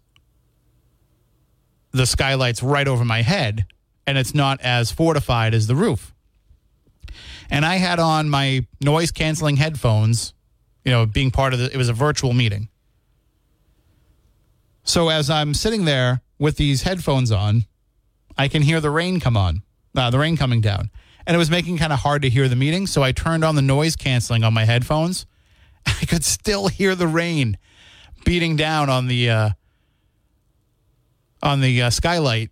the 1.93 2.07
skylight's 2.07 2.63
right 2.63 2.89
over 2.89 3.05
my 3.05 3.23
head 3.23 3.67
and 4.07 4.19
it's 4.19 4.35
not 4.35 4.61
as 4.63 4.91
fortified 4.91 5.55
as 5.55 5.69
the 5.69 5.77
roof. 5.77 6.15
And 7.51 7.65
I 7.65 7.77
had 7.77 8.01
on 8.01 8.29
my 8.29 8.67
noise 8.83 9.13
canceling 9.13 9.57
headphones, 9.57 10.35
you 10.85 10.91
know, 10.91 11.07
being 11.07 11.31
part 11.31 11.53
of 11.53 11.61
the, 11.61 11.73
it 11.73 11.77
was 11.77 11.89
a 11.89 11.93
virtual 11.93 12.33
meeting. 12.33 12.69
So 14.83 15.11
as 15.11 15.29
I'm 15.29 15.53
sitting 15.53 15.85
there 15.85 16.23
with 16.39 16.57
these 16.57 16.83
headphones 16.83 17.31
on, 17.31 17.67
I 18.39 18.49
can 18.49 18.63
hear 18.63 18.81
the 18.81 18.91
rain 18.91 19.21
come 19.21 19.37
on, 19.37 19.63
uh, 19.95 20.09
the 20.09 20.19
rain 20.19 20.39
coming 20.39 20.63
down. 20.63 20.91
And 21.27 21.35
it 21.35 21.39
was 21.39 21.51
making 21.51 21.77
kind 21.77 21.93
of 21.93 21.99
hard 21.99 22.23
to 22.23 22.31
hear 22.31 22.49
the 22.49 22.57
meeting. 22.57 22.87
So 22.87 23.03
I 23.03 23.13
turned 23.13 23.45
on 23.45 23.57
the 23.57 23.63
noise 23.63 23.95
canceling 23.95 24.43
on 24.43 24.55
my 24.55 24.65
headphones. 24.65 25.27
I 25.87 26.07
could 26.07 26.25
still 26.25 26.69
hear 26.69 26.95
the 26.95 27.07
rain 27.07 27.59
beating 28.25 28.57
down 28.57 28.91
on 28.91 29.07
the, 29.07 29.31
uh, 29.31 29.51
on 31.43 31.61
the 31.61 31.83
uh, 31.83 31.91
skylight, 31.91 32.51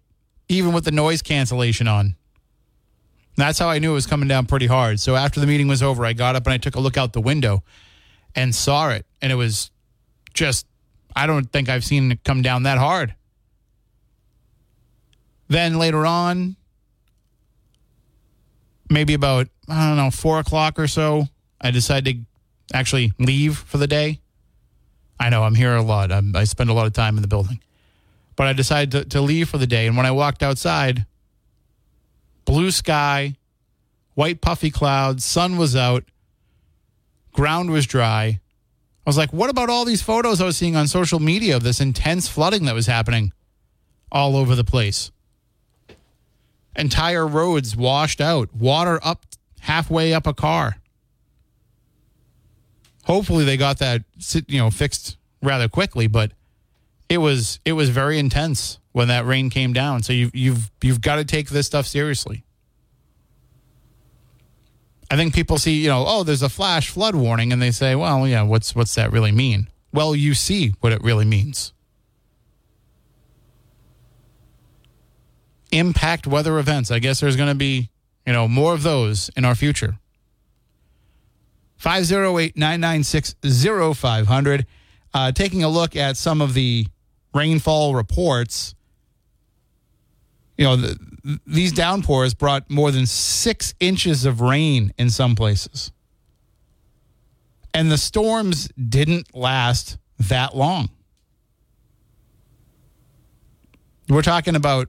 even 0.48 0.72
with 0.72 0.84
the 0.84 0.90
noise 0.90 1.22
cancellation 1.22 1.88
on. 1.88 2.16
That's 3.36 3.58
how 3.58 3.68
I 3.68 3.78
knew 3.78 3.90
it 3.90 3.94
was 3.94 4.06
coming 4.06 4.28
down 4.28 4.46
pretty 4.46 4.66
hard. 4.66 4.98
So 4.98 5.14
after 5.14 5.40
the 5.40 5.46
meeting 5.46 5.68
was 5.68 5.82
over, 5.82 6.06
I 6.06 6.14
got 6.14 6.36
up 6.36 6.46
and 6.46 6.54
I 6.54 6.58
took 6.58 6.74
a 6.74 6.80
look 6.80 6.96
out 6.96 7.12
the 7.12 7.20
window 7.20 7.62
and 8.34 8.54
saw 8.54 8.90
it. 8.90 9.04
And 9.20 9.30
it 9.30 9.34
was 9.34 9.70
just, 10.32 10.66
I 11.14 11.26
don't 11.26 11.50
think 11.52 11.68
I've 11.68 11.84
seen 11.84 12.12
it 12.12 12.24
come 12.24 12.42
down 12.42 12.62
that 12.62 12.78
hard. 12.78 13.14
Then 15.48 15.78
later 15.78 16.06
on, 16.06 16.56
maybe 18.90 19.14
about, 19.14 19.48
I 19.68 19.88
don't 19.88 19.96
know, 19.96 20.10
four 20.10 20.38
o'clock 20.38 20.78
or 20.78 20.88
so, 20.88 21.26
I 21.60 21.70
decided 21.70 22.24
to 22.68 22.76
actually 22.76 23.12
leave 23.18 23.56
for 23.58 23.78
the 23.78 23.86
day. 23.86 24.20
I 25.18 25.30
know 25.30 25.44
I'm 25.44 25.54
here 25.54 25.74
a 25.74 25.82
lot. 25.82 26.12
I'm, 26.12 26.34
I 26.36 26.44
spend 26.44 26.70
a 26.70 26.72
lot 26.72 26.86
of 26.86 26.92
time 26.92 27.16
in 27.16 27.22
the 27.22 27.28
building. 27.28 27.60
But 28.36 28.48
I 28.48 28.52
decided 28.52 28.90
to, 28.92 29.04
to 29.16 29.20
leave 29.20 29.48
for 29.48 29.58
the 29.58 29.66
day. 29.66 29.86
And 29.86 29.96
when 29.96 30.06
I 30.06 30.10
walked 30.10 30.42
outside, 30.42 31.06
blue 32.44 32.70
sky, 32.70 33.36
white 34.14 34.40
puffy 34.40 34.70
clouds, 34.70 35.24
sun 35.24 35.56
was 35.56 35.74
out, 35.74 36.04
ground 37.32 37.70
was 37.70 37.86
dry. 37.86 38.40
I 39.06 39.08
was 39.08 39.16
like, 39.16 39.32
what 39.32 39.50
about 39.50 39.70
all 39.70 39.84
these 39.84 40.02
photos 40.02 40.40
I 40.40 40.46
was 40.46 40.56
seeing 40.56 40.76
on 40.76 40.88
social 40.88 41.20
media 41.20 41.56
of 41.56 41.62
this 41.62 41.80
intense 41.80 42.28
flooding 42.28 42.64
that 42.64 42.74
was 42.74 42.86
happening 42.86 43.32
all 44.10 44.36
over 44.36 44.54
the 44.54 44.64
place? 44.64 45.12
Entire 46.74 47.26
roads 47.26 47.76
washed 47.76 48.20
out, 48.20 48.54
water 48.54 49.00
up 49.02 49.24
halfway 49.60 50.12
up 50.12 50.26
a 50.26 50.34
car. 50.34 50.76
Hopefully 53.06 53.44
they 53.44 53.56
got 53.56 53.78
that 53.78 54.02
you 54.48 54.58
know 54.58 54.70
fixed 54.70 55.16
rather 55.40 55.68
quickly, 55.68 56.08
but 56.08 56.32
it 57.08 57.18
was 57.18 57.60
it 57.64 57.72
was 57.72 57.88
very 57.88 58.18
intense 58.18 58.80
when 58.92 59.08
that 59.08 59.24
rain 59.24 59.48
came 59.48 59.72
down. 59.72 60.02
So 60.02 60.12
you 60.12 60.30
you've 60.34 60.70
you've 60.82 61.00
got 61.00 61.16
to 61.16 61.24
take 61.24 61.50
this 61.50 61.66
stuff 61.66 61.86
seriously. 61.86 62.44
I 65.08 65.14
think 65.14 65.34
people 65.34 65.56
see, 65.56 65.82
you 65.82 65.88
know, 65.88 66.04
oh, 66.04 66.24
there's 66.24 66.42
a 66.42 66.48
flash 66.48 66.90
flood 66.90 67.14
warning, 67.14 67.52
and 67.52 67.62
they 67.62 67.70
say, 67.70 67.94
well, 67.94 68.26
yeah, 68.26 68.42
what's 68.42 68.74
what's 68.74 68.96
that 68.96 69.12
really 69.12 69.30
mean? 69.30 69.68
Well, 69.92 70.16
you 70.16 70.34
see 70.34 70.74
what 70.80 70.92
it 70.92 71.00
really 71.02 71.24
means. 71.24 71.72
Impact 75.70 76.26
weather 76.26 76.58
events. 76.58 76.90
I 76.90 76.98
guess 76.98 77.20
there's 77.20 77.36
going 77.36 77.50
to 77.50 77.54
be, 77.54 77.88
you 78.26 78.32
know, 78.32 78.48
more 78.48 78.74
of 78.74 78.82
those 78.82 79.30
in 79.36 79.44
our 79.44 79.54
future. 79.54 79.98
508 81.76 82.56
996 82.56 83.34
0500. 83.94 84.66
Uh, 85.14 85.32
taking 85.32 85.62
a 85.64 85.68
look 85.68 85.96
at 85.96 86.16
some 86.16 86.42
of 86.42 86.54
the 86.54 86.86
rainfall 87.34 87.94
reports, 87.94 88.74
you 90.58 90.64
know, 90.64 90.76
the, 90.76 91.40
these 91.46 91.72
downpours 91.72 92.34
brought 92.34 92.68
more 92.70 92.90
than 92.90 93.06
six 93.06 93.74
inches 93.80 94.24
of 94.24 94.40
rain 94.40 94.92
in 94.98 95.10
some 95.10 95.34
places. 95.34 95.92
And 97.72 97.90
the 97.90 97.98
storms 97.98 98.68
didn't 98.68 99.34
last 99.34 99.98
that 100.18 100.56
long. 100.56 100.88
We're 104.08 104.22
talking 104.22 104.54
about, 104.54 104.88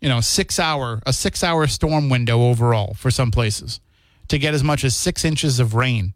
you 0.00 0.08
know, 0.08 0.20
six 0.20 0.58
hour, 0.58 1.00
a 1.06 1.12
six 1.12 1.44
hour 1.44 1.66
storm 1.66 2.08
window 2.08 2.42
overall 2.42 2.94
for 2.94 3.10
some 3.10 3.30
places 3.30 3.80
to 4.30 4.38
get 4.38 4.54
as 4.54 4.62
much 4.62 4.84
as 4.84 4.94
six 4.94 5.24
inches 5.24 5.58
of 5.58 5.74
rain. 5.74 6.14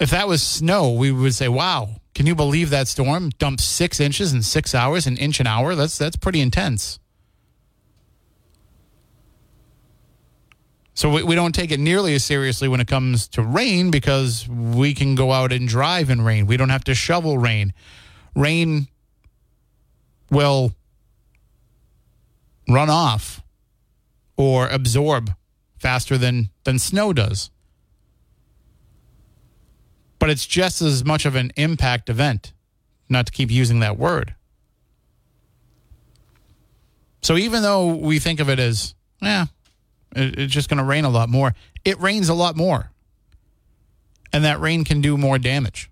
If 0.00 0.10
that 0.10 0.26
was 0.26 0.42
snow, 0.42 0.92
we 0.92 1.12
would 1.12 1.34
say, 1.34 1.48
wow, 1.48 2.00
can 2.14 2.26
you 2.26 2.34
believe 2.34 2.70
that 2.70 2.88
storm 2.88 3.30
dumped 3.38 3.60
six 3.60 4.00
inches 4.00 4.32
in 4.32 4.42
six 4.42 4.74
hours, 4.74 5.06
an 5.06 5.16
inch 5.16 5.38
an 5.38 5.46
hour? 5.46 5.76
That's 5.76 5.96
that's 5.96 6.16
pretty 6.16 6.40
intense. 6.40 6.98
So 10.94 11.10
we, 11.10 11.22
we 11.22 11.36
don't 11.36 11.54
take 11.54 11.70
it 11.70 11.78
nearly 11.78 12.12
as 12.14 12.24
seriously 12.24 12.66
when 12.66 12.80
it 12.80 12.88
comes 12.88 13.28
to 13.28 13.42
rain 13.42 13.92
because 13.92 14.48
we 14.48 14.94
can 14.94 15.14
go 15.14 15.30
out 15.30 15.52
and 15.52 15.68
drive 15.68 16.10
in 16.10 16.22
rain. 16.22 16.46
We 16.46 16.56
don't 16.56 16.70
have 16.70 16.84
to 16.84 16.94
shovel 16.96 17.38
rain. 17.38 17.72
Rain 18.34 18.88
will 20.28 20.72
run 22.68 22.90
off 22.90 23.42
or 24.38 24.68
absorb 24.68 25.34
faster 25.78 26.16
than 26.16 26.48
than 26.64 26.78
snow 26.78 27.12
does 27.12 27.50
but 30.18 30.30
it's 30.30 30.46
just 30.46 30.82
as 30.82 31.04
much 31.04 31.24
of 31.24 31.34
an 31.36 31.52
impact 31.56 32.08
event, 32.08 32.52
not 33.08 33.26
to 33.26 33.32
keep 33.32 33.50
using 33.50 33.80
that 33.80 33.96
word. 33.96 34.34
So 37.22 37.36
even 37.36 37.62
though 37.62 37.94
we 37.94 38.18
think 38.18 38.40
of 38.40 38.48
it 38.48 38.58
as, 38.58 38.94
yeah, 39.20 39.46
it's 40.14 40.52
just 40.52 40.68
going 40.68 40.78
to 40.78 40.84
rain 40.84 41.04
a 41.04 41.10
lot 41.10 41.28
more, 41.28 41.54
it 41.84 42.00
rains 42.00 42.28
a 42.28 42.34
lot 42.34 42.56
more. 42.56 42.90
And 44.32 44.44
that 44.44 44.60
rain 44.60 44.84
can 44.84 45.00
do 45.00 45.16
more 45.16 45.38
damage. 45.38 45.90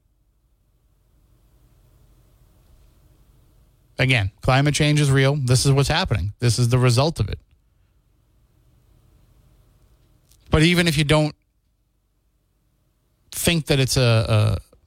Again, 3.98 4.30
climate 4.42 4.74
change 4.74 5.00
is 5.00 5.10
real. 5.10 5.36
This 5.36 5.64
is 5.64 5.72
what's 5.72 5.88
happening. 5.88 6.34
This 6.38 6.58
is 6.58 6.68
the 6.68 6.78
result 6.78 7.18
of 7.18 7.28
it. 7.28 7.38
But 10.50 10.62
even 10.62 10.86
if 10.88 10.96
you 10.96 11.04
don't 11.04 11.34
think 13.32 13.66
that 13.66 13.78
it's 13.78 13.96
a, 13.96 14.58
a 14.60 14.80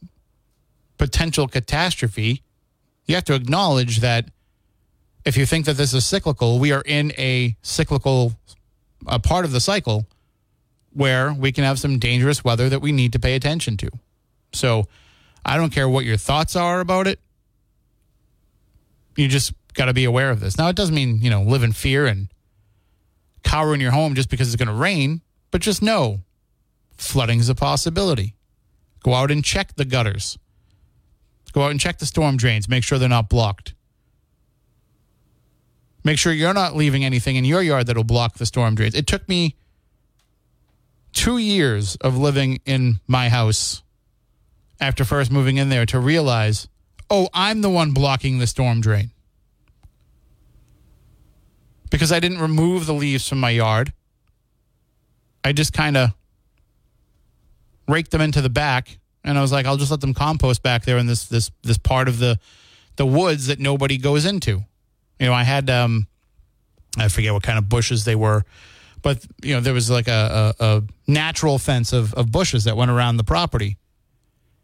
potential 0.98 1.48
catastrophe, 1.48 2.43
you 3.06 3.15
have 3.15 3.26
to 3.26 3.34
acknowledge 3.34 4.00
that 4.00 4.30
if 5.26 5.38
you 5.38 5.45
think 5.45 5.65
that 5.65 5.78
this 5.78 5.93
is 5.93 6.06
cyclical, 6.06 6.60
we 6.60 6.72
are 6.72 6.84
in 6.86 7.12
a 7.17 7.56
cyclical 7.62 8.34
a 9.08 9.19
part 9.19 9.45
of 9.45 9.52
the 9.52 9.60
cycle 9.60 10.06
where 10.93 11.34
we 11.34 11.52
can 11.52 11.63
have 11.63 11.80
some 11.80 12.00
dangerous 12.00 12.43
weather 12.43 12.69
that 12.69 12.82
we 12.82 12.91
need 12.91 13.13
to 13.13 13.19
pay 13.19 13.36
attention 13.36 13.78
to. 13.78 13.89
So 14.54 14.86
I 15.45 15.58
don't 15.58 15.72
care 15.72 15.88
what 15.88 16.06
your 16.06 16.17
thoughts 16.17 16.56
are 16.56 16.80
about 16.80 17.08
it. 17.08 17.19
You 19.15 19.28
just 19.28 19.54
got 19.74 19.86
to 19.86 19.93
be 19.93 20.06
aware 20.06 20.32
of 20.32 20.39
this. 20.39 20.58
Now, 20.58 20.67
it 20.69 20.76
doesn't 20.76 20.95
mean, 20.95 21.19
you 21.22 21.30
know, 21.30 21.41
live 21.41 21.63
in 21.63 21.74
fear 21.74 22.06
and 22.06 22.28
cower 23.43 23.74
in 23.74 23.80
your 23.80 23.91
home 23.91 24.15
just 24.15 24.30
because 24.30 24.48
it's 24.48 24.56
going 24.62 24.67
to 24.67 24.80
rain, 24.82 25.22
but 25.52 25.62
just 25.62 25.82
know 25.82 26.22
flooding 26.98 27.40
is 27.40 27.50
a 27.50 27.56
possibility. 27.56 28.36
Go 29.04 29.14
out 29.14 29.32
and 29.32 29.44
check 29.44 29.76
the 29.76 29.86
gutters. 29.86 30.38
Go 31.54 31.64
out 31.64 31.72
and 31.72 31.80
check 31.80 32.00
the 32.00 32.06
storm 32.06 32.38
drains. 32.38 32.68
Make 32.70 32.84
sure 32.84 33.00
they're 33.00 33.10
not 33.10 33.30
blocked. 33.30 33.74
Make 36.04 36.18
sure 36.18 36.32
you're 36.32 36.54
not 36.54 36.76
leaving 36.76 37.04
anything 37.04 37.36
in 37.36 37.46
your 37.46 37.62
yard 37.62 37.88
that'll 37.88 38.04
block 38.04 38.36
the 38.36 38.46
storm 38.46 38.76
drains. 38.76 38.96
It 38.96 39.08
took 39.08 39.28
me 39.28 39.56
two 41.12 41.38
years 41.38 41.96
of 41.98 42.18
living 42.18 42.62
in 42.66 43.00
my 43.08 43.30
house 43.30 43.82
after 44.80 45.04
first 45.04 45.32
moving 45.32 45.58
in 45.58 45.70
there 45.70 45.86
to 45.88 46.00
realize, 46.00 46.68
oh, 47.10 47.30
I'm 47.34 47.62
the 47.62 47.70
one 47.70 47.92
blocking 47.92 48.40
the 48.40 48.48
storm 48.48 48.82
drain. 48.82 49.12
Because 51.90 52.12
I 52.12 52.20
didn't 52.20 52.40
remove 52.40 52.86
the 52.86 52.94
leaves 52.94 53.28
from 53.28 53.40
my 53.40 53.50
yard. 53.50 53.92
I 55.43 55.54
just 55.54 55.73
kind 55.73 55.97
of 55.97 56.12
raked 57.88 58.12
them 58.12 58.21
into 58.21 58.41
the 58.41 58.49
back 58.49 58.99
and 59.23 59.38
I 59.38 59.41
was 59.41 59.52
like, 59.52 59.65
I'll 59.65 59.78
just 59.78 59.91
let 59.91 60.02
them 60.02 60.13
compost 60.13 60.63
back 60.63 60.86
there 60.86 60.97
in 60.97 61.06
this 61.06 61.25
this 61.25 61.52
this 61.63 61.78
part 61.78 62.08
of 62.08 62.19
the 62.19 62.39
the 62.95 63.06
woods 63.06 63.47
that 63.47 63.60
nobody 63.60 63.97
goes 63.97 64.25
into. 64.25 64.63
You 65.19 65.28
know, 65.28 65.34
I 65.34 65.43
had 65.43 65.69
um 65.69 66.08
I 66.97 67.08
forget 67.08 67.34
what 67.34 67.43
kind 67.43 67.58
of 67.58 67.69
bushes 67.69 68.06
they 68.06 68.15
were, 68.15 68.43
but 69.02 69.25
you 69.43 69.54
know, 69.54 69.62
there 69.62 69.73
was 69.73 69.89
like 69.89 70.08
a, 70.08 70.56
a, 70.60 70.65
a 70.65 70.84
natural 71.08 71.58
fence 71.58 71.93
of, 71.93 72.13
of 72.15 72.32
bushes 72.32 72.63
that 72.63 72.75
went 72.75 72.91
around 72.91 73.17
the 73.17 73.23
property. 73.23 73.78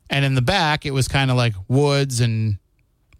And 0.09 0.23
in 0.23 0.35
the 0.35 0.41
back 0.41 0.85
it 0.85 0.91
was 0.91 1.07
kind 1.07 1.31
of 1.31 1.37
like 1.37 1.53
woods 1.67 2.21
and 2.21 2.57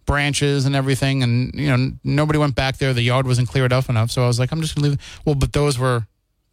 branches 0.06 0.66
and 0.66 0.76
everything 0.76 1.24
and 1.24 1.52
you 1.52 1.66
know 1.66 1.90
nobody 2.04 2.38
went 2.38 2.54
back 2.54 2.76
there 2.76 2.94
the 2.94 3.02
yard 3.02 3.26
wasn't 3.26 3.48
cleared 3.48 3.72
up 3.72 3.88
enough 3.88 4.08
so 4.08 4.22
i 4.22 4.26
was 4.28 4.38
like 4.38 4.52
i'm 4.52 4.60
just 4.60 4.76
gonna 4.76 4.90
leave 4.90 5.20
well 5.24 5.34
but 5.34 5.52
those 5.52 5.80
were 5.80 6.06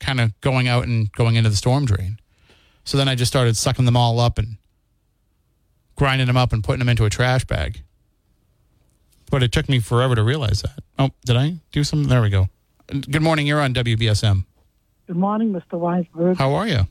kind 0.03 0.19
of 0.19 0.39
going 0.41 0.67
out 0.67 0.83
and 0.85 1.11
going 1.13 1.35
into 1.35 1.49
the 1.49 1.55
storm 1.55 1.85
drain 1.85 2.19
so 2.83 2.97
then 2.97 3.07
i 3.07 3.15
just 3.15 3.31
started 3.31 3.55
sucking 3.57 3.85
them 3.85 3.95
all 3.97 4.19
up 4.19 4.37
and 4.37 4.57
grinding 5.95 6.27
them 6.27 6.37
up 6.37 6.51
and 6.53 6.63
putting 6.63 6.79
them 6.79 6.89
into 6.89 7.05
a 7.05 7.09
trash 7.09 7.45
bag 7.45 7.81
but 9.31 9.41
it 9.43 9.51
took 9.51 9.69
me 9.69 9.79
forever 9.79 10.15
to 10.15 10.23
realize 10.23 10.61
that 10.61 10.79
oh 10.99 11.09
did 11.25 11.35
i 11.35 11.55
do 11.71 11.83
something 11.83 12.09
there 12.09 12.21
we 12.21 12.29
go 12.29 12.47
good 12.87 13.21
morning 13.21 13.47
you're 13.47 13.61
on 13.61 13.73
wbsm 13.73 14.45
Good 15.05 15.17
morning, 15.17 15.51
Mr. 15.51 15.73
Weisberg. 15.79 16.37
how 16.37 16.53
are 16.53 16.65
you 16.67 16.87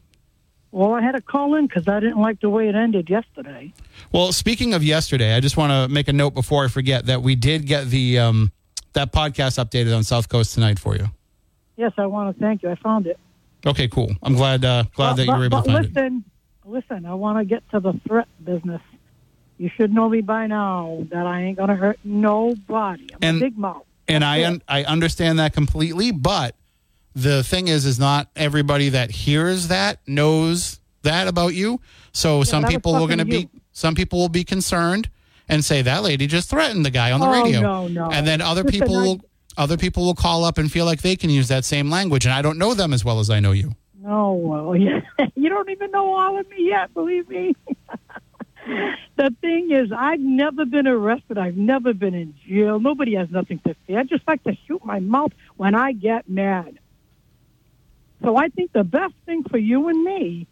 Well, 0.71 0.93
I 0.93 1.01
had 1.01 1.13
to 1.13 1.23
call 1.23 1.55
in 1.55 1.67
because 1.67 1.89
I 1.89 1.99
didn't 1.99 2.21
like 2.21 2.41
the 2.41 2.51
way 2.51 2.69
it 2.69 2.75
ended 2.75 3.09
yesterday. 3.09 3.73
Well, 4.13 4.33
speaking 4.33 4.75
of 4.75 4.83
yesterday, 4.85 5.35
I 5.35 5.41
just 5.41 5.57
want 5.57 5.71
to 5.73 5.89
make 5.93 6.09
a 6.09 6.13
note 6.13 6.33
before 6.35 6.65
I 6.65 6.69
forget 6.69 7.07
that 7.07 7.23
we 7.23 7.35
did 7.37 7.67
get 7.67 7.89
the 7.89 8.19
um, 8.19 8.53
that 8.93 9.13
podcast 9.13 9.57
updated 9.63 9.97
on 9.97 10.05
South 10.05 10.29
Coast 10.29 10.53
tonight 10.55 10.79
for 10.79 10.95
you. 10.95 11.07
Yes, 11.77 11.93
I 11.99 12.07
want 12.07 12.35
to 12.37 12.41
thank 12.43 12.63
you. 12.63 12.71
I 12.71 12.75
found 12.77 13.07
it. 13.07 13.19
Okay, 13.65 13.89
cool. 13.89 14.11
I'm 14.23 14.35
glad 14.35 14.65
uh, 14.65 14.85
glad 14.95 15.17
that 15.17 15.27
you 15.27 15.33
were 15.33 15.45
able 15.45 15.59
but 15.59 15.63
to 15.65 15.73
find 15.73 15.85
it. 15.87 15.95
listen, 15.95 16.25
listen, 16.65 17.07
I 17.07 17.15
want 17.15 17.39
to 17.39 17.45
get 17.45 17.69
to 17.71 17.81
the 17.81 17.93
threat 18.07 18.29
business. 18.45 18.81
You 19.59 19.71
should 19.77 19.93
know 19.93 20.09
me 20.09 20.21
by 20.23 20.49
now 20.49 21.07
that 21.11 21.27
I 21.27 21.43
ain't 21.43 21.57
going 21.57 21.69
to 21.69 21.77
hurt 21.77 21.99
nobody. 22.05 23.07
I'm 23.15 23.19
And- 23.23 23.37
a 23.39 23.41
big 23.41 23.59
mouth. 23.59 23.85
And 24.09 24.25
I 24.25 24.45
un- 24.45 24.63
I 24.69 24.83
understand 24.85 25.39
that 25.39 25.53
completely, 25.55 26.11
but 26.11 26.57
the 27.15 27.45
thing 27.45 27.69
is, 27.69 27.87
is 27.87 28.01
not 28.01 28.29
everybody 28.35 28.89
that 28.89 29.11
hears 29.13 29.69
that 29.69 30.01
knows 30.09 30.81
that 31.03 31.29
about 31.29 31.55
you. 31.55 31.81
So 32.13 32.43
some 32.43 32.63
but 32.63 32.67
I 32.67 32.69
was 32.71 32.75
people 32.75 32.95
are 32.97 33.07
going 33.07 33.19
to 33.19 33.25
to 33.25 33.31
be 33.31 33.49
some 33.71 33.95
people 33.95 34.19
will 34.19 34.29
be 34.29 34.43
concerned 34.45 35.09
and 35.49 35.65
say 35.65 35.83
that 35.83 36.03
lady 36.03 36.27
just 36.27 36.51
threatened 36.51 36.85
the 36.85 36.91
guy 36.91 37.13
on 37.13 37.21
the 37.21 37.27
Oh, 37.27 37.45
radio. 37.45 37.61
no, 37.61 37.87
no. 37.89 38.11
And 38.11 38.27
then 38.27 38.41
other 38.41 38.65
Listen, 38.65 38.81
people 38.81 38.97
I- 38.99 39.03
will 39.05 39.21
other 39.57 39.77
people 39.77 40.05
will 40.05 40.15
call 40.15 40.45
up 40.45 40.59
and 40.59 40.71
feel 40.71 40.85
like 40.85 41.03
they 41.03 41.17
can 41.17 41.31
use 41.31 41.49
that 41.49 41.65
same 41.65 41.91
language, 41.91 42.25
and 42.25 42.35
I 42.35 42.43
don't 42.43 42.59
know 42.59 42.75
them 42.75 42.93
as 42.93 43.05
well 43.05 43.21
as 43.21 43.31
I 43.31 43.41
know 43.41 43.53
you. 43.53 43.73
No, 44.03 44.33
well, 44.33 44.77
you 45.35 45.49
don't 45.49 45.71
even 45.71 45.91
know 45.91 46.15
all 46.15 46.39
of 46.39 46.49
me 46.49 46.69
yet, 46.69 46.93
believe 46.95 47.29
me. 47.29 47.55
the 49.17 49.35
thing 49.41 49.71
is, 49.71 49.93
I've 49.93 50.21
never 50.21 50.65
been 50.65 50.87
arrested. 50.87 51.39
I've 51.39 51.57
never 51.57 51.93
been 51.93 52.15
in 52.15 52.35
jail. 52.47 52.81
Nobody 52.81 53.15
has 53.15 53.31
nothing 53.31 53.61
to 53.61 53.75
fear. 53.87 54.01
I 54.01 54.05
just 54.05 54.27
like 54.27 54.43
to 54.45 54.57
shoot 54.67 54.85
my 54.85 55.01
mouth 55.01 55.33
when 55.57 55.75
I 55.75 55.93
get 55.93 56.29
mad. 56.29 56.79
So 58.23 58.37
I 58.37 58.49
think 58.49 58.73
the 58.73 58.85
best 58.85 59.15
thing 59.27 59.45
for 59.45 59.59
you 59.59 59.89
and 59.89 60.05
me 60.05 60.47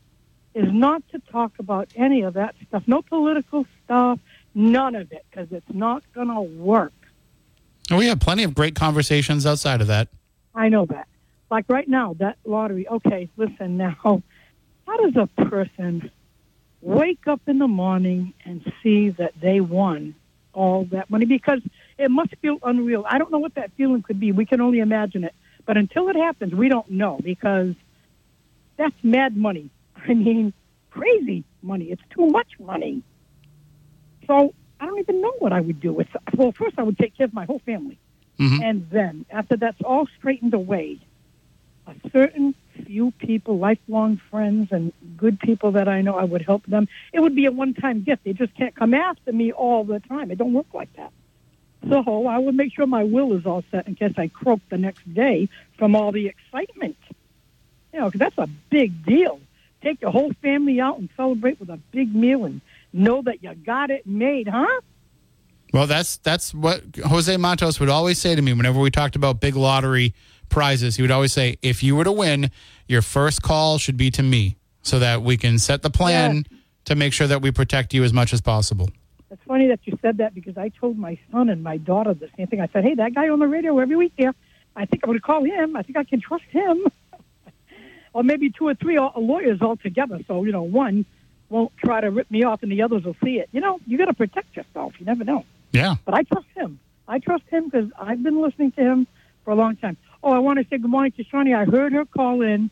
is 0.54 0.72
not 0.72 1.02
to 1.12 1.20
talk 1.30 1.52
about 1.58 1.88
any 1.94 2.22
of 2.22 2.34
that 2.34 2.54
stuff. 2.66 2.82
No 2.86 3.02
political 3.02 3.66
stuff, 3.84 4.18
none 4.54 4.96
of 4.96 5.12
it, 5.12 5.24
because 5.30 5.52
it's 5.52 5.72
not 5.72 6.02
going 6.12 6.28
to 6.28 6.40
work. 6.40 6.92
And 7.90 7.98
we 7.98 8.06
have 8.06 8.20
plenty 8.20 8.44
of 8.44 8.54
great 8.54 8.76
conversations 8.76 9.44
outside 9.44 9.80
of 9.80 9.88
that. 9.88 10.08
I 10.54 10.68
know 10.68 10.86
that. 10.86 11.08
Like 11.50 11.64
right 11.68 11.88
now, 11.88 12.14
that 12.20 12.38
lottery. 12.44 12.88
Okay, 12.88 13.28
listen 13.36 13.76
now. 13.76 14.22
How 14.86 14.96
does 14.96 15.16
a 15.16 15.26
person 15.44 16.10
wake 16.80 17.26
up 17.26 17.40
in 17.48 17.58
the 17.58 17.66
morning 17.66 18.32
and 18.44 18.72
see 18.82 19.10
that 19.10 19.32
they 19.40 19.60
won 19.60 20.14
all 20.52 20.84
that 20.92 21.10
money? 21.10 21.26
Because 21.26 21.60
it 21.98 22.10
must 22.10 22.34
feel 22.36 22.58
unreal. 22.62 23.04
I 23.08 23.18
don't 23.18 23.32
know 23.32 23.40
what 23.40 23.56
that 23.56 23.72
feeling 23.76 24.02
could 24.02 24.20
be. 24.20 24.30
We 24.30 24.46
can 24.46 24.60
only 24.60 24.78
imagine 24.78 25.24
it. 25.24 25.34
But 25.66 25.76
until 25.76 26.08
it 26.08 26.16
happens, 26.16 26.54
we 26.54 26.68
don't 26.68 26.90
know 26.90 27.18
because 27.22 27.74
that's 28.76 28.94
mad 29.02 29.36
money. 29.36 29.68
I 29.96 30.14
mean, 30.14 30.52
crazy 30.90 31.42
money. 31.60 31.86
It's 31.86 32.02
too 32.10 32.26
much 32.26 32.48
money. 32.60 33.02
So 34.28 34.54
I 34.80 34.86
don't 34.86 34.98
even 34.98 35.20
know 35.20 35.34
what 35.38 35.52
I 35.52 35.60
would 35.60 35.80
do 35.80 35.92
with. 35.92 36.08
Well, 36.34 36.52
first 36.52 36.78
I 36.78 36.82
would 36.82 36.98
take 36.98 37.16
care 37.16 37.26
of 37.26 37.34
my 37.34 37.44
whole 37.44 37.60
family. 37.60 37.98
Mhm. 38.38 38.62
And 38.62 38.90
then, 38.90 39.26
after 39.30 39.56
that's 39.56 39.80
all 39.82 40.06
straightened 40.18 40.54
away, 40.54 40.98
a 41.86 41.94
certain 42.10 42.54
few 42.86 43.10
people, 43.18 43.58
lifelong 43.58 44.16
friends 44.30 44.72
and 44.72 44.92
good 45.16 45.38
people 45.40 45.72
that 45.72 45.88
I 45.88 46.00
know, 46.00 46.14
I 46.14 46.24
would 46.24 46.42
help 46.42 46.64
them. 46.66 46.88
It 47.12 47.20
would 47.20 47.34
be 47.34 47.44
a 47.46 47.52
one-time 47.52 48.02
gift. 48.02 48.24
They 48.24 48.32
just 48.32 48.54
can't 48.54 48.74
come 48.74 48.94
after 48.94 49.32
me 49.32 49.52
all 49.52 49.84
the 49.84 50.00
time. 50.00 50.30
It 50.30 50.38
don't 50.38 50.54
work 50.54 50.72
like 50.72 50.92
that. 50.94 51.12
So 51.88 52.26
I 52.26 52.38
would 52.38 52.54
make 52.54 52.74
sure 52.74 52.86
my 52.86 53.04
will 53.04 53.32
is 53.34 53.44
all 53.46 53.64
set 53.70 53.86
in 53.88 53.94
case 53.94 54.14
I 54.16 54.28
croak 54.28 54.60
the 54.70 54.78
next 54.78 55.12
day 55.12 55.48
from 55.76 55.94
all 55.94 56.12
the 56.12 56.26
excitement. 56.26 56.96
You 57.92 58.00
know, 58.00 58.10
'cause 58.10 58.18
that's 58.18 58.38
a 58.38 58.48
big 58.70 59.04
deal. 59.04 59.40
Take 59.82 60.00
your 60.02 60.10
whole 60.10 60.32
family 60.42 60.80
out 60.80 60.98
and 60.98 61.08
celebrate 61.16 61.58
with 61.58 61.70
a 61.70 61.78
big 61.90 62.14
meal 62.14 62.44
and 62.44 62.60
know 62.92 63.22
that 63.22 63.42
you 63.42 63.54
got 63.54 63.90
it 63.90 64.06
made, 64.06 64.48
huh? 64.48 64.80
Well, 65.72 65.86
that's 65.86 66.16
that's 66.18 66.52
what 66.52 66.82
Jose 67.04 67.36
Matos 67.36 67.78
would 67.78 67.88
always 67.88 68.18
say 68.18 68.34
to 68.34 68.42
me 68.42 68.52
whenever 68.52 68.80
we 68.80 68.90
talked 68.90 69.16
about 69.16 69.40
big 69.40 69.54
lottery 69.54 70.14
prizes. 70.48 70.96
He 70.96 71.02
would 71.02 71.12
always 71.12 71.32
say, 71.32 71.58
"If 71.62 71.82
you 71.82 71.94
were 71.94 72.04
to 72.04 72.12
win, 72.12 72.50
your 72.88 73.02
first 73.02 73.42
call 73.42 73.78
should 73.78 73.96
be 73.96 74.10
to 74.12 74.22
me, 74.22 74.56
so 74.82 74.98
that 74.98 75.22
we 75.22 75.36
can 75.36 75.58
set 75.58 75.82
the 75.82 75.90
plan 75.90 76.44
to 76.86 76.96
make 76.96 77.12
sure 77.12 77.28
that 77.28 77.40
we 77.40 77.52
protect 77.52 77.94
you 77.94 78.02
as 78.02 78.12
much 78.12 78.32
as 78.32 78.40
possible." 78.40 78.90
It's 79.30 79.42
funny 79.46 79.68
that 79.68 79.80
you 79.84 79.96
said 80.02 80.16
that 80.18 80.34
because 80.34 80.58
I 80.58 80.70
told 80.70 80.98
my 80.98 81.16
son 81.30 81.50
and 81.50 81.62
my 81.62 81.76
daughter 81.76 82.14
the 82.14 82.28
same 82.36 82.48
thing. 82.48 82.60
I 82.60 82.68
said, 82.72 82.82
"Hey, 82.82 82.94
that 82.96 83.14
guy 83.14 83.28
on 83.28 83.38
the 83.38 83.46
radio 83.46 83.78
every 83.78 83.96
week 83.96 84.12
there, 84.18 84.34
I 84.74 84.86
think 84.86 85.04
I'm 85.04 85.08
going 85.08 85.20
to 85.20 85.24
call 85.24 85.44
him. 85.44 85.76
I 85.76 85.82
think 85.82 85.96
I 85.96 86.04
can 86.04 86.20
trust 86.20 86.44
him." 86.50 86.84
or 88.12 88.24
maybe 88.24 88.50
two 88.50 88.66
or 88.66 88.74
three 88.74 88.98
lawyers 88.98 89.62
all 89.62 89.76
together. 89.76 90.18
So 90.26 90.42
you 90.42 90.50
know, 90.50 90.62
one 90.62 91.06
won't 91.50 91.76
try 91.76 92.00
to 92.00 92.10
rip 92.10 92.30
me 92.30 92.44
off, 92.44 92.62
and 92.62 92.70
the 92.72 92.82
others 92.82 93.04
will 93.04 93.16
see 93.22 93.38
it. 93.40 93.48
You 93.52 93.60
know, 93.60 93.80
you 93.86 93.98
got 93.98 94.06
to 94.06 94.14
protect 94.14 94.56
yourself. 94.56 94.94
You 94.98 95.06
never 95.06 95.24
know. 95.24 95.44
Yeah. 95.72 95.96
But 96.04 96.14
I 96.14 96.22
trust 96.22 96.46
him. 96.54 96.78
I 97.06 97.18
trust 97.18 97.44
him 97.50 97.64
because 97.68 97.90
I've 97.98 98.22
been 98.22 98.40
listening 98.40 98.72
to 98.72 98.80
him 98.80 99.06
for 99.44 99.50
a 99.50 99.54
long 99.54 99.76
time. 99.76 99.96
Oh, 100.22 100.32
I 100.32 100.38
want 100.38 100.58
to 100.58 100.64
say 100.64 100.78
good 100.78 100.90
morning 100.90 101.12
to 101.16 101.24
Shawnee. 101.24 101.54
I 101.54 101.64
heard 101.64 101.92
her 101.92 102.04
call 102.04 102.42
in. 102.42 102.70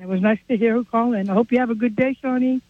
It 0.00 0.06
was 0.06 0.20
nice 0.20 0.38
to 0.48 0.56
hear 0.56 0.74
her 0.76 0.84
call 0.84 1.12
in. 1.12 1.28
I 1.28 1.34
hope 1.34 1.50
you 1.52 1.58
have 1.58 1.70
a 1.70 1.74
good 1.74 1.94
day, 1.96 2.16
Shawnee. 2.20 2.60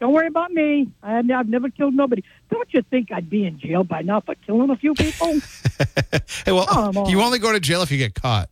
Don't 0.00 0.12
worry 0.12 0.26
about 0.26 0.50
me. 0.50 0.88
I, 1.02 1.18
I've 1.18 1.48
never 1.48 1.68
killed 1.68 1.94
nobody. 1.94 2.24
Don't 2.50 2.72
you 2.74 2.82
think 2.82 3.12
I'd 3.12 3.30
be 3.30 3.44
in 3.46 3.60
jail 3.60 3.84
by 3.84 4.02
now 4.02 4.20
for 4.20 4.34
killing 4.46 4.70
a 4.70 4.76
few 4.76 4.94
people? 4.94 5.40
Hey, 6.44 6.52
well, 6.52 7.06
you 7.08 7.20
only 7.20 7.38
go 7.38 7.52
to 7.52 7.60
jail 7.60 7.82
if 7.82 7.90
you 7.90 7.98
get 7.98 8.14
caught. 8.14 8.48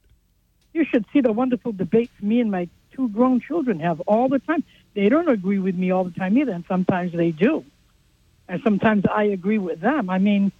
you 0.73 0.85
should 0.85 1.05
see 1.13 1.21
the 1.21 1.33
wonderful 1.33 1.73
debates 1.73 2.13
me 2.21 2.41
and 2.41 2.51
my 2.51 2.69
two 2.93 3.09
grown 3.09 3.41
children 3.41 3.81
have 3.81 4.01
all 4.01 4.29
the 4.29 4.39
time. 4.41 4.63
They 4.95 5.09
don't 5.09 5.29
agree 5.29 5.59
with 5.59 5.77
me 5.77 5.91
all 5.91 6.05
the 6.05 6.11
time 6.11 6.37
either, 6.39 6.53
and 6.53 6.65
sometimes 6.67 7.13
they 7.13 7.31
do. 7.31 7.65
And 8.49 8.61
sometimes 8.63 9.05
I 9.07 9.25
agree 9.25 9.59
with 9.59 9.81
them. 9.81 10.11
I 10.11 10.19
mean, 10.19 10.51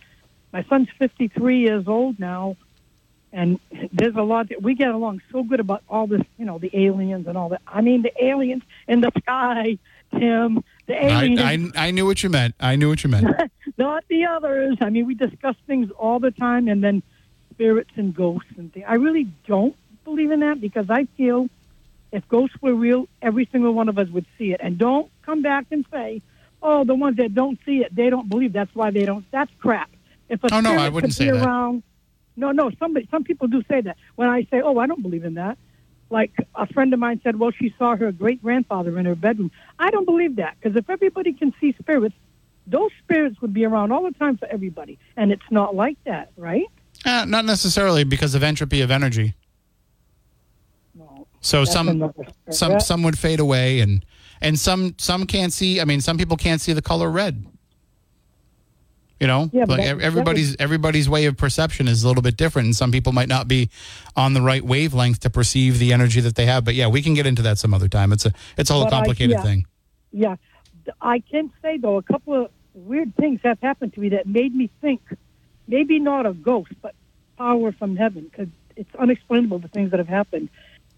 my 0.53 0.65
son's 0.65 0.89
53 0.99 1.59
years 1.59 1.89
old 1.89 2.19
now, 2.21 2.57
and 3.33 3.59
there's 3.93 4.17
a 4.17 4.23
lot 4.23 4.49
that 4.49 4.63
we 4.63 4.75
get 4.75 4.89
along 4.89 5.23
so 5.31 5.43
good 5.43 5.61
about 5.61 5.83
all 5.89 6.07
this, 6.07 6.23
you 6.37 6.45
know, 6.45 6.59
the 6.59 6.71
aliens 6.73 7.27
and 7.27 7.37
all 7.37 7.49
that. 7.51 7.63
I 7.67 7.81
mean, 7.81 8.03
the 8.03 8.13
aliens 8.25 8.63
in 8.89 9.01
the 9.01 9.11
sky, 9.19 9.79
Tim, 10.13 10.65
the 10.87 10.97
I, 10.97 11.25
aliens, 11.25 11.73
I 11.77 11.87
I 11.87 11.91
knew 11.91 12.07
what 12.07 12.23
you 12.23 12.31
meant. 12.31 12.55
I 12.61 12.77
knew 12.77 12.89
what 12.89 13.03
you 13.05 13.11
meant. 13.11 13.29
not 13.79 14.05
the 14.09 14.27
others. 14.27 14.79
I 14.81 14.91
mean, 14.91 15.07
we 15.07 15.15
discuss 15.15 15.57
things 15.67 15.91
all 15.93 16.19
the 16.19 16.33
time, 16.33 16.69
and 16.69 16.83
then 16.83 17.03
spirits 17.53 17.91
and 17.97 18.15
ghosts 18.15 18.53
and 18.57 18.73
things. 18.73 18.87
I 18.89 18.95
really 18.95 19.29
don't 19.47 19.77
believe 20.05 20.31
in 20.31 20.41
that 20.41 20.61
because 20.61 20.87
I 20.89 21.07
feel 21.17 21.49
if 22.13 22.27
ghosts 22.29 22.57
were 22.61 22.75
real, 22.75 23.09
every 23.23 23.49
single 23.53 23.73
one 23.73 23.89
of 23.89 23.99
us 23.99 24.09
would 24.09 24.27
see 24.37 24.53
it. 24.53 24.61
And 24.63 24.79
don't 24.79 25.11
come 25.23 25.43
back 25.43 25.67
and 25.71 25.85
say, 25.93 26.23
"Oh, 26.63 26.85
the 26.85 26.95
ones 26.95 27.17
that 27.17 27.35
don't 27.35 27.59
see 27.65 27.79
it, 27.79 27.95
they 27.95 28.11
don't 28.11 28.29
believe. 28.29 28.53
That's 28.53 28.75
why 28.75 28.91
they 28.91 29.05
don't." 29.05 29.25
That's 29.31 29.51
crap. 29.61 29.91
If 30.29 30.43
a 30.45 30.49
Oh, 30.53 30.61
no, 30.61 30.75
I 30.77 30.89
wouldn't 30.89 31.15
say 31.15 31.27
be 31.31 31.39
that. 31.39 31.83
no, 32.37 32.53
no, 32.53 32.71
somebody, 32.79 33.09
some 33.11 33.25
people 33.25 33.49
do 33.49 33.63
say 33.69 33.81
that. 33.81 33.97
When 34.17 34.29
I 34.29 34.45
say, 34.51 34.61
"Oh, 34.63 34.79
I 34.79 34.87
don't 34.87 35.03
believe 35.03 35.25
in 35.25 35.35
that," 35.35 35.59
like 36.11 36.33
a 36.55 36.67
friend 36.67 36.93
of 36.95 37.01
mine 37.01 37.21
said, 37.23 37.39
"Well, 37.39 37.51
she 37.51 37.75
saw 37.79 37.97
her 37.97 38.13
great 38.13 38.43
grandfather 38.43 38.99
in 38.99 39.07
her 39.07 39.15
bedroom." 39.15 39.51
I 39.79 39.91
don't 39.91 40.05
believe 40.07 40.37
that 40.37 40.57
because 40.61 40.77
if 40.77 40.89
everybody 40.89 41.33
can 41.33 41.53
see 41.61 41.75
spirits, 41.81 42.15
those 42.67 42.91
spirits 43.03 43.41
would 43.41 43.53
be 43.53 43.65
around 43.65 43.93
all 43.93 44.05
the 44.05 44.13
time 44.19 44.37
for 44.37 44.47
everybody, 44.47 44.99
and 45.17 45.33
it's 45.33 45.51
not 45.51 45.75
like 45.75 45.99
that, 46.05 46.31
right? 46.37 46.67
Uh, 47.05 47.25
not 47.25 47.45
necessarily 47.45 48.05
because 48.05 48.35
of 48.35 48.43
entropy 48.43 48.81
of 48.81 48.91
energy. 48.91 49.35
So 51.41 51.61
That's 51.61 51.73
some 51.73 52.13
some 52.51 52.73
that- 52.73 52.83
some 52.83 53.03
would 53.03 53.19
fade 53.19 53.41
away, 53.41 53.81
and 53.81 54.05
and 54.41 54.59
some 54.59 54.95
some 54.99 55.27
can't 55.27 55.53
see. 55.53 55.81
I 55.81 55.85
mean, 55.85 56.01
some 56.01 56.19
people 56.19 56.37
can't 56.37 56.61
see 56.61 56.73
the 56.73 56.83
color 56.83 57.11
red. 57.11 57.47
You 59.19 59.27
know, 59.27 59.51
Yeah, 59.53 59.65
like 59.69 59.81
that- 59.81 59.87
ev- 59.87 59.99
that 59.99 60.05
everybody's 60.05 60.57
everybody's 60.59 61.09
way 61.09 61.27
of 61.27 61.37
perception 61.37 61.89
is 61.89 62.03
a 62.03 62.09
little 62.09 62.23
bit 62.23 62.37
different, 62.39 62.67
and 62.67 62.77
some 62.77 62.91
people 62.91 63.13
might 63.13 63.29
not 63.29 63.49
be 63.49 63.69
on 64.17 64.33
the 64.33 64.41
right 64.41 64.65
wavelength 64.65 65.21
to 65.21 65.31
perceive 65.31 65.79
the 65.79 65.93
energy 65.93 66.21
that 66.23 66.37
they 66.37 66.47
have. 66.47 66.65
But 66.65 66.75
yeah, 66.75 66.87
we 66.87 67.03
can 67.03 67.13
get 67.15 67.27
into 67.27 67.43
that 67.43 67.59
some 67.59 67.75
other 67.75 67.89
time. 67.89 68.13
It's 68.13 68.25
a 68.25 68.33
it's 68.57 68.71
a 68.71 68.73
whole 68.75 68.85
But 68.85 68.93
I- 68.95 68.97
complicated 68.97 69.37
yeah. 69.39 69.43
thing. 69.43 69.67
Yeah, 70.13 70.37
I 71.03 71.19
can 71.21 71.51
say 71.63 71.77
though 71.77 71.97
a 71.99 72.03
couple 72.03 72.35
of 72.35 72.51
weird 72.75 73.15
things 73.17 73.41
have 73.45 73.59
happened 73.61 73.93
to 73.95 74.01
me 74.01 74.09
that 74.11 74.27
made 74.27 74.55
me 74.55 74.71
think 74.81 75.01
maybe 75.69 75.99
not 76.01 76.25
a 76.25 76.33
ghost, 76.33 76.73
but 76.81 76.95
power 77.37 77.73
from 77.73 77.97
heaven 77.97 78.25
because 78.31 78.49
it's 78.77 78.95
unexplainable 78.99 79.59
the 79.59 79.69
things 79.69 79.91
that 79.91 79.99
have 79.99 80.09
happened. 80.09 80.49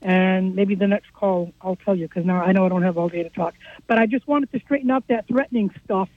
And 0.03 0.57
maybe 0.57 0.75
the 0.75 0.89
next 0.89 1.13
call 1.13 1.53
I'll 1.61 1.77
tell 1.77 1.97
you 1.97 2.09
because 2.09 2.25
now 2.25 2.43
I 2.43 2.53
know 2.53 2.67
I 2.67 2.69
don't 2.69 2.83
have 2.83 2.99
all 2.99 3.09
day 3.09 3.23
to 3.23 3.31
talk. 3.31 3.55
But 3.87 3.99
I 3.99 4.07
just 4.07 4.27
wanted 4.27 4.51
to 4.53 4.59
straighten 4.61 4.91
out 4.91 5.07
that 5.09 5.29
threatening 5.29 5.71
stuff. 5.85 6.09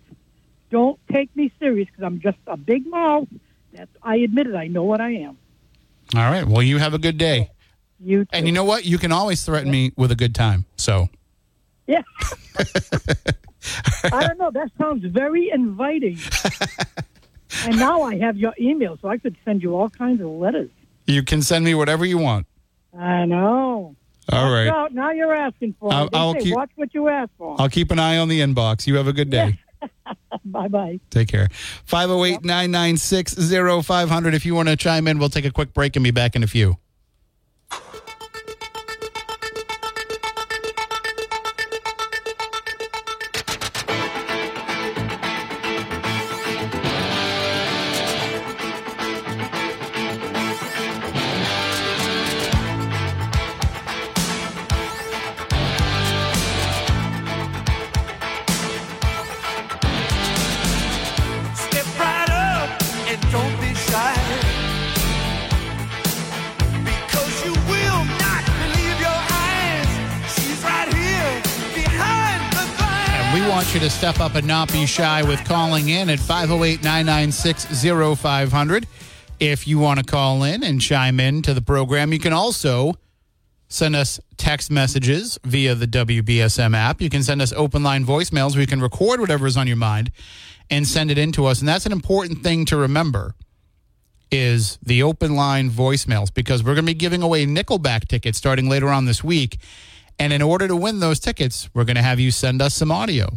Don't 0.71 0.99
take 1.11 1.33
me 1.35 1.51
serious 1.59 1.87
because 1.87 2.03
I'm 2.03 2.19
just 2.19 2.37
a 2.47 2.57
big 2.57 2.87
mouth. 2.87 3.27
That 3.73 3.89
I 4.01 4.17
admit 4.17 4.47
it. 4.47 4.55
I 4.55 4.67
know 4.67 4.83
what 4.83 5.01
I 5.01 5.11
am. 5.11 5.37
All 6.15 6.29
right. 6.31 6.45
Well, 6.45 6.63
you 6.63 6.79
have 6.79 6.93
a 6.93 6.97
good 6.97 7.17
day. 7.17 7.51
You 7.99 8.25
And 8.31 8.47
you 8.47 8.51
know 8.51 8.63
what? 8.63 8.85
You 8.85 8.97
can 8.97 9.11
always 9.11 9.43
threaten 9.43 9.69
me 9.71 9.93
with 9.95 10.11
a 10.11 10.15
good 10.15 10.33
time. 10.33 10.65
So 10.77 11.07
Yeah. 11.87 12.01
I 14.11 14.27
don't 14.27 14.37
know. 14.37 14.51
That 14.51 14.71
sounds 14.77 15.05
very 15.05 15.49
inviting. 15.51 16.17
and 17.65 17.77
now 17.79 18.01
I 18.03 18.17
have 18.17 18.37
your 18.37 18.53
email, 18.59 18.97
so 19.01 19.07
I 19.07 19.17
could 19.17 19.35
send 19.45 19.63
you 19.63 19.75
all 19.75 19.89
kinds 19.89 20.21
of 20.21 20.27
letters. 20.27 20.69
you 21.07 21.23
can 21.23 21.41
send 21.41 21.65
me 21.65 21.75
whatever 21.75 22.05
you 22.05 22.17
want. 22.17 22.47
I 22.97 23.25
know. 23.25 23.95
All 24.31 24.51
right. 24.51 24.65
Now, 24.65 24.87
now 24.91 25.11
you're 25.11 25.33
asking 25.35 25.75
for 25.79 25.91
it. 25.91 25.95
I'll- 25.95 26.09
I'll 26.13 26.33
keep- 26.35 26.55
watch 26.55 26.71
what 26.75 26.93
you 26.93 27.09
ask 27.09 27.29
for. 27.37 27.55
I'll 27.59 27.69
keep 27.69 27.91
an 27.91 27.99
eye 27.99 28.17
on 28.17 28.27
the 28.27 28.39
inbox. 28.41 28.87
You 28.87 28.95
have 28.95 29.07
a 29.07 29.13
good 29.13 29.29
day. 29.29 29.59
bye 30.45 30.67
bye. 30.67 30.99
Take 31.11 31.27
care. 31.27 31.47
508 31.85 32.43
996 32.43 33.35
0500. 33.35 34.33
If 34.33 34.45
you 34.45 34.55
want 34.55 34.69
to 34.69 34.75
chime 34.75 35.07
in, 35.07 35.19
we'll 35.19 35.29
take 35.29 35.45
a 35.45 35.51
quick 35.51 35.73
break 35.73 35.95
and 35.95 36.03
be 36.03 36.11
back 36.11 36.35
in 36.35 36.43
a 36.43 36.47
few. 36.47 36.77
To 73.85 73.91
step 73.91 74.19
up 74.19 74.33
and 74.33 74.47
not 74.47 74.71
be 74.73 74.83
shy 74.87 75.21
with 75.21 75.45
calling 75.45 75.89
in 75.89 76.09
at 76.09 76.17
508 76.17 76.81
996 76.81 77.65
0500. 78.19 78.87
If 79.39 79.67
you 79.67 79.77
want 79.77 79.99
to 79.99 80.05
call 80.05 80.41
in 80.41 80.63
and 80.63 80.81
chime 80.81 81.19
in 81.19 81.43
to 81.43 81.53
the 81.53 81.61
program, 81.61 82.11
you 82.11 82.17
can 82.17 82.33
also 82.33 82.95
send 83.67 83.95
us 83.95 84.19
text 84.37 84.71
messages 84.71 85.37
via 85.43 85.75
the 85.75 85.85
WBSM 85.85 86.75
app. 86.75 86.99
You 86.99 87.11
can 87.11 87.21
send 87.21 87.43
us 87.43 87.53
open 87.53 87.83
line 87.83 88.03
voicemails 88.03 88.53
where 88.53 88.61
you 88.61 88.67
can 88.67 88.81
record 88.81 89.19
whatever 89.19 89.45
is 89.45 89.55
on 89.55 89.67
your 89.67 89.77
mind 89.77 90.09
and 90.71 90.87
send 90.87 91.11
it 91.11 91.19
in 91.19 91.31
to 91.33 91.45
us. 91.45 91.59
And 91.59 91.69
that's 91.69 91.85
an 91.85 91.91
important 91.91 92.41
thing 92.41 92.65
to 92.65 92.77
remember 92.77 93.35
is 94.31 94.79
the 94.81 95.03
open 95.03 95.35
line 95.35 95.69
voicemails 95.69 96.33
because 96.33 96.63
we're 96.63 96.73
going 96.73 96.87
to 96.87 96.91
be 96.91 96.95
giving 96.95 97.21
away 97.21 97.45
Nickelback 97.45 98.07
tickets 98.07 98.39
starting 98.39 98.67
later 98.67 98.89
on 98.89 99.05
this 99.05 99.23
week. 99.23 99.59
And 100.17 100.33
in 100.33 100.41
order 100.41 100.67
to 100.67 100.75
win 100.75 101.01
those 101.01 101.19
tickets, 101.19 101.69
we're 101.75 101.85
going 101.85 101.97
to 101.97 102.01
have 102.01 102.19
you 102.19 102.31
send 102.31 102.63
us 102.63 102.73
some 102.73 102.91
audio. 102.91 103.29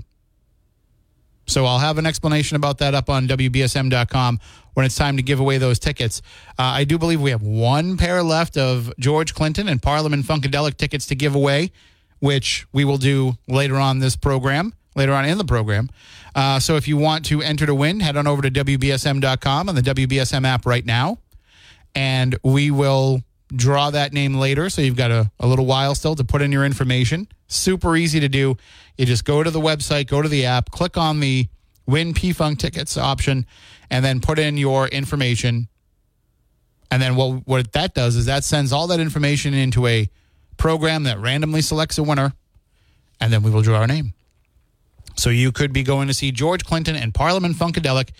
So 1.48 1.64
I'll 1.64 1.78
have 1.78 1.98
an 1.98 2.06
explanation 2.06 2.56
about 2.56 2.78
that 2.78 2.94
up 2.94 3.10
on 3.10 3.26
WBSM.com 3.26 4.38
when 4.74 4.86
it's 4.86 4.94
time 4.94 5.16
to 5.16 5.22
give 5.22 5.40
away 5.40 5.58
those 5.58 5.78
tickets. 5.78 6.22
Uh, 6.58 6.62
I 6.62 6.84
do 6.84 6.98
believe 6.98 7.20
we 7.20 7.30
have 7.30 7.42
one 7.42 7.96
pair 7.96 8.22
left 8.22 8.56
of 8.56 8.92
George 8.98 9.34
Clinton 9.34 9.68
and 9.68 9.82
Parliament 9.82 10.24
Funkadelic 10.24 10.76
tickets 10.76 11.06
to 11.06 11.14
give 11.14 11.34
away, 11.34 11.72
which 12.20 12.66
we 12.72 12.84
will 12.84 12.98
do 12.98 13.34
later 13.48 13.76
on 13.76 13.98
this 13.98 14.14
program, 14.14 14.74
later 14.94 15.12
on 15.14 15.24
in 15.24 15.38
the 15.38 15.44
program. 15.44 15.88
Uh, 16.34 16.60
so 16.60 16.76
if 16.76 16.86
you 16.86 16.96
want 16.96 17.24
to 17.24 17.42
enter 17.42 17.66
to 17.66 17.74
win, 17.74 18.00
head 18.00 18.16
on 18.16 18.26
over 18.26 18.42
to 18.42 18.50
WBSM.com 18.50 19.68
and 19.68 19.76
the 19.76 19.82
WBSM 19.82 20.46
app 20.46 20.64
right 20.66 20.86
now 20.86 21.18
and 21.94 22.36
we 22.42 22.70
will 22.70 23.22
draw 23.48 23.90
that 23.90 24.12
name 24.12 24.34
later. 24.34 24.70
So 24.70 24.82
you've 24.82 24.96
got 24.96 25.10
a, 25.10 25.30
a 25.40 25.46
little 25.46 25.66
while 25.66 25.94
still 25.94 26.14
to 26.14 26.24
put 26.24 26.42
in 26.42 26.52
your 26.52 26.64
information. 26.64 27.28
Super 27.48 27.96
easy 27.96 28.20
to 28.20 28.28
do. 28.28 28.56
You 28.96 29.06
just 29.06 29.24
go 29.24 29.42
to 29.42 29.50
the 29.50 29.60
website, 29.60 30.06
go 30.06 30.22
to 30.22 30.28
the 30.28 30.44
app, 30.44 30.70
click 30.70 30.96
on 30.96 31.20
the 31.20 31.48
win 31.86 32.14
P 32.14 32.32
Funk 32.32 32.58
tickets 32.58 32.96
option, 32.96 33.46
and 33.90 34.04
then 34.04 34.20
put 34.20 34.38
in 34.38 34.56
your 34.56 34.86
information. 34.88 35.68
And 36.90 37.02
then 37.02 37.16
what, 37.16 37.46
what 37.46 37.72
that 37.72 37.94
does 37.94 38.16
is 38.16 38.26
that 38.26 38.44
sends 38.44 38.72
all 38.72 38.86
that 38.88 39.00
information 39.00 39.54
into 39.54 39.86
a 39.86 40.08
program 40.56 41.04
that 41.04 41.18
randomly 41.18 41.62
selects 41.62 41.98
a 41.98 42.02
winner, 42.02 42.32
and 43.20 43.32
then 43.32 43.42
we 43.42 43.50
will 43.50 43.62
draw 43.62 43.82
a 43.82 43.86
name. 43.86 44.12
So 45.16 45.30
you 45.30 45.50
could 45.50 45.72
be 45.72 45.82
going 45.82 46.08
to 46.08 46.14
see 46.14 46.30
George 46.30 46.64
Clinton 46.64 46.94
and 46.96 47.12
Parliament 47.12 47.56
Funkadelic 47.56 48.10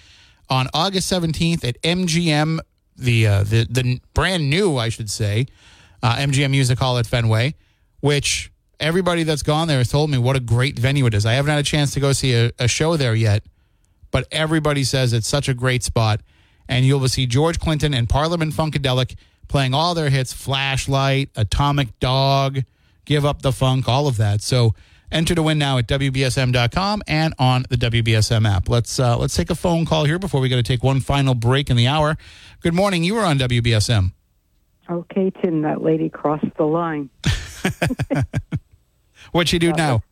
on 0.50 0.68
August 0.74 1.10
17th 1.12 1.64
at 1.64 1.80
MGM, 1.82 2.58
the 2.96 3.26
uh, 3.26 3.42
the 3.44 3.66
the 3.70 4.00
brand 4.14 4.50
new, 4.50 4.76
I 4.76 4.88
should 4.88 5.10
say, 5.10 5.46
uh, 6.02 6.16
MGM 6.16 6.50
Music 6.50 6.78
Hall 6.78 6.98
at 6.98 7.06
Fenway, 7.06 7.54
which 8.00 8.50
everybody 8.80 9.22
that's 9.22 9.42
gone 9.42 9.68
there 9.68 9.78
has 9.78 9.88
told 9.88 10.10
me 10.10 10.18
what 10.18 10.36
a 10.36 10.40
great 10.40 10.78
venue 10.78 11.06
it 11.06 11.14
is. 11.14 11.26
I 11.26 11.32
haven't 11.34 11.50
had 11.50 11.60
a 11.60 11.64
chance 11.64 11.92
to 11.94 12.00
go 12.00 12.12
see 12.12 12.34
a, 12.34 12.52
a 12.58 12.68
show 12.68 12.96
there 12.96 13.14
yet, 13.14 13.42
but 14.10 14.26
everybody 14.30 14.84
says 14.84 15.12
it's 15.12 15.28
such 15.28 15.48
a 15.48 15.54
great 15.54 15.82
spot. 15.82 16.20
And 16.68 16.84
you'll 16.84 17.06
see 17.08 17.26
George 17.26 17.58
Clinton 17.58 17.94
and 17.94 18.08
Parliament 18.08 18.52
Funkadelic 18.52 19.16
playing 19.48 19.72
all 19.72 19.94
their 19.94 20.10
hits 20.10 20.32
Flashlight, 20.32 21.30
Atomic 21.34 21.98
Dog, 21.98 22.60
Give 23.06 23.24
Up 23.24 23.40
the 23.40 23.52
Funk, 23.52 23.88
all 23.88 24.06
of 24.06 24.18
that. 24.18 24.42
So 24.42 24.74
enter 25.10 25.34
to 25.34 25.42
win 25.42 25.58
now 25.58 25.78
at 25.78 25.88
WBSM.com 25.88 27.02
and 27.08 27.34
on 27.38 27.64
the 27.70 27.76
WBSM 27.76 28.46
app. 28.46 28.68
Let's 28.68 29.00
uh, 29.00 29.16
let's 29.16 29.34
take 29.34 29.48
a 29.48 29.54
phone 29.54 29.86
call 29.86 30.04
here 30.04 30.18
before 30.18 30.42
we 30.42 30.50
got 30.50 30.56
to 30.56 30.62
take 30.62 30.84
one 30.84 31.00
final 31.00 31.34
break 31.34 31.70
in 31.70 31.76
the 31.76 31.86
hour. 31.86 32.18
Good 32.60 32.74
morning. 32.74 33.02
You 33.02 33.14
were 33.14 33.24
on 33.24 33.38
WBSM. 33.38 34.12
Okay, 34.90 35.30
Tim, 35.42 35.62
that 35.62 35.82
lady 35.82 36.08
crossed 36.10 36.54
the 36.56 36.64
line. 36.64 37.10
What 39.32 39.52
you 39.52 39.58
do 39.58 39.72
now? 39.72 40.02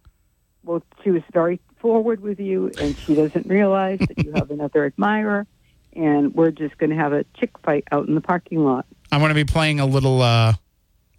Well, 0.64 0.82
she 1.02 1.10
was 1.10 1.22
very 1.32 1.60
forward 1.78 2.20
with 2.20 2.40
you, 2.40 2.72
and 2.80 2.96
she 2.98 3.14
doesn't 3.14 3.46
realize 3.46 4.00
that 4.00 4.24
you 4.24 4.32
have 4.32 4.50
another 4.56 4.84
admirer, 4.84 5.46
and 5.94 6.34
we're 6.34 6.50
just 6.50 6.76
going 6.78 6.90
to 6.90 6.96
have 6.96 7.12
a 7.12 7.24
chick 7.38 7.56
fight 7.58 7.84
out 7.92 8.08
in 8.08 8.14
the 8.14 8.20
parking 8.20 8.64
lot. 8.64 8.86
I'm 9.12 9.20
going 9.20 9.30
to 9.30 9.34
be 9.34 9.44
playing 9.44 9.80
a 9.80 9.86
little 9.86 10.20
uh, 10.22 10.54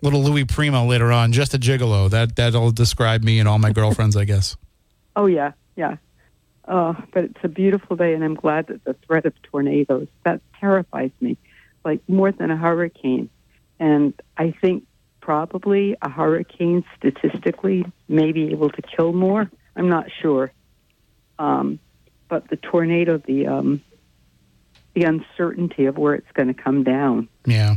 little 0.01 0.21
Louis 0.21 0.45
Prima 0.45 0.85
later 0.85 1.11
on, 1.11 1.31
just 1.31 1.53
a 1.53 1.57
gigolo. 1.57 2.09
That 2.09 2.35
that'll 2.35 2.71
describe 2.71 3.23
me 3.23 3.39
and 3.39 3.47
all 3.47 3.59
my 3.59 3.71
girlfriends, 3.71 4.15
I 4.15 4.25
guess. 4.25 4.57
Oh, 5.15 5.25
yeah, 5.25 5.53
yeah. 5.75 5.97
Uh, 6.67 6.93
but 7.13 7.23
it's 7.23 7.39
a 7.43 7.47
beautiful 7.47 7.95
day, 7.95 8.13
and 8.13 8.23
I'm 8.23 8.35
glad 8.35 8.67
that 8.67 8.83
the 8.83 8.93
threat 9.05 9.25
of 9.25 9.33
tornadoes, 9.41 10.07
that 10.25 10.41
terrifies 10.59 11.11
me, 11.21 11.37
like 11.85 12.01
more 12.09 12.31
than 12.31 12.51
a 12.51 12.57
hurricane. 12.57 13.29
And 13.79 14.13
I 14.37 14.51
think 14.51 14.85
probably 15.27 15.93
a 16.01 16.09
hurricane 16.09 16.85
statistically 16.97 17.83
may 18.07 18.31
be 18.31 18.49
able 18.51 18.69
to 18.69 18.81
kill 18.81 19.11
more. 19.11 19.51
I'm 19.75 19.89
not 19.89 20.05
sure. 20.21 20.53
Um, 21.37 21.79
but 22.29 22.49
the 22.49 22.55
tornado, 22.55 23.17
the 23.17 23.45
um, 23.47 23.81
the 24.93 25.03
uncertainty 25.03 25.83
of 25.87 25.97
where 25.97 26.13
it's 26.15 26.31
going 26.33 26.47
to 26.47 26.53
come 26.53 26.85
down, 26.85 27.27
Yeah. 27.45 27.75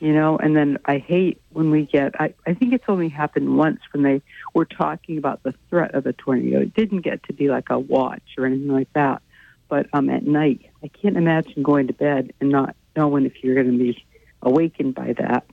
you 0.00 0.12
know, 0.12 0.36
and 0.36 0.54
then 0.54 0.76
I 0.84 0.98
hate 0.98 1.40
when 1.48 1.70
we 1.70 1.86
get, 1.86 2.20
I, 2.20 2.34
I 2.46 2.52
think 2.52 2.74
it's 2.74 2.84
only 2.88 3.08
happened 3.08 3.56
once 3.56 3.80
when 3.92 4.02
they 4.02 4.20
were 4.52 4.66
talking 4.66 5.16
about 5.16 5.42
the 5.42 5.54
threat 5.70 5.94
of 5.94 6.04
a 6.04 6.12
tornado. 6.12 6.60
It 6.60 6.74
didn't 6.74 7.00
get 7.00 7.22
to 7.24 7.32
be 7.32 7.48
like 7.48 7.70
a 7.70 7.78
watch 7.78 8.22
or 8.36 8.44
anything 8.44 8.68
like 8.68 8.92
that. 8.92 9.22
But 9.70 9.86
um, 9.94 10.10
at 10.10 10.24
night, 10.26 10.70
I 10.84 10.88
can't 10.88 11.16
imagine 11.16 11.62
going 11.62 11.86
to 11.86 11.94
bed 11.94 12.34
and 12.38 12.50
not 12.50 12.76
knowing 12.94 13.24
if 13.24 13.42
you're 13.42 13.54
going 13.54 13.72
to 13.72 13.78
be 13.78 14.04
awakened 14.42 14.94
by 14.94 15.14
that. 15.14 15.44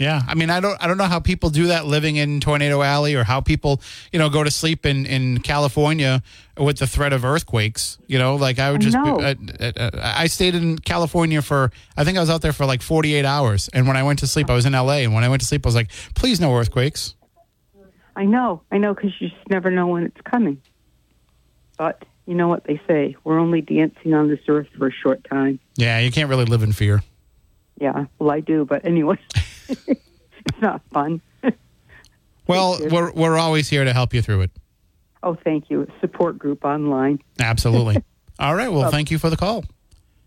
Yeah, 0.00 0.22
I 0.26 0.34
mean, 0.34 0.48
I 0.48 0.60
don't, 0.60 0.82
I 0.82 0.86
don't 0.86 0.96
know 0.96 1.04
how 1.04 1.20
people 1.20 1.50
do 1.50 1.66
that 1.66 1.84
living 1.84 2.16
in 2.16 2.40
Tornado 2.40 2.80
Alley, 2.80 3.14
or 3.14 3.22
how 3.22 3.42
people, 3.42 3.82
you 4.10 4.18
know, 4.18 4.30
go 4.30 4.42
to 4.42 4.50
sleep 4.50 4.86
in 4.86 5.04
in 5.04 5.40
California 5.40 6.22
with 6.56 6.78
the 6.78 6.86
threat 6.86 7.12
of 7.12 7.22
earthquakes. 7.22 7.98
You 8.06 8.18
know, 8.18 8.36
like 8.36 8.58
I 8.58 8.72
would 8.72 8.80
just, 8.80 8.96
know. 8.96 9.20
uh, 9.20 9.34
uh, 9.60 9.72
uh, 9.76 9.90
I 10.02 10.26
stayed 10.28 10.54
in 10.54 10.78
California 10.78 11.42
for, 11.42 11.70
I 11.98 12.04
think 12.04 12.16
I 12.16 12.20
was 12.22 12.30
out 12.30 12.40
there 12.40 12.54
for 12.54 12.64
like 12.64 12.80
forty 12.80 13.12
eight 13.12 13.26
hours, 13.26 13.68
and 13.74 13.86
when 13.86 13.98
I 13.98 14.02
went 14.02 14.20
to 14.20 14.26
sleep, 14.26 14.48
I 14.48 14.54
was 14.54 14.64
in 14.64 14.74
L.A., 14.74 15.04
and 15.04 15.12
when 15.12 15.22
I 15.22 15.28
went 15.28 15.42
to 15.42 15.46
sleep, 15.46 15.66
I 15.66 15.68
was 15.68 15.74
like, 15.74 15.90
please 16.14 16.40
no 16.40 16.56
earthquakes. 16.56 17.14
I 18.16 18.24
know, 18.24 18.62
I 18.72 18.78
know, 18.78 18.94
because 18.94 19.12
you 19.20 19.28
just 19.28 19.50
never 19.50 19.70
know 19.70 19.86
when 19.88 20.04
it's 20.04 20.20
coming. 20.22 20.62
But 21.76 22.06
you 22.24 22.34
know 22.34 22.48
what 22.48 22.64
they 22.64 22.80
say: 22.88 23.16
we're 23.22 23.38
only 23.38 23.60
dancing 23.60 24.14
on 24.14 24.28
this 24.28 24.40
earth 24.48 24.68
for 24.78 24.86
a 24.86 24.92
short 24.92 25.28
time. 25.28 25.60
Yeah, 25.76 25.98
you 25.98 26.10
can't 26.10 26.30
really 26.30 26.46
live 26.46 26.62
in 26.62 26.72
fear. 26.72 27.02
Yeah, 27.78 28.06
well, 28.18 28.30
I 28.30 28.40
do, 28.40 28.64
but 28.64 28.86
anyway, 28.86 29.18
it's 29.86 30.60
not 30.60 30.82
fun. 30.92 31.20
Well, 32.46 32.78
we're 32.90 33.12
we're 33.12 33.38
always 33.38 33.68
here 33.68 33.84
to 33.84 33.92
help 33.92 34.12
you 34.12 34.22
through 34.22 34.40
it. 34.40 34.50
Oh, 35.22 35.36
thank 35.44 35.70
you. 35.70 35.86
Support 36.00 36.36
group 36.36 36.64
online. 36.64 37.20
Absolutely. 37.38 38.02
All 38.40 38.56
right. 38.56 38.72
Well, 38.72 38.90
thank 38.90 39.10
you 39.12 39.18
for 39.18 39.30
the 39.30 39.36
call. 39.36 39.64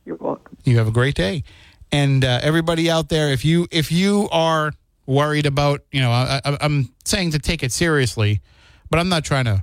You're 0.06 0.16
welcome. 0.16 0.56
You 0.64 0.78
have 0.78 0.88
a 0.88 0.92
great 0.92 1.16
day, 1.16 1.44
and 1.92 2.24
uh, 2.24 2.40
everybody 2.42 2.90
out 2.90 3.10
there, 3.10 3.30
if 3.34 3.44
you 3.44 3.68
if 3.72 3.92
you 3.92 4.30
are 4.32 4.72
worried 5.06 5.46
about, 5.46 5.82
you 5.92 6.00
know, 6.00 6.12
I, 6.12 6.40
I, 6.46 6.58
I'm 6.62 6.94
saying 7.04 7.32
to 7.32 7.40
take 7.40 7.62
it 7.62 7.74
seriously, 7.74 8.40
but 8.90 9.00
I'm 9.00 9.10
not 9.10 9.26
trying 9.26 9.46
to 9.46 9.62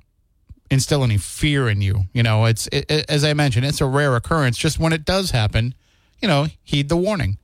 instill 0.71 1.03
any 1.03 1.17
fear 1.17 1.67
in 1.71 1.81
you. 1.81 2.03
You 2.13 2.23
know, 2.23 2.45
it's 2.45 2.67
it, 2.67 2.91
it- 2.91 3.07
as 3.09 3.25
I 3.25 3.33
mentioned, 3.33 3.65
it's 3.65 3.81
a 3.81 3.87
rare 3.87 4.15
occurrence. 4.17 4.59
Just 4.59 4.79
when 4.79 4.93
it 4.93 5.07
does 5.07 5.31
happen, 5.31 5.75
you 6.21 6.29
know, 6.29 6.47
heed 6.63 6.91
the 6.91 6.97
warning. 6.99 7.39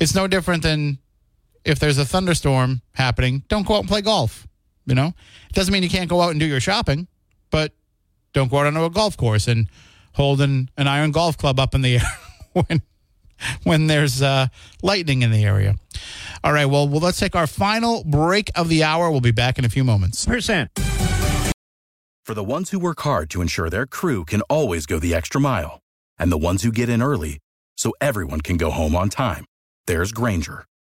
It's 0.00 0.16
no 0.16 0.26
different 0.26 0.64
than 0.64 0.98
if 1.64 1.78
there's 1.78 1.98
a 1.98 2.04
thunderstorm 2.04 2.82
happening, 2.92 3.44
don't 3.48 3.66
go 3.66 3.74
out 3.74 3.80
and 3.80 3.88
play 3.88 4.02
golf. 4.02 4.46
You 4.86 4.94
know, 4.94 5.08
it 5.48 5.54
doesn't 5.54 5.72
mean 5.72 5.82
you 5.82 5.90
can't 5.90 6.08
go 6.08 6.20
out 6.20 6.30
and 6.30 6.40
do 6.40 6.46
your 6.46 6.60
shopping, 6.60 7.06
but 7.50 7.72
don't 8.32 8.50
go 8.50 8.58
out 8.58 8.66
onto 8.66 8.84
a 8.84 8.90
golf 8.90 9.16
course 9.16 9.46
and 9.46 9.68
hold 10.14 10.40
an, 10.40 10.70
an 10.76 10.88
iron 10.88 11.12
golf 11.12 11.36
club 11.36 11.60
up 11.60 11.74
in 11.74 11.82
the 11.82 11.96
air 11.98 12.02
when 12.52 12.82
when 13.62 13.86
there's 13.86 14.22
uh, 14.22 14.48
lightning 14.82 15.22
in 15.22 15.30
the 15.30 15.44
area. 15.44 15.76
All 16.42 16.52
right, 16.52 16.66
well, 16.66 16.88
well, 16.88 17.00
let's 17.00 17.18
take 17.18 17.36
our 17.36 17.46
final 17.46 18.04
break 18.04 18.50
of 18.54 18.68
the 18.68 18.82
hour. 18.82 19.10
We'll 19.10 19.20
be 19.20 19.30
back 19.30 19.58
in 19.58 19.64
a 19.64 19.68
few 19.68 19.84
moments. 19.84 20.24
Percent. 20.26 20.70
For 22.24 22.34
the 22.34 22.44
ones 22.44 22.70
who 22.70 22.78
work 22.78 23.00
hard 23.00 23.28
to 23.30 23.42
ensure 23.42 23.68
their 23.68 23.86
crew 23.86 24.24
can 24.24 24.40
always 24.42 24.86
go 24.86 24.98
the 24.98 25.14
extra 25.14 25.40
mile, 25.40 25.80
and 26.18 26.30
the 26.30 26.38
ones 26.38 26.62
who 26.62 26.70
get 26.72 26.88
in 26.88 27.02
early 27.02 27.38
so 27.76 27.92
everyone 28.00 28.40
can 28.40 28.56
go 28.56 28.70
home 28.70 28.94
on 28.94 29.08
time, 29.08 29.44
there's 29.86 30.12
Grainger, 30.12 30.64